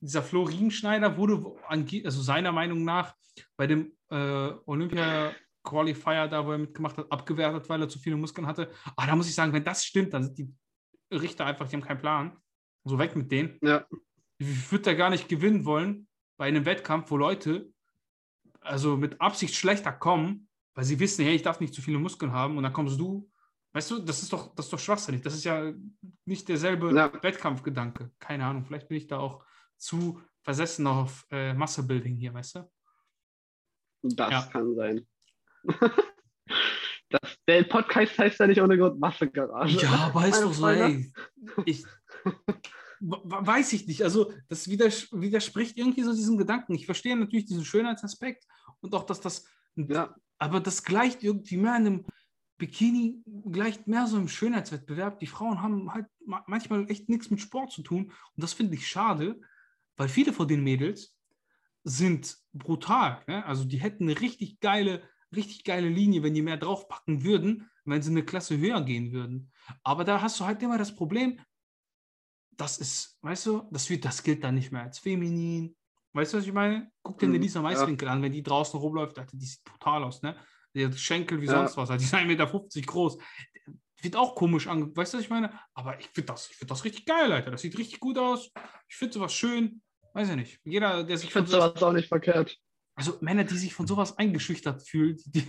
dieser 0.00 0.24
Flo 0.24 0.42
Riemenschneider 0.42 1.16
wurde, 1.16 1.40
also 1.68 2.20
seiner 2.20 2.50
Meinung 2.50 2.82
nach, 2.82 3.14
bei 3.56 3.68
dem 3.68 3.92
äh, 4.10 4.50
Olympia 4.66 5.32
Qualifier 5.62 6.26
da, 6.26 6.44
wo 6.44 6.50
er 6.50 6.58
mitgemacht 6.58 6.96
hat, 6.98 7.12
abgewertet, 7.12 7.68
weil 7.68 7.80
er 7.80 7.88
zu 7.88 8.00
viele 8.00 8.16
Muskeln 8.16 8.48
hatte. 8.48 8.72
Aber 8.86 8.94
ah, 8.96 9.06
da 9.06 9.14
muss 9.14 9.28
ich 9.28 9.36
sagen, 9.36 9.52
wenn 9.52 9.62
das 9.62 9.84
stimmt, 9.84 10.12
dann 10.12 10.24
sind 10.24 10.38
die 10.38 10.52
Richter 11.10 11.46
einfach, 11.46 11.68
die 11.68 11.76
haben 11.76 11.82
keinen 11.82 12.00
Plan. 12.00 12.36
So 12.84 12.98
weg 12.98 13.16
mit 13.16 13.30
denen. 13.30 13.58
Ja. 13.62 13.86
Ich 14.38 14.70
würde 14.70 14.84
da 14.84 14.94
gar 14.94 15.10
nicht 15.10 15.28
gewinnen 15.28 15.64
wollen 15.64 16.08
bei 16.36 16.46
einem 16.46 16.64
Wettkampf, 16.64 17.10
wo 17.10 17.16
Leute 17.16 17.72
also 18.60 18.96
mit 18.96 19.20
Absicht 19.20 19.54
schlechter 19.54 19.92
kommen, 19.92 20.48
weil 20.74 20.84
sie 20.84 20.98
wissen, 20.98 21.24
hey, 21.24 21.34
ich 21.36 21.42
darf 21.42 21.60
nicht 21.60 21.74
zu 21.74 21.80
viele 21.82 21.98
Muskeln 21.98 22.32
haben 22.32 22.56
und 22.56 22.62
dann 22.62 22.72
kommst 22.72 22.98
du 22.98 23.30
Weißt 23.72 23.90
du, 23.90 23.98
das 23.98 24.22
ist 24.22 24.32
doch, 24.32 24.54
das 24.54 24.66
ist 24.66 24.72
doch 24.72 24.78
schwachsinnig. 24.78 25.20
Das 25.20 25.34
ist 25.34 25.44
ja 25.44 25.70
nicht 26.24 26.48
derselbe 26.48 26.96
Ja. 26.96 27.12
Wettkampfgedanke. 27.22 28.10
Keine 28.18 28.46
Ahnung. 28.46 28.64
Vielleicht 28.64 28.88
bin 28.88 28.96
ich 28.96 29.06
da 29.06 29.18
auch 29.18 29.44
zu 29.76 30.22
versessen 30.40 30.86
auf 30.86 31.26
äh, 31.30 31.52
Muscle-Building 31.52 32.14
hier, 32.16 32.32
weißt 32.32 32.54
du? 32.54 32.70
Das 34.02 34.30
Ja. 34.30 34.42
kann 34.50 34.74
sein. 34.74 35.06
das, 37.10 37.36
der 37.46 37.64
Podcast 37.64 38.18
heißt 38.18 38.40
ja 38.40 38.46
nicht 38.46 38.60
ohne 38.60 38.76
Grund 38.76 38.98
Massegarage. 38.98 39.78
Ja, 39.78 40.10
Meine 40.14 40.40
doch 40.40 40.52
so, 40.52 40.68
ey. 40.68 41.12
Ich 41.64 41.84
weiß 43.00 43.72
ich 43.74 43.86
nicht. 43.86 44.02
Also, 44.02 44.32
das 44.48 44.68
widers 44.68 45.08
widerspricht 45.12 45.76
irgendwie 45.76 46.02
so 46.02 46.12
diesem 46.12 46.38
Gedanken. 46.38 46.74
Ich 46.74 46.86
verstehe 46.86 47.16
natürlich 47.16 47.46
diesen 47.46 47.64
Schönheitsaspekt 47.64 48.44
und 48.80 48.94
auch, 48.94 49.04
dass 49.04 49.20
das. 49.20 49.44
Ja, 49.76 50.14
Aber 50.38 50.60
das 50.60 50.82
gleicht 50.82 51.22
irgendwie 51.22 51.58
mehr 51.58 51.74
einem 51.74 52.06
Bikini, 52.58 53.22
gleicht 53.50 53.86
mehr 53.86 54.06
so 54.06 54.16
im 54.16 54.28
Schönheitswettbewerb. 54.28 55.18
Die 55.20 55.26
Frauen 55.26 55.60
haben 55.60 55.92
halt 55.92 56.06
ma 56.24 56.42
manchmal 56.46 56.90
echt 56.90 57.08
nichts 57.08 57.30
mit 57.30 57.40
Sport 57.40 57.72
zu 57.72 57.82
tun. 57.82 58.06
Und 58.06 58.42
das 58.42 58.54
finde 58.54 58.74
ich 58.74 58.88
schade, 58.88 59.38
weil 59.96 60.08
viele 60.08 60.32
von 60.32 60.48
den 60.48 60.64
Mädels 60.64 61.14
sind 61.84 62.38
brutal. 62.52 63.22
Ne? 63.26 63.44
Also 63.44 63.64
die 63.64 63.78
hätten 63.78 64.04
eine 64.04 64.20
richtig 64.20 64.58
geile, 64.60 65.02
richtig 65.34 65.64
geile 65.64 65.88
Linie, 65.88 66.22
wenn 66.22 66.34
die 66.34 66.42
mehr 66.42 66.56
draufpacken 66.56 67.24
würden, 67.24 67.70
wenn 67.84 68.02
sie 68.02 68.10
eine 68.10 68.24
Klasse 68.24 68.58
höher 68.58 68.80
gehen 68.82 69.12
würden. 69.12 69.50
Aber 69.82 70.04
da 70.04 70.20
hast 70.20 70.38
du 70.40 70.44
halt 70.44 70.62
immer 70.62 70.78
das 70.78 70.94
Problem, 70.94 71.40
das 72.56 72.78
ist, 72.78 73.18
weißt 73.22 73.46
du, 73.46 73.68
das, 73.70 73.90
wird, 73.90 74.04
das 74.04 74.22
gilt 74.22 74.42
dann 74.42 74.54
nicht 74.54 74.72
mehr 74.72 74.82
als 74.82 74.98
feminin. 74.98 75.76
Weißt 76.12 76.32
du, 76.32 76.38
was 76.38 76.46
ich 76.46 76.52
meine? 76.52 76.90
Guck 77.02 77.18
dir 77.18 77.26
eine 77.26 77.36
Mhm, 77.36 77.42
Lisa 77.42 77.58
ja. 77.58 77.62
Maiswinkel 77.62 78.08
an, 78.08 78.22
wenn 78.22 78.32
die 78.32 78.42
draußen 78.42 78.80
rumläuft, 78.80 79.18
Alter, 79.18 79.36
die 79.36 79.44
sieht 79.44 79.62
brutal 79.64 80.02
aus, 80.04 80.22
ne? 80.22 80.36
Die 80.74 80.86
hat 80.86 80.94
Schenkel 80.94 81.40
wie 81.40 81.46
Ja. 81.46 81.52
sonst 81.52 81.76
was, 81.76 81.90
Alter, 81.90 81.98
die 81.98 82.04
ist 82.04 82.14
1,50 82.14 82.26
Meter 82.26 82.46
groß. 82.92 83.18
Wird 84.00 84.16
auch 84.16 84.34
komisch 84.34 84.66
angeguckt, 84.66 84.96
weißt 84.96 85.14
du, 85.14 85.18
was 85.18 85.24
ich 85.24 85.30
meine? 85.30 85.58
Aber 85.74 85.98
ich 85.98 86.06
finde 86.08 86.32
das, 86.32 86.50
ich 86.50 86.56
find 86.56 86.70
das 86.70 86.84
richtig 86.84 87.04
geil, 87.04 87.32
Alter. 87.32 87.50
Das 87.50 87.60
sieht 87.60 87.76
richtig 87.76 88.00
gut 88.00 88.18
aus. 88.18 88.50
Ich 88.88 88.96
finde 88.96 89.14
sowas 89.14 89.34
schön. 89.34 89.82
Weiß 90.14 90.30
ich 90.30 90.36
nicht. 90.36 90.60
Jeder, 90.64 91.04
der 91.04 91.18
sich 91.18 91.28
ich 91.28 91.32
finde 91.32 91.50
sowas 91.50 91.82
auch 91.82 91.92
nicht 91.92 92.08
verkehrt. 92.08 92.58
Also 92.96 93.18
Männer, 93.20 93.44
die 93.44 93.56
sich 93.56 93.72
von 93.74 93.86
sowas 93.86 94.16
eingeschüchtert 94.18 94.82
fühlen, 94.86 95.16
die, 95.26 95.44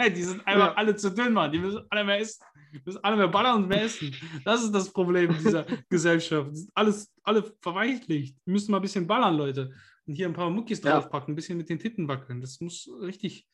die 0.16 0.22
sind 0.22 0.46
einfach 0.46 0.68
Ja. 0.68 0.74
alle 0.74 0.96
zu 0.96 1.10
dünn, 1.10 1.32
Mann. 1.32 1.52
Die 1.52 1.58
müssen 1.58 1.82
alle 1.90 2.04
mehr 2.04 2.18
essen. 2.20 2.44
Die 2.72 2.80
müssen 2.84 3.02
alle 3.04 3.16
mehr 3.16 3.28
ballern 3.28 3.62
und 3.62 3.68
mehr 3.68 3.82
essen. 3.82 4.14
Das 4.44 4.62
ist 4.64 4.72
das 4.72 4.92
Problem 4.92 5.36
dieser 5.36 5.64
Gesellschaft. 5.90 6.50
Die 6.52 6.56
sind 6.56 6.70
alles, 6.74 7.12
alle 7.22 7.42
verweichlicht. 7.60 8.36
Die 8.46 8.50
müssen 8.50 8.70
mal 8.72 8.78
ein 8.78 8.82
bisschen 8.82 9.06
ballern, 9.06 9.36
Leute. 9.36 9.72
Und 10.06 10.14
hier 10.14 10.26
ein 10.26 10.32
paar 10.32 10.50
Muckis 10.50 10.82
Ja. 10.82 10.92
draufpacken, 10.92 11.32
ein 11.32 11.36
bisschen 11.36 11.58
mit 11.58 11.68
den 11.68 11.78
Titten 11.78 12.08
wackeln. 12.08 12.40
Das 12.40 12.60
muss 12.60 12.88
richtig 13.00 13.46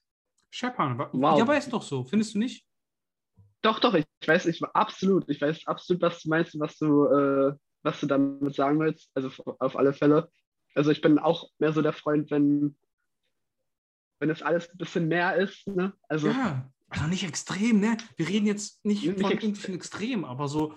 scheppern. 0.50 0.98
Wow. 0.98 1.38
Ja, 1.38 1.44
aber 1.44 1.56
ist 1.58 1.72
doch 1.72 1.82
so. 1.82 2.04
Findest 2.04 2.34
du 2.34 2.38
nicht? 2.38 2.64
Doch, 3.62 3.78
doch, 3.78 3.92
ich 3.94 4.06
weiß, 4.26 4.46
ich 4.46 4.62
absolut, 4.64 5.28
ich 5.28 5.40
weiß 5.40 5.66
absolut, 5.66 6.00
was 6.02 6.22
du 6.22 6.28
meinst, 6.30 6.58
was 6.58 6.76
du, 6.78 7.04
äh, 7.06 7.52
was 7.82 8.00
du 8.00 8.06
damit 8.06 8.54
sagen 8.54 8.80
willst. 8.80 9.10
Also 9.14 9.30
auf 9.58 9.76
alle 9.76 9.92
Fälle. 9.92 10.30
Also 10.74 10.90
ich 10.90 11.02
bin 11.02 11.18
auch 11.18 11.50
mehr 11.58 11.72
so 11.72 11.82
der 11.82 11.92
Freund, 11.92 12.30
wenn, 12.30 12.76
wenn 14.20 14.30
es 14.30 14.42
alles 14.42 14.70
ein 14.70 14.78
bisschen 14.78 15.08
mehr 15.08 15.34
ist, 15.36 15.66
ne? 15.66 15.92
Also 16.08 16.28
Ja. 16.28 16.70
Also 16.92 17.06
nicht 17.06 17.24
extrem, 17.24 17.78
ne? 17.80 17.96
Wir 18.16 18.28
reden 18.28 18.46
jetzt 18.46 18.84
nicht, 18.84 19.04
Nicht 19.04 19.20
von 19.20 19.30
ex- 19.30 19.42
irgendwelchen 19.44 19.74
Extrem, 19.74 20.24
aber 20.24 20.48
so, 20.48 20.74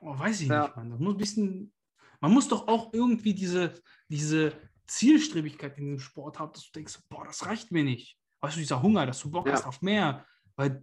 oh, 0.00 0.18
weiß 0.18 0.40
ich 0.42 0.48
Ja. 0.48 0.64
nicht, 0.64 0.76
man. 0.76 0.90
Das 0.90 0.98
muss 1.00 1.14
ein 1.14 1.18
bisschen, 1.18 1.72
man 2.20 2.32
muss 2.32 2.48
doch 2.48 2.66
auch 2.68 2.92
irgendwie 2.92 3.32
diese, 3.34 3.74
diese 4.08 4.52
Zielstrebigkeit 4.88 5.78
in 5.78 5.84
diesem 5.84 5.98
Sport 6.00 6.38
haben, 6.38 6.52
dass 6.52 6.64
du 6.64 6.72
denkst, 6.72 6.98
boah, 7.08 7.24
das 7.24 7.46
reicht 7.46 7.70
mir 7.70 7.84
nicht. 7.84 8.18
Weißt 8.40 8.56
du, 8.56 8.60
dieser 8.60 8.82
Hunger, 8.82 9.06
dass 9.06 9.20
du 9.20 9.30
Bock 9.30 9.46
Ja. 9.46 9.52
hast 9.52 9.66
auf 9.66 9.82
mehr. 9.82 10.26
Weil, 10.56 10.82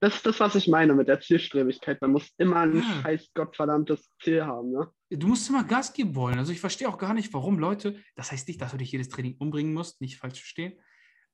das 0.00 0.16
ist 0.16 0.26
das, 0.26 0.40
was 0.40 0.54
ich 0.54 0.68
meine 0.68 0.94
mit 0.94 1.08
der 1.08 1.20
Zielstrebigkeit. 1.20 2.00
Man 2.02 2.12
muss 2.12 2.30
immer 2.36 2.60
ein 2.60 2.76
Ja. 2.76 3.00
scheiß 3.02 3.30
gottverdammtes 3.34 4.10
Ziel 4.22 4.44
haben, 4.44 4.72
ne? 4.72 4.90
du 5.08 5.26
musst 5.28 5.48
immer 5.48 5.64
Gas 5.64 5.92
geben 5.94 6.14
wollen. 6.16 6.38
Also 6.38 6.52
ich 6.52 6.60
verstehe 6.60 6.88
auch 6.88 6.98
gar 6.98 7.14
nicht, 7.14 7.32
warum 7.32 7.58
Leute, 7.58 7.98
das 8.16 8.30
heißt 8.32 8.46
nicht, 8.48 8.60
dass 8.60 8.72
du 8.72 8.76
dich 8.76 8.92
jedes 8.92 9.08
Training 9.08 9.36
umbringen 9.38 9.72
musst, 9.72 10.00
nicht 10.02 10.18
falsch 10.18 10.40
verstehen, 10.40 10.78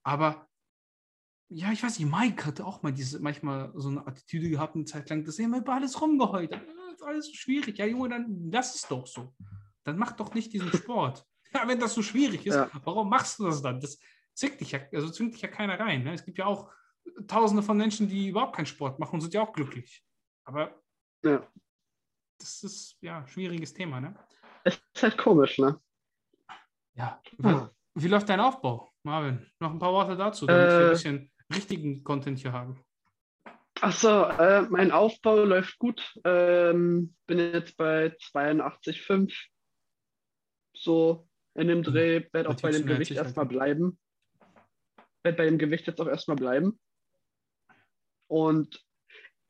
aber 0.02 0.48
ja, 1.48 1.70
ich 1.70 1.82
weiß 1.82 1.98
nicht, 1.98 2.10
Mike 2.10 2.46
hatte 2.46 2.64
auch 2.64 2.82
mal 2.82 2.92
diese, 2.92 3.20
manchmal 3.20 3.72
so 3.74 3.88
eine 3.90 4.06
Attitüde 4.06 4.48
gehabt, 4.48 4.74
eine 4.74 4.86
Zeit 4.86 5.10
lang, 5.10 5.24
dass 5.24 5.38
er 5.38 5.44
immer 5.44 5.58
über 5.58 5.74
alles 5.74 6.00
rumgeheult 6.00 6.54
hat. 6.54 6.62
Das 6.66 6.94
ist 6.94 7.02
alles 7.02 7.26
so 7.26 7.34
schwierig. 7.34 7.76
Ja, 7.76 7.84
Junge, 7.86 8.08
dann 8.08 8.50
lass 8.50 8.74
es 8.74 8.82
doch 8.88 9.06
so. 9.06 9.34
Dann 9.84 9.98
mach 9.98 10.12
doch 10.12 10.32
nicht 10.34 10.52
diesen 10.52 10.72
Sport. 10.72 11.26
Ja, 11.54 11.68
wenn 11.68 11.78
das 11.78 11.92
so 11.92 12.00
schwierig 12.02 12.46
ist, 12.46 12.54
Ja. 12.54 12.70
warum 12.84 13.10
machst 13.10 13.38
du 13.38 13.44
das 13.44 13.60
dann? 13.60 13.78
Das 13.78 13.98
zwingt 14.32 14.58
dich 14.58 14.70
ja, 14.70 14.80
also 14.90 15.10
zwingt 15.10 15.34
dich 15.34 15.42
ja 15.42 15.48
keiner 15.48 15.78
rein. 15.78 16.02
Ne? 16.02 16.14
Es 16.14 16.24
gibt 16.24 16.38
ja 16.38 16.46
auch 16.46 16.70
tausende 17.26 17.62
von 17.62 17.76
Menschen, 17.76 18.08
die 18.08 18.28
überhaupt 18.28 18.56
keinen 18.56 18.64
Sport 18.64 18.98
machen 18.98 19.16
und 19.16 19.20
sind 19.20 19.34
ja 19.34 19.42
auch 19.42 19.52
glücklich. 19.52 20.02
Aber 20.44 20.82
Ja. 21.22 21.46
das 22.38 22.62
ist 22.62 22.96
ja 23.02 23.18
ein 23.18 23.28
schwieriges 23.28 23.74
Thema, 23.74 24.00
ne? 24.00 24.14
Es 24.64 24.76
ist 24.94 25.02
halt 25.02 25.18
komisch, 25.18 25.58
ne? 25.58 25.78
Ja. 26.94 27.20
Wie, 27.36 27.46
Ah. 27.48 27.70
wie 27.96 28.08
läuft 28.08 28.30
dein 28.30 28.40
Aufbau, 28.40 28.91
Marvin? 29.04 29.46
Noch 29.60 29.72
ein 29.72 29.78
paar 29.78 29.92
Worte 29.92 30.16
dazu, 30.16 30.46
damit 30.46 30.68
wir 30.68 30.78
Äh. 30.78 30.84
ein 30.84 30.90
bisschen 30.90 31.30
richtigen 31.54 32.04
Content 32.04 32.38
hier 32.38 32.52
haben. 32.52 32.82
Achso, 33.80 34.24
äh, 34.26 34.62
mein 34.62 34.92
Aufbau 34.92 35.44
läuft 35.44 35.78
gut. 35.78 36.14
Ähm, 36.24 37.14
bin 37.26 37.38
jetzt 37.38 37.76
bei 37.76 38.16
82,5. 38.20 39.34
So 40.76 41.28
in 41.54 41.68
dem 41.68 41.82
Dreh, 41.82 42.26
werde 42.32 42.48
auch 42.48 42.60
bei 42.60 42.70
dem 42.70 42.86
Gewicht 42.86 43.10
erstmal 43.10 43.46
bleiben. 43.46 43.98
Werde 45.22 45.36
bei 45.36 45.44
dem 45.46 45.58
Gewicht 45.58 45.86
jetzt 45.86 46.00
auch 46.00 46.06
erstmal 46.06 46.36
bleiben. 46.36 46.78
Und 48.28 48.82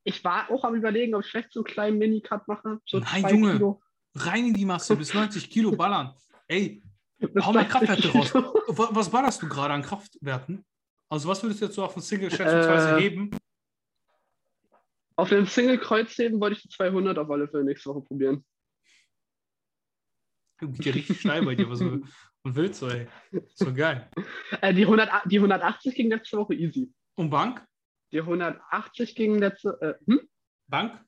ich 0.04 0.24
war 0.24 0.50
auch 0.50 0.64
am 0.64 0.74
überlegen, 0.74 1.14
ob 1.14 1.24
ich 1.24 1.30
vielleicht 1.30 1.52
so 1.52 1.60
einen 1.60 1.64
kleinen 1.66 1.98
Minicut 1.98 2.48
mache. 2.48 2.80
So 2.86 2.98
Nein, 2.98 3.28
Junge. 3.28 3.52
Kilo. 3.52 3.82
Rein 4.14 4.46
in 4.46 4.54
die 4.54 4.64
Masse, 4.64 4.96
bis 4.96 5.14
90 5.14 5.48
Kilo 5.50 5.70
ballern. 5.76 6.14
Ey, 6.48 6.82
Hau 7.40 7.52
mal 7.52 7.64
30 7.64 7.68
Kraftwerte 7.68 8.08
raus. 8.12 8.34
Was 8.94 9.10
ballerst 9.10 9.42
du 9.42 9.48
gerade 9.48 9.74
an 9.74 9.82
Kraftwerten? 9.82 10.64
Also 11.08 11.28
was 11.28 11.42
würdest 11.42 11.60
du 11.60 11.66
jetzt 11.66 11.74
so 11.74 11.84
auf 11.84 11.92
dem 11.94 12.02
Single 12.02 12.30
schätzungsweise 12.30 12.96
Äh, 12.96 13.00
heben? 13.00 13.30
Auf 15.16 15.28
dem 15.28 15.46
Single-Kreuzheben 15.46 16.40
wollte 16.40 16.56
ich 16.56 16.62
die 16.62 16.68
200 16.70 17.18
auf 17.18 17.30
alle 17.30 17.46
Fälle 17.48 17.64
nächste 17.64 17.90
Woche 17.90 18.00
probieren. 18.00 18.44
Geht 20.60 20.84
ja 20.86 20.92
richtig 20.92 21.20
steil 21.20 21.44
bei 21.44 21.54
dir, 21.54 21.68
was 21.68 21.78
du 21.80 22.04
und 22.44 22.56
willst 22.56 22.80
so, 22.80 22.88
ey. 22.88 23.06
So 23.54 23.72
geil. 23.74 24.10
Äh, 24.62 24.72
die, 24.74 24.82
100, 24.84 25.10
die 25.26 25.36
180 25.38 25.94
ging 25.94 26.08
letzte 26.10 26.38
Woche 26.38 26.54
easy. 26.54 26.92
Und 27.14 27.30
Bank? 27.30 27.64
Die 28.10 28.20
180 28.20 29.14
ging 29.14 29.38
letzte. 29.38 29.78
Äh, 29.80 30.10
hm? 30.10 30.28
Bank? 30.68 31.04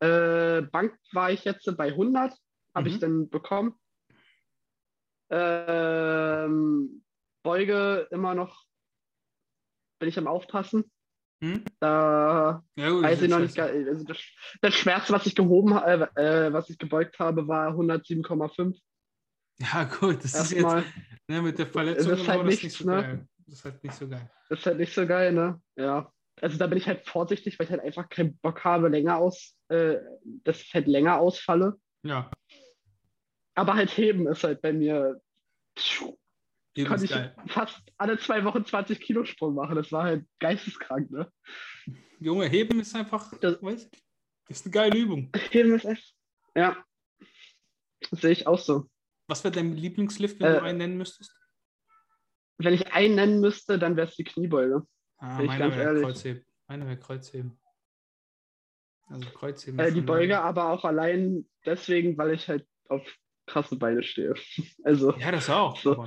Äh, 0.00 0.62
Bank 0.62 0.98
war 1.12 1.30
ich 1.30 1.44
jetzt 1.44 1.64
bei 1.76 1.88
100, 1.92 2.34
habe 2.74 2.88
Mhm. 2.88 2.94
ich 2.94 3.00
dann 3.00 3.28
bekommen. 3.30 3.78
Ähm, 5.32 7.02
Beuge 7.42 8.06
immer 8.10 8.34
noch, 8.34 8.64
bin 9.98 10.08
ich 10.08 10.18
am 10.18 10.26
Aufpassen. 10.26 10.90
Hm? 11.42 11.64
Da 11.80 12.62
Ja, 12.76 12.90
gut, 12.90 13.02
weiß 13.02 13.22
ich 13.22 13.30
noch 13.30 13.40
nicht. 13.40 13.58
Also 13.58 14.04
das, 14.04 14.18
das 14.60 14.74
Schwerste, 14.74 15.12
was 15.12 15.26
ich 15.26 15.34
gehoben, 15.34 15.74
ha- 15.74 15.86
äh, 16.16 16.46
äh, 16.46 16.52
was 16.52 16.68
ich 16.70 16.78
gebeugt 16.78 17.18
habe, 17.18 17.48
war 17.48 17.72
107,5. 17.74 18.78
Ja, 19.58 19.84
gut, 19.84 20.16
das 20.24 20.34
ist 20.34 20.52
jetzt 20.52 20.62
Erstmal. 20.62 20.84
ne, 21.28 21.42
mit 21.42 21.58
der 21.58 21.66
Verletzung 21.66 22.12
ist 22.12 22.28
halt 22.28 22.44
nichts, 22.44 22.62
nicht 22.64 22.76
so 22.76 22.84
ne? 22.84 23.02
geil. 23.02 23.28
Das 23.46 23.54
ist 23.58 23.64
halt 23.64 23.82
nicht 23.84 23.94
so 23.94 24.08
geil. 24.08 24.30
Das 24.48 24.58
ist 24.58 24.66
halt 24.66 24.78
nicht 24.78 24.94
so 24.94 25.06
geil, 25.06 25.32
ne? 25.32 25.60
Ja. 25.76 26.12
Also 26.40 26.58
da 26.58 26.66
bin 26.66 26.78
ich 26.78 26.86
halt 26.88 27.06
vorsichtig, 27.06 27.58
weil 27.58 27.66
ich 27.66 27.70
halt 27.70 27.82
einfach 27.82 28.08
keinen 28.08 28.36
Bock 28.38 28.64
habe, 28.64 28.88
länger 28.88 29.16
aus, 29.16 29.56
äh, 29.68 29.96
dass 30.44 30.60
ich 30.62 30.74
halt 30.74 30.86
länger 30.86 31.18
ausfalle. 31.18 31.78
Ja, 32.04 32.30
Aber 33.54 33.74
halt 33.74 33.90
heben 33.96 34.26
ist 34.28 34.44
halt 34.44 34.62
bei 34.62 34.72
mir. 34.72 35.20
eben 36.74 36.88
konnte 36.88 37.04
ist 37.04 37.10
ich 37.10 37.10
geil. 37.10 37.36
fast 37.48 37.80
alle 37.98 38.18
zwei 38.18 38.44
Wochen 38.44 38.64
20 38.64 39.00
Kilo 39.00 39.24
Sprung 39.24 39.54
machen. 39.54 39.76
Das 39.76 39.92
war 39.92 40.04
halt 40.04 40.26
geisteskrank, 40.38 41.10
ne? 41.10 41.30
Junge, 42.18 42.46
heben 42.46 42.80
ist 42.80 42.94
einfach, 42.94 43.32
Das- 43.40 43.62
weiß 43.62 43.90
ich, 43.92 44.02
ist 44.48 44.64
eine 44.66 44.72
geile 44.72 44.96
Übung. 44.98 45.30
Heben 45.50 45.74
ist 45.74 45.84
echt. 45.84 46.14
Ja. 46.54 46.82
Das 48.10 48.20
sehe 48.20 48.30
ich 48.32 48.46
auch 48.46 48.58
so. 48.58 48.88
Was 49.28 49.44
wäre 49.44 49.52
dein 49.54 49.74
Lieblingslift, 49.76 50.40
wenn 50.40 50.46
Äh, 50.54 50.58
du 50.58 50.62
einen 50.62 50.78
nennen 50.78 50.96
müsstest? 50.96 51.34
Wenn 52.58 52.74
ich 52.74 52.92
einen 52.92 53.14
nennen 53.16 53.40
müsste, 53.40 53.78
dann 53.78 53.96
wäre 53.96 54.08
es 54.08 54.16
die 54.16 54.24
Kniebeuge. 54.24 54.86
Ah, 55.18 55.36
bin 55.36 55.46
ich 55.46 55.52
meiner 55.52 55.68
ganz 55.70 55.76
wäre. 55.76 56.00
Kreuzheben. 56.02 56.44
Meiner 56.68 56.86
wäre 56.86 56.98
Kreuzheben. 56.98 57.58
Also 59.08 59.28
Kreuzheben. 59.30 59.78
Äh, 59.78 59.92
die 59.92 60.00
Beuge 60.00 60.40
aber 60.40 60.70
auch 60.70 60.84
allein 60.84 61.48
deswegen, 61.64 62.16
weil 62.18 62.32
ich 62.32 62.48
halt 62.48 62.66
auf 62.88 63.02
krasse 63.52 63.76
Beine 63.76 64.02
stehe. 64.02 64.34
Also 64.84 65.12
Ja, 65.16 65.30
das 65.30 65.50
auch. 65.50 65.76
So. 65.76 66.06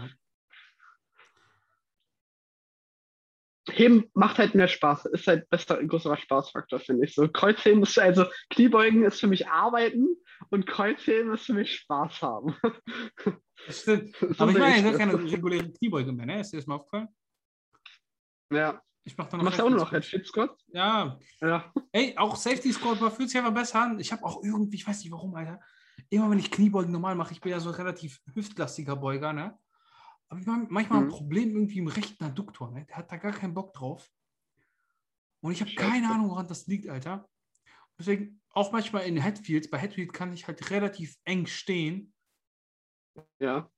Heben 3.69 4.09
macht 4.13 4.37
halt 4.37 4.53
mehr 4.53 4.67
Spaß. 4.67 5.05
Ist 5.05 5.27
halt 5.27 5.49
besser, 5.49 5.79
ein 5.79 5.87
größerer 5.87 6.17
Spaßfaktor, 6.17 6.79
finde 6.79 7.05
ich. 7.05 7.15
So 7.15 7.27
Kreuzheben 7.27 7.81
ist 7.83 7.97
also 7.97 8.25
Kniebeugen 8.49 9.03
ist 9.03 9.19
für 9.19 9.27
mich 9.27 9.47
arbeiten 9.47 10.07
und 10.49 10.67
Kreuzheben 10.67 11.33
ist 11.33 11.45
für 11.45 11.53
mich 11.53 11.75
Spaß 11.75 12.21
haben. 12.21 12.55
Stimmt. 13.69 14.15
So 14.19 14.43
Aber 14.43 14.51
ich 14.51 14.57
meine, 14.57 14.83
gar 14.83 14.91
das. 14.91 14.99
keine 14.99 15.31
reguläre 15.31 15.71
Kniebeuge 15.71 16.11
mehr, 16.11 16.25
ne? 16.25 16.41
Ist 16.41 16.51
dir 16.51 16.57
das 16.57 16.67
mal 16.67 16.75
aufgefallen? 16.75 17.07
Ja. 18.51 18.81
Ich 19.03 19.17
mache 19.17 19.29
dann 19.29 19.39
noch. 19.39 19.45
Machst 19.45 19.59
du 19.59 19.63
auch 19.63 19.69
noch 19.69 19.91
Headfit 19.91 20.25
Squat? 20.27 20.57
Ja. 20.67 21.19
ja. 21.39 21.71
Ey, 21.91 22.17
auch 22.17 22.35
Safety 22.35 22.73
Squat 22.73 22.97
fühlt 23.13 23.29
sich 23.29 23.37
einfach 23.37 23.53
besser 23.53 23.81
an. 23.81 23.99
Ich 23.99 24.11
habe 24.11 24.23
auch 24.23 24.43
irgendwie, 24.43 24.77
ich 24.77 24.87
weiß 24.87 24.99
nicht 24.99 25.11
warum, 25.11 25.33
Alter. 25.35 25.59
Immer 26.09 26.29
wenn 26.29 26.39
ich 26.39 26.51
Kniebeugen 26.51 26.91
normal 26.91 27.15
mache, 27.15 27.33
ich 27.33 27.41
bin 27.41 27.51
ja 27.51 27.59
so 27.59 27.69
ein 27.69 27.75
relativ 27.75 28.21
hüftlastiger 28.33 28.95
Beuger, 28.95 29.33
ne? 29.33 29.57
Aber 30.27 30.39
ich 30.39 30.47
habe 30.47 30.67
manchmal 30.69 31.01
mhm. 31.01 31.07
ein 31.07 31.11
Problem 31.11 31.49
irgendwie 31.51 31.79
im 31.79 31.87
rechten 31.87 32.23
Adduktor, 32.23 32.71
ne? 32.71 32.85
Der 32.85 32.97
hat 32.97 33.11
da 33.11 33.17
gar 33.17 33.31
keinen 33.31 33.53
Bock 33.53 33.73
drauf. 33.73 34.09
Und 35.41 35.51
ich 35.51 35.61
habe 35.61 35.73
keine 35.75 36.09
Ahnung, 36.09 36.29
woran 36.29 36.47
das 36.47 36.67
liegt, 36.67 36.89
Alter. 36.89 37.29
Deswegen 37.97 38.41
auch 38.49 38.71
manchmal 38.71 39.03
in 39.03 39.17
Headfields, 39.17 39.69
bei 39.69 39.77
Headfield 39.77 40.11
kann 40.11 40.33
ich 40.33 40.47
halt 40.47 40.69
relativ 40.69 41.17
eng 41.23 41.45
stehen. 41.45 42.13
Ja. 43.39 43.69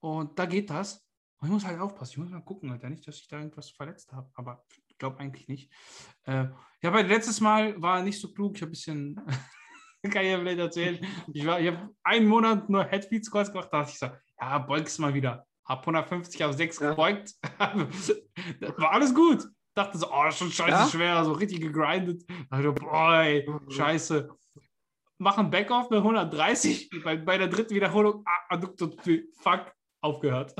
Und 0.00 0.38
da 0.38 0.46
geht 0.46 0.70
das. 0.70 1.06
Und 1.38 1.48
ich 1.48 1.52
muss 1.52 1.64
halt 1.64 1.80
aufpassen. 1.80 2.12
Ich 2.12 2.18
muss 2.18 2.30
mal 2.30 2.40
gucken, 2.40 2.70
Alter. 2.70 2.90
Nicht, 2.90 3.06
dass 3.06 3.16
ich 3.16 3.28
da 3.28 3.38
irgendwas 3.38 3.70
verletzt 3.70 4.12
habe. 4.12 4.30
Aber 4.34 4.64
ich 4.88 4.98
glaube 4.98 5.18
eigentlich 5.18 5.48
nicht. 5.48 5.72
Äh, 6.24 6.44
ja, 6.82 6.90
aber 6.90 7.02
letztes 7.02 7.40
Mal 7.40 7.80
war 7.80 8.02
nicht 8.02 8.20
so 8.20 8.32
klug. 8.32 8.56
Ich 8.56 8.62
habe 8.62 8.70
ein 8.70 8.72
bisschen. 8.72 9.20
Kann 10.10 10.24
ich 10.24 10.30
ja 10.30 10.38
vielleicht 10.38 10.58
erzählen. 10.58 10.98
Ich, 11.32 11.42
ich 11.42 11.46
habe 11.48 11.90
einen 12.02 12.26
Monat 12.26 12.68
nur 12.68 12.84
Headfield 12.84 13.24
Squats 13.24 13.52
gemacht. 13.52 13.68
Da 13.70 13.80
dachte 13.80 13.92
ich 13.92 13.98
so, 13.98 14.08
ja, 14.40 14.58
beugst 14.58 14.98
mal 14.98 15.14
wieder. 15.14 15.46
Hab 15.64 15.80
150 15.80 16.44
auf 16.44 16.54
6 16.54 16.80
ja. 16.80 16.90
gebeugt. 16.90 17.34
war 17.58 18.92
alles 18.92 19.14
gut 19.14 19.46
dachte 19.74 19.98
so, 19.98 20.08
oh, 20.10 20.30
schon 20.30 20.50
scheiße 20.50 20.70
ja? 20.70 20.86
schwer, 20.86 21.24
so 21.24 21.32
richtig 21.32 21.60
gegrindet. 21.60 22.24
Also, 22.50 22.72
boah, 22.72 23.22
ey, 23.22 23.48
scheiße. 23.68 24.28
Machen 25.18 25.50
Backoff 25.50 25.88
mit 25.90 25.98
130, 25.98 26.90
bei, 27.04 27.16
bei 27.16 27.38
der 27.38 27.48
dritten 27.48 27.74
Wiederholung, 27.74 28.24
ah, 28.26 28.60
fuck, 29.40 29.72
aufgehört. 30.00 30.54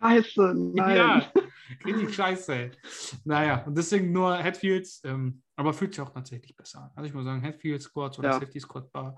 Scheiße, 0.00 0.54
nein. 0.56 0.96
Ja, 0.96 1.32
richtig 1.84 2.14
scheiße, 2.14 2.54
ey. 2.54 2.70
Naja, 3.24 3.64
und 3.64 3.76
deswegen 3.76 4.12
nur 4.12 4.36
Headfields, 4.36 5.02
ähm, 5.04 5.42
aber 5.56 5.72
fühlt 5.72 5.94
sich 5.94 6.00
auch 6.00 6.12
tatsächlich 6.12 6.56
besser 6.56 6.82
an. 6.82 6.90
Also 6.94 7.08
ich 7.08 7.14
muss 7.14 7.24
sagen, 7.24 7.40
Headfield 7.40 7.82
Squats 7.82 8.18
oder 8.18 8.30
ja. 8.30 8.40
Safety 8.40 8.60
Squat 8.60 8.92
Bar 8.92 9.16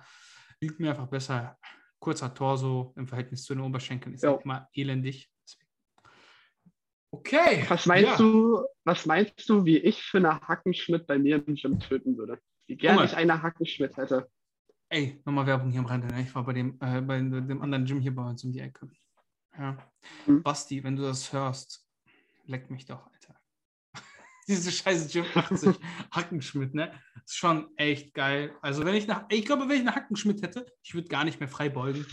liegt 0.61 0.81
mir 0.81 0.91
einfach 0.91 1.09
besser. 1.09 1.59
Kurzer 1.99 2.35
Torso 2.35 2.93
im 2.97 3.07
Verhältnis 3.07 3.45
zu 3.45 3.55
den 3.55 3.63
Oberschenkeln 3.63 4.15
ist 4.15 4.25
ja. 4.25 4.31
auch 4.31 4.45
mal 4.45 4.69
elendig. 4.75 5.31
Okay. 7.11 7.65
Was 7.69 7.87
meinst 7.87 8.11
ja. 8.11 8.17
du, 8.17 8.65
was 8.85 9.07
meinst 9.07 9.49
du, 9.49 9.65
wie 9.65 9.79
ich 9.79 10.03
für 10.03 10.19
eine 10.19 10.41
Hackenschmidt 10.41 11.07
bei 11.07 11.19
mir 11.19 11.37
im 11.47 11.55
Gym 11.55 11.79
töten 11.79 12.17
würde? 12.17 12.39
Wie 12.67 12.77
gerne 12.77 13.05
ich 13.05 13.15
eine 13.15 13.43
Hackenschmidt 13.43 13.97
hätte. 13.97 14.29
Ey, 14.89 15.21
nochmal 15.25 15.47
Werbung 15.47 15.71
hier 15.71 15.81
am 15.81 15.87
Rande. 15.87 16.09
Ne? 16.09 16.23
Ich 16.23 16.35
war 16.35 16.45
bei 16.45 16.53
dem, 16.53 16.79
äh, 16.81 17.01
bei 17.01 17.19
dem 17.19 17.63
anderen 17.63 17.85
Gym 17.85 18.01
hier 18.01 18.15
bei 18.15 18.29
uns 18.29 18.45
um 18.45 18.53
die 18.53 18.61
Ecke. 18.61 18.89
Ja. 19.57 19.77
Hm. 20.25 20.43
Basti, 20.43 20.83
wenn 20.83 20.97
du 20.97 21.03
das 21.03 21.33
hörst, 21.33 21.84
leck 22.47 22.71
mich 22.71 22.87
doch, 22.87 23.07
Alter. 23.07 23.41
Diese 24.49 24.71
scheiße 24.71 25.09
Gym 25.09 25.27
80 25.35 25.77
Hackenschmidt, 26.11 26.75
ne? 26.75 26.93
Das 27.15 27.25
ist 27.27 27.37
schon 27.37 27.69
echt 27.77 28.15
geil. 28.15 28.57
Also 28.61 28.85
wenn 28.85 28.95
ich 28.95 29.07
nach, 29.07 29.25
ich 29.29 29.45
glaube, 29.45 29.69
wenn 29.69 29.77
ich 29.77 29.87
eine 29.87 29.95
Hackenschmidt 29.95 30.43
hätte, 30.43 30.67
ich 30.83 30.95
würde 30.95 31.09
gar 31.09 31.25
nicht 31.25 31.41
mehr 31.41 31.49
frei 31.49 31.69
beugen. 31.69 32.07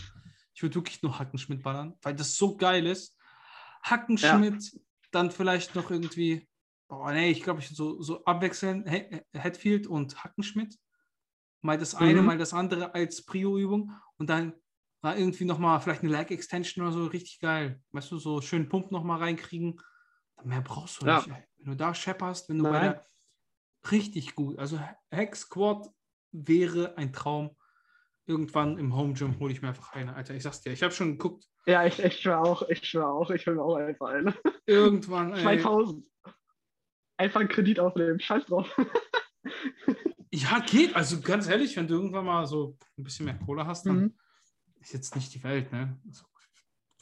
Ich 0.54 0.62
würde 0.62 0.74
wirklich 0.74 1.02
nur 1.02 1.18
Hackenschmidt 1.18 1.62
ballern, 1.62 1.94
weil 2.02 2.14
das 2.14 2.36
so 2.36 2.56
geil 2.56 2.86
ist. 2.86 3.16
Hackenschmidt, 3.82 4.72
ja 4.72 4.80
dann 5.12 5.30
vielleicht 5.30 5.74
noch 5.74 5.90
irgendwie, 5.90 6.48
oh 6.88 7.08
nee, 7.10 7.30
ich 7.30 7.42
glaube, 7.42 7.60
ich 7.60 7.68
so, 7.68 8.02
so 8.02 8.24
abwechseln, 8.24 8.84
Headfield 9.32 9.86
und 9.86 10.24
Hackenschmidt. 10.24 10.76
Mal 11.60 11.78
das 11.78 11.94
eine, 11.94 12.20
mhm. 12.20 12.26
mal 12.26 12.38
das 12.38 12.52
andere 12.52 12.94
als 12.94 13.24
Prio-Übung 13.24 13.92
und 14.16 14.28
dann 14.28 14.54
irgendwie 15.04 15.44
nochmal 15.44 15.80
vielleicht 15.80 16.02
eine 16.02 16.12
Leg-Extension 16.12 16.84
oder 16.84 16.94
so, 16.94 17.06
richtig 17.06 17.38
geil. 17.40 17.80
Weißt 17.92 18.10
du, 18.10 18.18
so 18.18 18.40
schön 18.40 18.68
Pump 18.68 18.90
nochmal 18.90 19.18
reinkriegen. 19.18 19.80
Mehr 20.44 20.60
brauchst 20.60 21.02
du 21.02 21.06
ja. 21.06 21.16
nicht. 21.16 21.28
Ey. 21.28 21.44
Wenn 21.58 21.70
du 21.72 21.76
da 21.76 21.94
schepperst, 21.94 22.48
wenn 22.48 22.58
du 22.58 22.64
Nein. 22.64 22.72
bei 22.72 22.80
der 22.80 23.06
richtig 23.90 24.34
gut, 24.34 24.58
also 24.58 24.78
Hack 25.10 25.36
Squad 25.36 25.88
wäre 26.32 26.96
ein 26.96 27.12
Traum. 27.12 27.56
Irgendwann 28.24 28.78
im 28.78 28.94
Home 28.94 29.14
Gym 29.14 29.38
hole 29.40 29.52
ich 29.52 29.62
mir 29.62 29.68
einfach 29.68 29.92
eine, 29.92 30.14
Alter. 30.14 30.34
Ich 30.34 30.44
sag's 30.44 30.60
dir, 30.60 30.72
ich 30.72 30.82
habe 30.82 30.94
schon 30.94 31.12
geguckt, 31.12 31.44
ja, 31.66 31.86
ich, 31.86 31.98
ich 32.02 32.20
schwör 32.20 32.42
auch, 32.42 32.62
ich 32.68 32.84
schwör 32.84 33.12
auch, 33.12 33.30
ich 33.30 33.46
will 33.46 33.54
mir 33.54 33.62
auch 33.62 33.76
einfach 33.76 34.08
eine. 34.08 34.34
Irgendwann, 34.66 35.32
ey. 35.34 35.42
2000. 35.42 36.04
Einfach 37.16 37.40
einen 37.40 37.48
Kredit 37.48 37.78
aufnehmen, 37.78 38.18
scheiß 38.18 38.46
drauf. 38.46 38.68
ja, 40.30 40.58
geht. 40.60 40.96
Also 40.96 41.20
ganz 41.20 41.48
ehrlich, 41.48 41.76
wenn 41.76 41.86
du 41.86 41.94
irgendwann 41.94 42.24
mal 42.24 42.46
so 42.46 42.76
ein 42.98 43.04
bisschen 43.04 43.26
mehr 43.26 43.38
Kohle 43.38 43.66
hast, 43.66 43.86
dann 43.86 43.96
mhm. 43.96 44.18
ist 44.80 44.92
jetzt 44.92 45.14
nicht 45.14 45.32
die 45.34 45.42
Welt, 45.44 45.70
ne? 45.72 46.00
Also, 46.06 46.24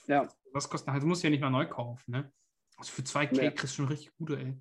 ja. 0.06 0.28
Was 0.52 0.68
kostet 0.68 0.92
halt? 0.92 1.02
Du 1.02 1.06
musst 1.06 1.22
ja 1.22 1.30
nicht 1.30 1.40
mal 1.40 1.50
neu 1.50 1.66
kaufen, 1.66 2.10
ne? 2.10 2.32
Also 2.80 2.92
für 2.92 3.02
2K 3.02 3.42
ja. 3.42 3.50
kriegst 3.50 3.74
du 3.74 3.82
schon 3.82 3.88
richtig 3.88 4.12
gute, 4.18 4.38
ey. 4.38 4.58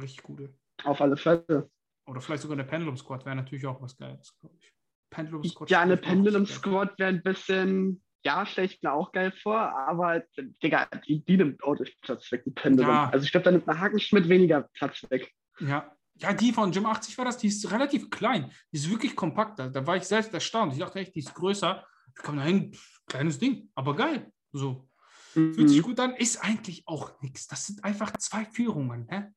Richtig 0.00 0.22
gute. 0.22 0.54
Auf 0.84 1.00
alle 1.00 1.16
Fälle. 1.16 1.70
Oder 2.06 2.20
vielleicht 2.20 2.42
sogar 2.42 2.56
eine 2.56 2.64
Pendulum 2.64 2.96
Squad 2.96 3.26
wäre 3.26 3.36
natürlich 3.36 3.66
auch 3.66 3.80
was 3.82 3.96
Geiles, 3.96 4.34
glaube 4.40 4.56
ich. 4.58 4.72
Pendulum 5.10 5.44
Squad. 5.44 5.70
Ja, 5.70 5.80
eine 5.80 5.96
Pendulum 5.96 6.46
Squad 6.46 6.98
wäre 6.98 7.10
ein 7.10 7.22
bisschen 7.22 8.02
ja, 8.24 8.44
stelle 8.44 8.66
ich 8.66 8.82
mir 8.82 8.92
auch 8.92 9.12
geil 9.12 9.32
vor, 9.42 9.58
aber 9.58 10.22
Digga, 10.62 10.86
die, 11.06 11.24
die 11.24 11.36
nimmt 11.36 11.62
ordentlich 11.62 11.98
Platz 12.00 12.30
weg, 12.32 12.44
die 12.44 12.50
Pendulum. 12.50 12.90
Ja. 12.90 13.08
Also 13.10 13.24
ich 13.24 13.30
glaube, 13.30 13.44
da 13.44 13.50
nimmt 13.50 13.68
eine 13.68 13.80
Hakenschmidt 13.80 14.28
weniger 14.28 14.68
Platz 14.74 15.04
weg. 15.10 15.32
Ja. 15.58 15.90
Ja, 16.16 16.34
die 16.34 16.52
von 16.52 16.70
Jim 16.70 16.84
80 16.84 17.16
war 17.16 17.24
das, 17.24 17.38
die 17.38 17.46
ist 17.46 17.70
relativ 17.70 18.10
klein. 18.10 18.52
Die 18.72 18.76
ist 18.76 18.90
wirklich 18.90 19.16
kompakt. 19.16 19.58
Da, 19.58 19.68
da 19.68 19.86
war 19.86 19.96
ich 19.96 20.02
selbst 20.02 20.34
erstaunt. 20.34 20.74
Ich 20.74 20.78
dachte 20.78 20.98
echt, 20.98 21.14
die 21.14 21.20
ist 21.20 21.34
größer. 21.34 21.86
Ich 22.14 22.22
komme 22.22 22.38
dahin, 22.38 22.76
kleines 23.06 23.38
Ding, 23.38 23.70
aber 23.74 23.96
geil. 23.96 24.30
So. 24.52 24.89
Mhm. 25.34 25.54
Fühlt 25.54 25.68
sich 25.70 25.82
gut 25.82 26.00
an, 26.00 26.14
ist 26.14 26.42
eigentlich 26.42 26.86
auch 26.86 27.20
nichts. 27.20 27.46
Das 27.46 27.66
sind 27.66 27.84
einfach 27.84 28.12
zwei 28.18 28.44
Führungen, 28.44 29.06
hä? 29.08 29.28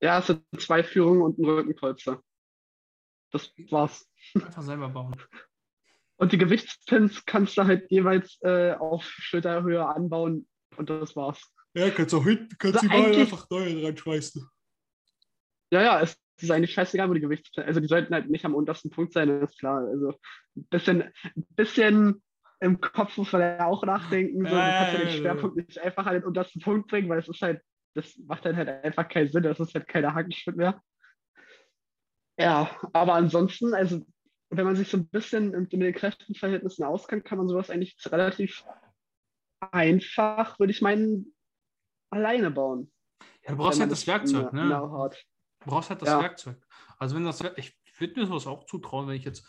Ja, 0.00 0.18
es 0.20 0.26
sind 0.28 0.44
zwei 0.58 0.82
Führungen 0.82 1.22
und 1.22 1.38
ein 1.38 1.44
Rückenpolster. 1.44 2.22
Das 3.30 3.52
war's. 3.70 4.08
Einfach 4.34 4.62
selber 4.62 4.88
bauen. 4.88 5.16
Und 6.20 6.32
die 6.32 6.38
Gewichtspins 6.38 7.24
kannst 7.26 7.56
du 7.56 7.64
halt 7.64 7.88
jeweils 7.92 8.38
äh, 8.42 8.72
auf 8.72 9.04
Schulterhöhe 9.04 9.86
anbauen 9.86 10.48
und 10.76 10.90
das 10.90 11.14
war's. 11.14 11.40
Ja, 11.74 11.90
kannst 11.90 12.12
auch 12.12 12.24
hinten, 12.24 12.56
kannst 12.58 12.82
also 12.82 12.86
überall 12.86 13.14
einfach 13.14 13.48
neue 13.50 13.84
reinschmeißen. 13.84 14.44
Ja, 15.70 15.82
ja, 15.82 16.00
es 16.00 16.18
ist 16.40 16.50
eigentlich 16.50 16.72
scheißegal, 16.72 17.08
wo 17.08 17.14
die 17.14 17.20
Gewichtspins, 17.20 17.68
also 17.68 17.78
die 17.78 17.86
sollten 17.86 18.12
halt 18.12 18.28
nicht 18.28 18.44
am 18.44 18.56
untersten 18.56 18.90
Punkt 18.90 19.12
sein, 19.12 19.28
das 19.28 19.52
ist 19.52 19.60
klar. 19.60 19.86
Also 19.86 20.18
ein 20.56 20.64
bisschen, 20.70 21.02
ein 21.02 21.46
bisschen 21.54 22.22
im 22.60 22.80
Kopf 22.80 23.16
muss 23.16 23.32
man 23.32 23.40
ja 23.40 23.66
auch 23.66 23.84
nachdenken. 23.84 24.44
So, 24.44 24.50
du 24.50 24.56
kannst 24.56 24.92
ja 24.92 24.98
den 24.98 25.10
Schwerpunkt 25.10 25.56
nicht 25.56 25.78
einfach 25.78 26.06
an 26.06 26.14
den 26.14 26.24
untersten 26.24 26.60
Punkt 26.60 26.88
bringen, 26.88 27.08
weil 27.08 27.18
es 27.18 27.28
ist 27.28 27.42
halt, 27.42 27.62
das 27.94 28.16
macht 28.26 28.44
dann 28.44 28.56
halt 28.56 28.68
einfach 28.68 29.08
keinen 29.08 29.28
Sinn, 29.28 29.42
das 29.42 29.60
ist 29.60 29.74
halt 29.74 29.86
keine 29.88 30.14
Hakenschritt 30.14 30.56
mehr. 30.56 30.82
Ja, 32.38 32.70
aber 32.92 33.14
ansonsten, 33.14 33.74
also 33.74 34.00
wenn 34.50 34.64
man 34.64 34.76
sich 34.76 34.88
so 34.88 34.96
ein 34.96 35.08
bisschen 35.08 35.50
mit 35.50 35.72
den 35.72 35.92
Kräftenverhältnissen 35.92 36.84
auskennt, 36.84 37.24
kann 37.24 37.38
man 37.38 37.48
sowas 37.48 37.70
eigentlich 37.70 37.96
relativ 38.06 38.64
einfach, 39.60 40.58
würde 40.58 40.70
ich 40.70 40.80
meinen, 40.80 41.34
alleine 42.10 42.50
bauen. 42.50 42.90
Ja, 43.44 43.50
du 43.50 43.56
brauchst 43.56 43.80
halt 43.80 43.90
das 43.90 44.06
Werkzeug, 44.06 44.52
ne? 44.52 44.68
Du 44.68 45.70
brauchst 45.70 45.90
halt 45.90 46.00
das 46.00 46.08
ja. 46.08 46.22
Werkzeug. 46.22 46.56
Also 46.98 47.16
wenn 47.16 47.24
das, 47.24 47.40
ich 47.56 47.76
würde 47.98 48.20
mir 48.20 48.26
sowas 48.26 48.46
auch 48.46 48.64
zutrauen, 48.64 49.08
wenn 49.08 49.16
ich 49.16 49.24
jetzt, 49.24 49.46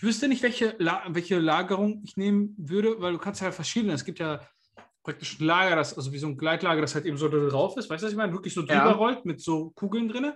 ich 0.00 0.04
wüsste 0.04 0.28
nicht, 0.28 0.42
welche, 0.42 0.78
welche 1.08 1.38
Lagerung 1.38 2.00
ich 2.02 2.16
nehmen 2.16 2.54
würde, 2.56 3.02
weil 3.02 3.12
du 3.12 3.18
kannst 3.18 3.42
ja 3.42 3.52
verschiedene, 3.52 3.92
es 3.92 4.06
gibt 4.06 4.18
ja 4.18 4.40
praktisch 5.02 5.38
ein 5.38 5.44
Lager, 5.44 5.76
das, 5.76 5.94
also 5.94 6.10
wie 6.10 6.18
so 6.18 6.26
ein 6.26 6.38
Gleitlager, 6.38 6.80
das 6.80 6.94
halt 6.94 7.04
eben 7.04 7.18
so 7.18 7.28
drauf 7.28 7.76
ist, 7.76 7.90
weißt 7.90 8.02
du, 8.02 8.06
was 8.06 8.12
ich 8.12 8.16
meine? 8.16 8.32
Wirklich 8.32 8.54
so 8.54 8.62
drüber 8.62 8.72
ja. 8.72 8.92
rollt 8.92 9.26
mit 9.26 9.42
so 9.42 9.72
Kugeln 9.72 10.08
drin. 10.08 10.32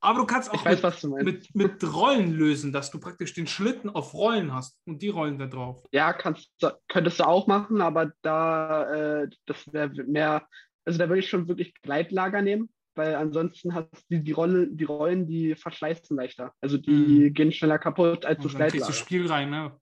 Aber 0.00 0.20
du 0.20 0.26
kannst 0.26 0.48
auch 0.52 0.64
weiß, 0.64 1.02
mit, 1.02 1.24
mit, 1.24 1.54
mit, 1.56 1.92
Rollen 1.92 2.34
lösen, 2.34 2.72
dass 2.72 2.92
du 2.92 3.00
praktisch 3.00 3.34
den 3.34 3.48
Schlitten 3.48 3.90
auf 3.90 4.14
Rollen 4.14 4.54
hast 4.54 4.78
und 4.84 5.02
die 5.02 5.08
Rollen 5.08 5.40
da 5.40 5.46
drauf. 5.46 5.82
Ja, 5.90 6.12
kannst, 6.12 6.52
könntest 6.86 7.18
du 7.18 7.26
auch 7.26 7.48
machen, 7.48 7.80
aber 7.80 8.12
da, 8.22 9.22
äh, 9.22 9.28
das 9.46 9.72
wäre 9.72 9.90
mehr, 10.04 10.46
also 10.84 11.00
da 11.00 11.08
würde 11.08 11.18
ich 11.18 11.28
schon 11.28 11.48
wirklich 11.48 11.74
Gleitlager 11.82 12.42
nehmen, 12.42 12.68
weil 12.96 13.14
ansonsten 13.14 13.74
hast 13.74 13.88
du 14.10 14.18
die, 14.18 14.32
Rolle, 14.32 14.68
die 14.68 14.84
Rollen, 14.84 15.26
die 15.26 15.54
verschleißen 15.54 16.16
leichter. 16.16 16.52
Also 16.60 16.78
die 16.78 17.30
mhm. 17.30 17.34
gehen 17.34 17.52
schneller 17.52 17.78
kaputt 17.78 18.24
als 18.24 18.38
und 18.38 18.44
das 18.44 18.52
dann 18.52 18.58
Gleitlager. 18.58 18.86
du 18.86 18.92
Spiel 18.92 19.26
rein, 19.26 19.50
ne? 19.50 19.78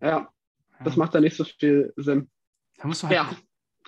Ja, 0.00 0.08
ja, 0.08 0.28
das 0.84 0.96
macht 0.96 1.14
da 1.14 1.20
nicht 1.20 1.36
so 1.36 1.44
viel 1.44 1.92
Sinn. 1.96 2.30
Da 2.78 2.88
musst 2.88 3.02
du 3.02 3.08
halt 3.08 3.16
ja 3.16 3.36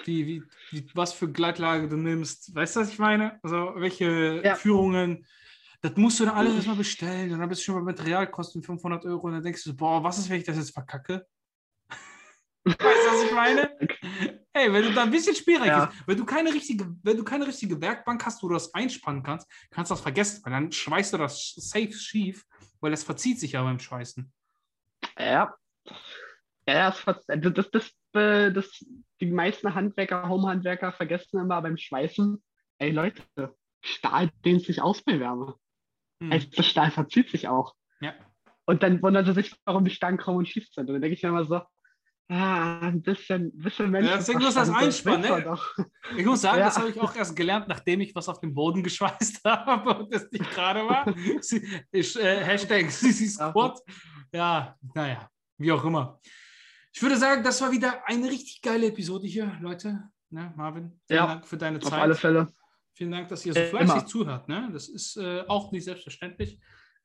wie, 0.05 0.26
wie, 0.26 0.43
wie, 0.70 0.87
was 0.95 1.12
für 1.12 1.30
Gleitlage 1.30 1.89
du 1.89 1.97
nimmst. 1.97 2.55
Weißt 2.55 2.76
du, 2.76 2.80
was 2.80 2.91
ich 2.91 2.99
meine? 2.99 3.39
Also 3.43 3.74
welche 3.76 4.43
ja. 4.45 4.55
Führungen. 4.55 5.26
Das 5.80 5.97
musst 5.97 6.18
du 6.18 6.24
dann 6.24 6.35
alles 6.35 6.55
erstmal 6.55 6.76
bestellen. 6.76 7.32
Und 7.32 7.41
dann 7.41 7.49
bist 7.49 7.61
du 7.61 7.64
schon 7.66 7.74
bei 7.76 7.93
Materialkosten 7.93 8.62
500 8.62 9.05
Euro. 9.05 9.26
Und 9.26 9.35
dann 9.35 9.43
denkst 9.43 9.64
du, 9.64 9.76
boah, 9.76 10.03
was 10.03 10.18
ist, 10.18 10.30
wenn 10.30 10.39
ich 10.39 10.45
das 10.45 10.57
jetzt 10.57 10.72
verkacke? 10.72 11.26
Weißt 12.64 12.80
du, 12.80 13.10
was 13.12 13.24
ich 13.24 13.32
meine? 13.32 13.70
Ey, 14.52 14.72
wenn 14.72 14.82
du 14.82 14.94
da 14.94 15.02
ein 15.02 15.10
bisschen 15.10 15.34
spielreich 15.34 15.68
ja. 15.68 15.86
bist, 15.86 16.06
wenn 16.06 16.16
du 16.16 16.24
keine 16.24 16.52
richtige, 16.52 16.96
wenn 17.02 17.16
du 17.16 17.24
keine 17.24 17.46
richtige 17.46 17.80
Werkbank 17.80 18.24
hast, 18.24 18.42
wo 18.42 18.48
du 18.48 18.54
das 18.54 18.72
einspannen 18.72 19.22
kannst, 19.22 19.48
kannst 19.70 19.90
du 19.90 19.94
das 19.94 20.00
vergessen, 20.00 20.42
weil 20.44 20.52
dann 20.52 20.72
schweißt 20.72 21.12
du 21.12 21.18
das 21.18 21.54
safe 21.56 21.92
schief, 21.92 22.44
weil 22.80 22.90
das 22.90 23.04
verzieht 23.04 23.40
sich 23.40 23.52
ja 23.52 23.62
beim 23.62 23.78
Schweißen. 23.78 24.32
Ja. 25.18 25.54
Ja, 26.66 26.94
das, 27.04 27.26
das, 27.26 27.70
das, 27.70 27.94
das, 28.12 28.84
die 29.20 29.26
meisten 29.26 29.74
Handwerker, 29.74 30.28
Home-Handwerker 30.28 30.92
vergessen 30.92 31.40
immer 31.40 31.60
beim 31.60 31.76
Schweißen, 31.76 32.42
ey 32.78 32.90
Leute, 32.90 33.22
Stahl 33.82 34.30
dehnt 34.44 34.62
sich 34.62 34.80
aus 34.80 35.02
bei 35.02 35.20
Wärme. 35.20 35.56
Hm. 36.22 36.32
Also 36.32 36.48
das 36.56 36.66
Stahl 36.66 36.90
verzieht 36.90 37.28
sich 37.28 37.48
auch. 37.48 37.74
Ja. 38.00 38.14
Und 38.64 38.82
dann 38.82 39.02
wundern 39.02 39.26
sie 39.26 39.34
sich, 39.34 39.54
warum 39.66 39.84
die 39.84 39.90
Stangen 39.90 40.16
kaum 40.16 40.36
und 40.36 40.48
schief 40.48 40.68
sind. 40.72 40.88
Und 40.88 40.94
dann 40.94 41.02
denke 41.02 41.14
ich 41.14 41.22
mir 41.22 41.28
immer 41.28 41.44
so, 41.44 41.60
ah, 42.29 42.81
ein 42.81 43.03
bisschen, 43.03 43.53
bisschen 43.59 43.91
Menschen. 43.91 44.11
Ja, 44.11 44.16
deswegen 44.16 44.41
muss 44.43 44.55
das 44.55 44.70
einspannen, 44.70 45.22
ne? 45.22 45.59
Ich 46.16 46.25
muss 46.25 46.41
sagen, 46.41 46.59
Ja. 46.59 46.64
das 46.66 46.79
habe 46.79 46.91
ich 46.91 47.01
auch 47.01 47.14
erst 47.14 47.37
gelernt, 47.37 47.68
nachdem 47.68 48.01
ich 48.01 48.14
was 48.14 48.29
auf 48.29 48.41
den 48.41 48.55
Boden 48.55 48.83
geschweißt 48.83 49.43
habe 49.45 49.95
und 49.99 50.14
das 50.14 50.31
nicht 50.31 50.51
gerade 50.53 50.81
war. 50.87 51.14
Ich, 51.93 52.16
äh, 52.18 52.45
Hashtag 52.45 52.91
Sisi 52.91 53.29
Squad. 53.29 53.81
Ja, 54.33 54.77
naja, 54.95 55.29
wie 55.59 55.70
auch 55.72 55.85
immer. 55.85 56.18
Ich 56.93 57.03
würde 57.03 57.16
sagen, 57.16 57.43
das 57.43 57.61
war 57.61 57.72
wieder 57.72 58.07
eine 58.07 58.29
richtig 58.29 58.62
geile 58.62 58.87
Episode 58.87 59.27
hier, 59.27 59.57
Leute. 59.61 60.09
Ne, 60.31 60.53
Marvin, 60.57 61.01
vielen 61.07 61.16
Ja, 61.18 61.27
Dank 61.27 61.47
für 61.47 61.57
deine 61.57 61.79
Auf 61.79 61.85
Zeit. 61.91 62.01
alle 62.01 62.14
Fälle. 62.14 62.49
Vielen 62.95 63.11
Dank, 63.11 63.29
dass 63.29 63.45
ihr 63.45 63.53
so 63.53 63.59
Äh, 63.61 63.66
fleißig 63.66 63.95
immer. 63.97 64.07
zuhört. 64.07 64.49
Ne? 64.49 64.70
Das 64.72 64.89
ist 64.89 65.16
äh, 65.16 65.43
auch 65.49 65.72
nicht 65.72 65.85
selbstverständlich. 65.85 66.61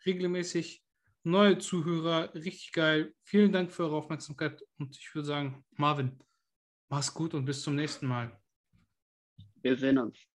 Regelmäßig 0.06 0.84
neue 1.30 1.58
Zuhörer, 1.58 2.34
richtig 2.34 2.72
geil. 2.72 3.14
Vielen 3.24 3.52
Dank 3.52 3.72
für 3.72 3.84
eure 3.84 3.98
Aufmerksamkeit 3.98 4.62
und 4.78 4.96
ich 4.98 5.14
würde 5.14 5.28
sagen, 5.28 5.66
Marvin, 5.78 6.20
mach's 6.90 7.14
gut 7.14 7.34
und 7.34 7.46
bis 7.46 7.62
zum 7.62 7.76
nächsten 7.76 8.08
Mal. 8.08 8.40
Wir 9.62 9.76
sehen 9.76 9.98
uns. 9.98 10.29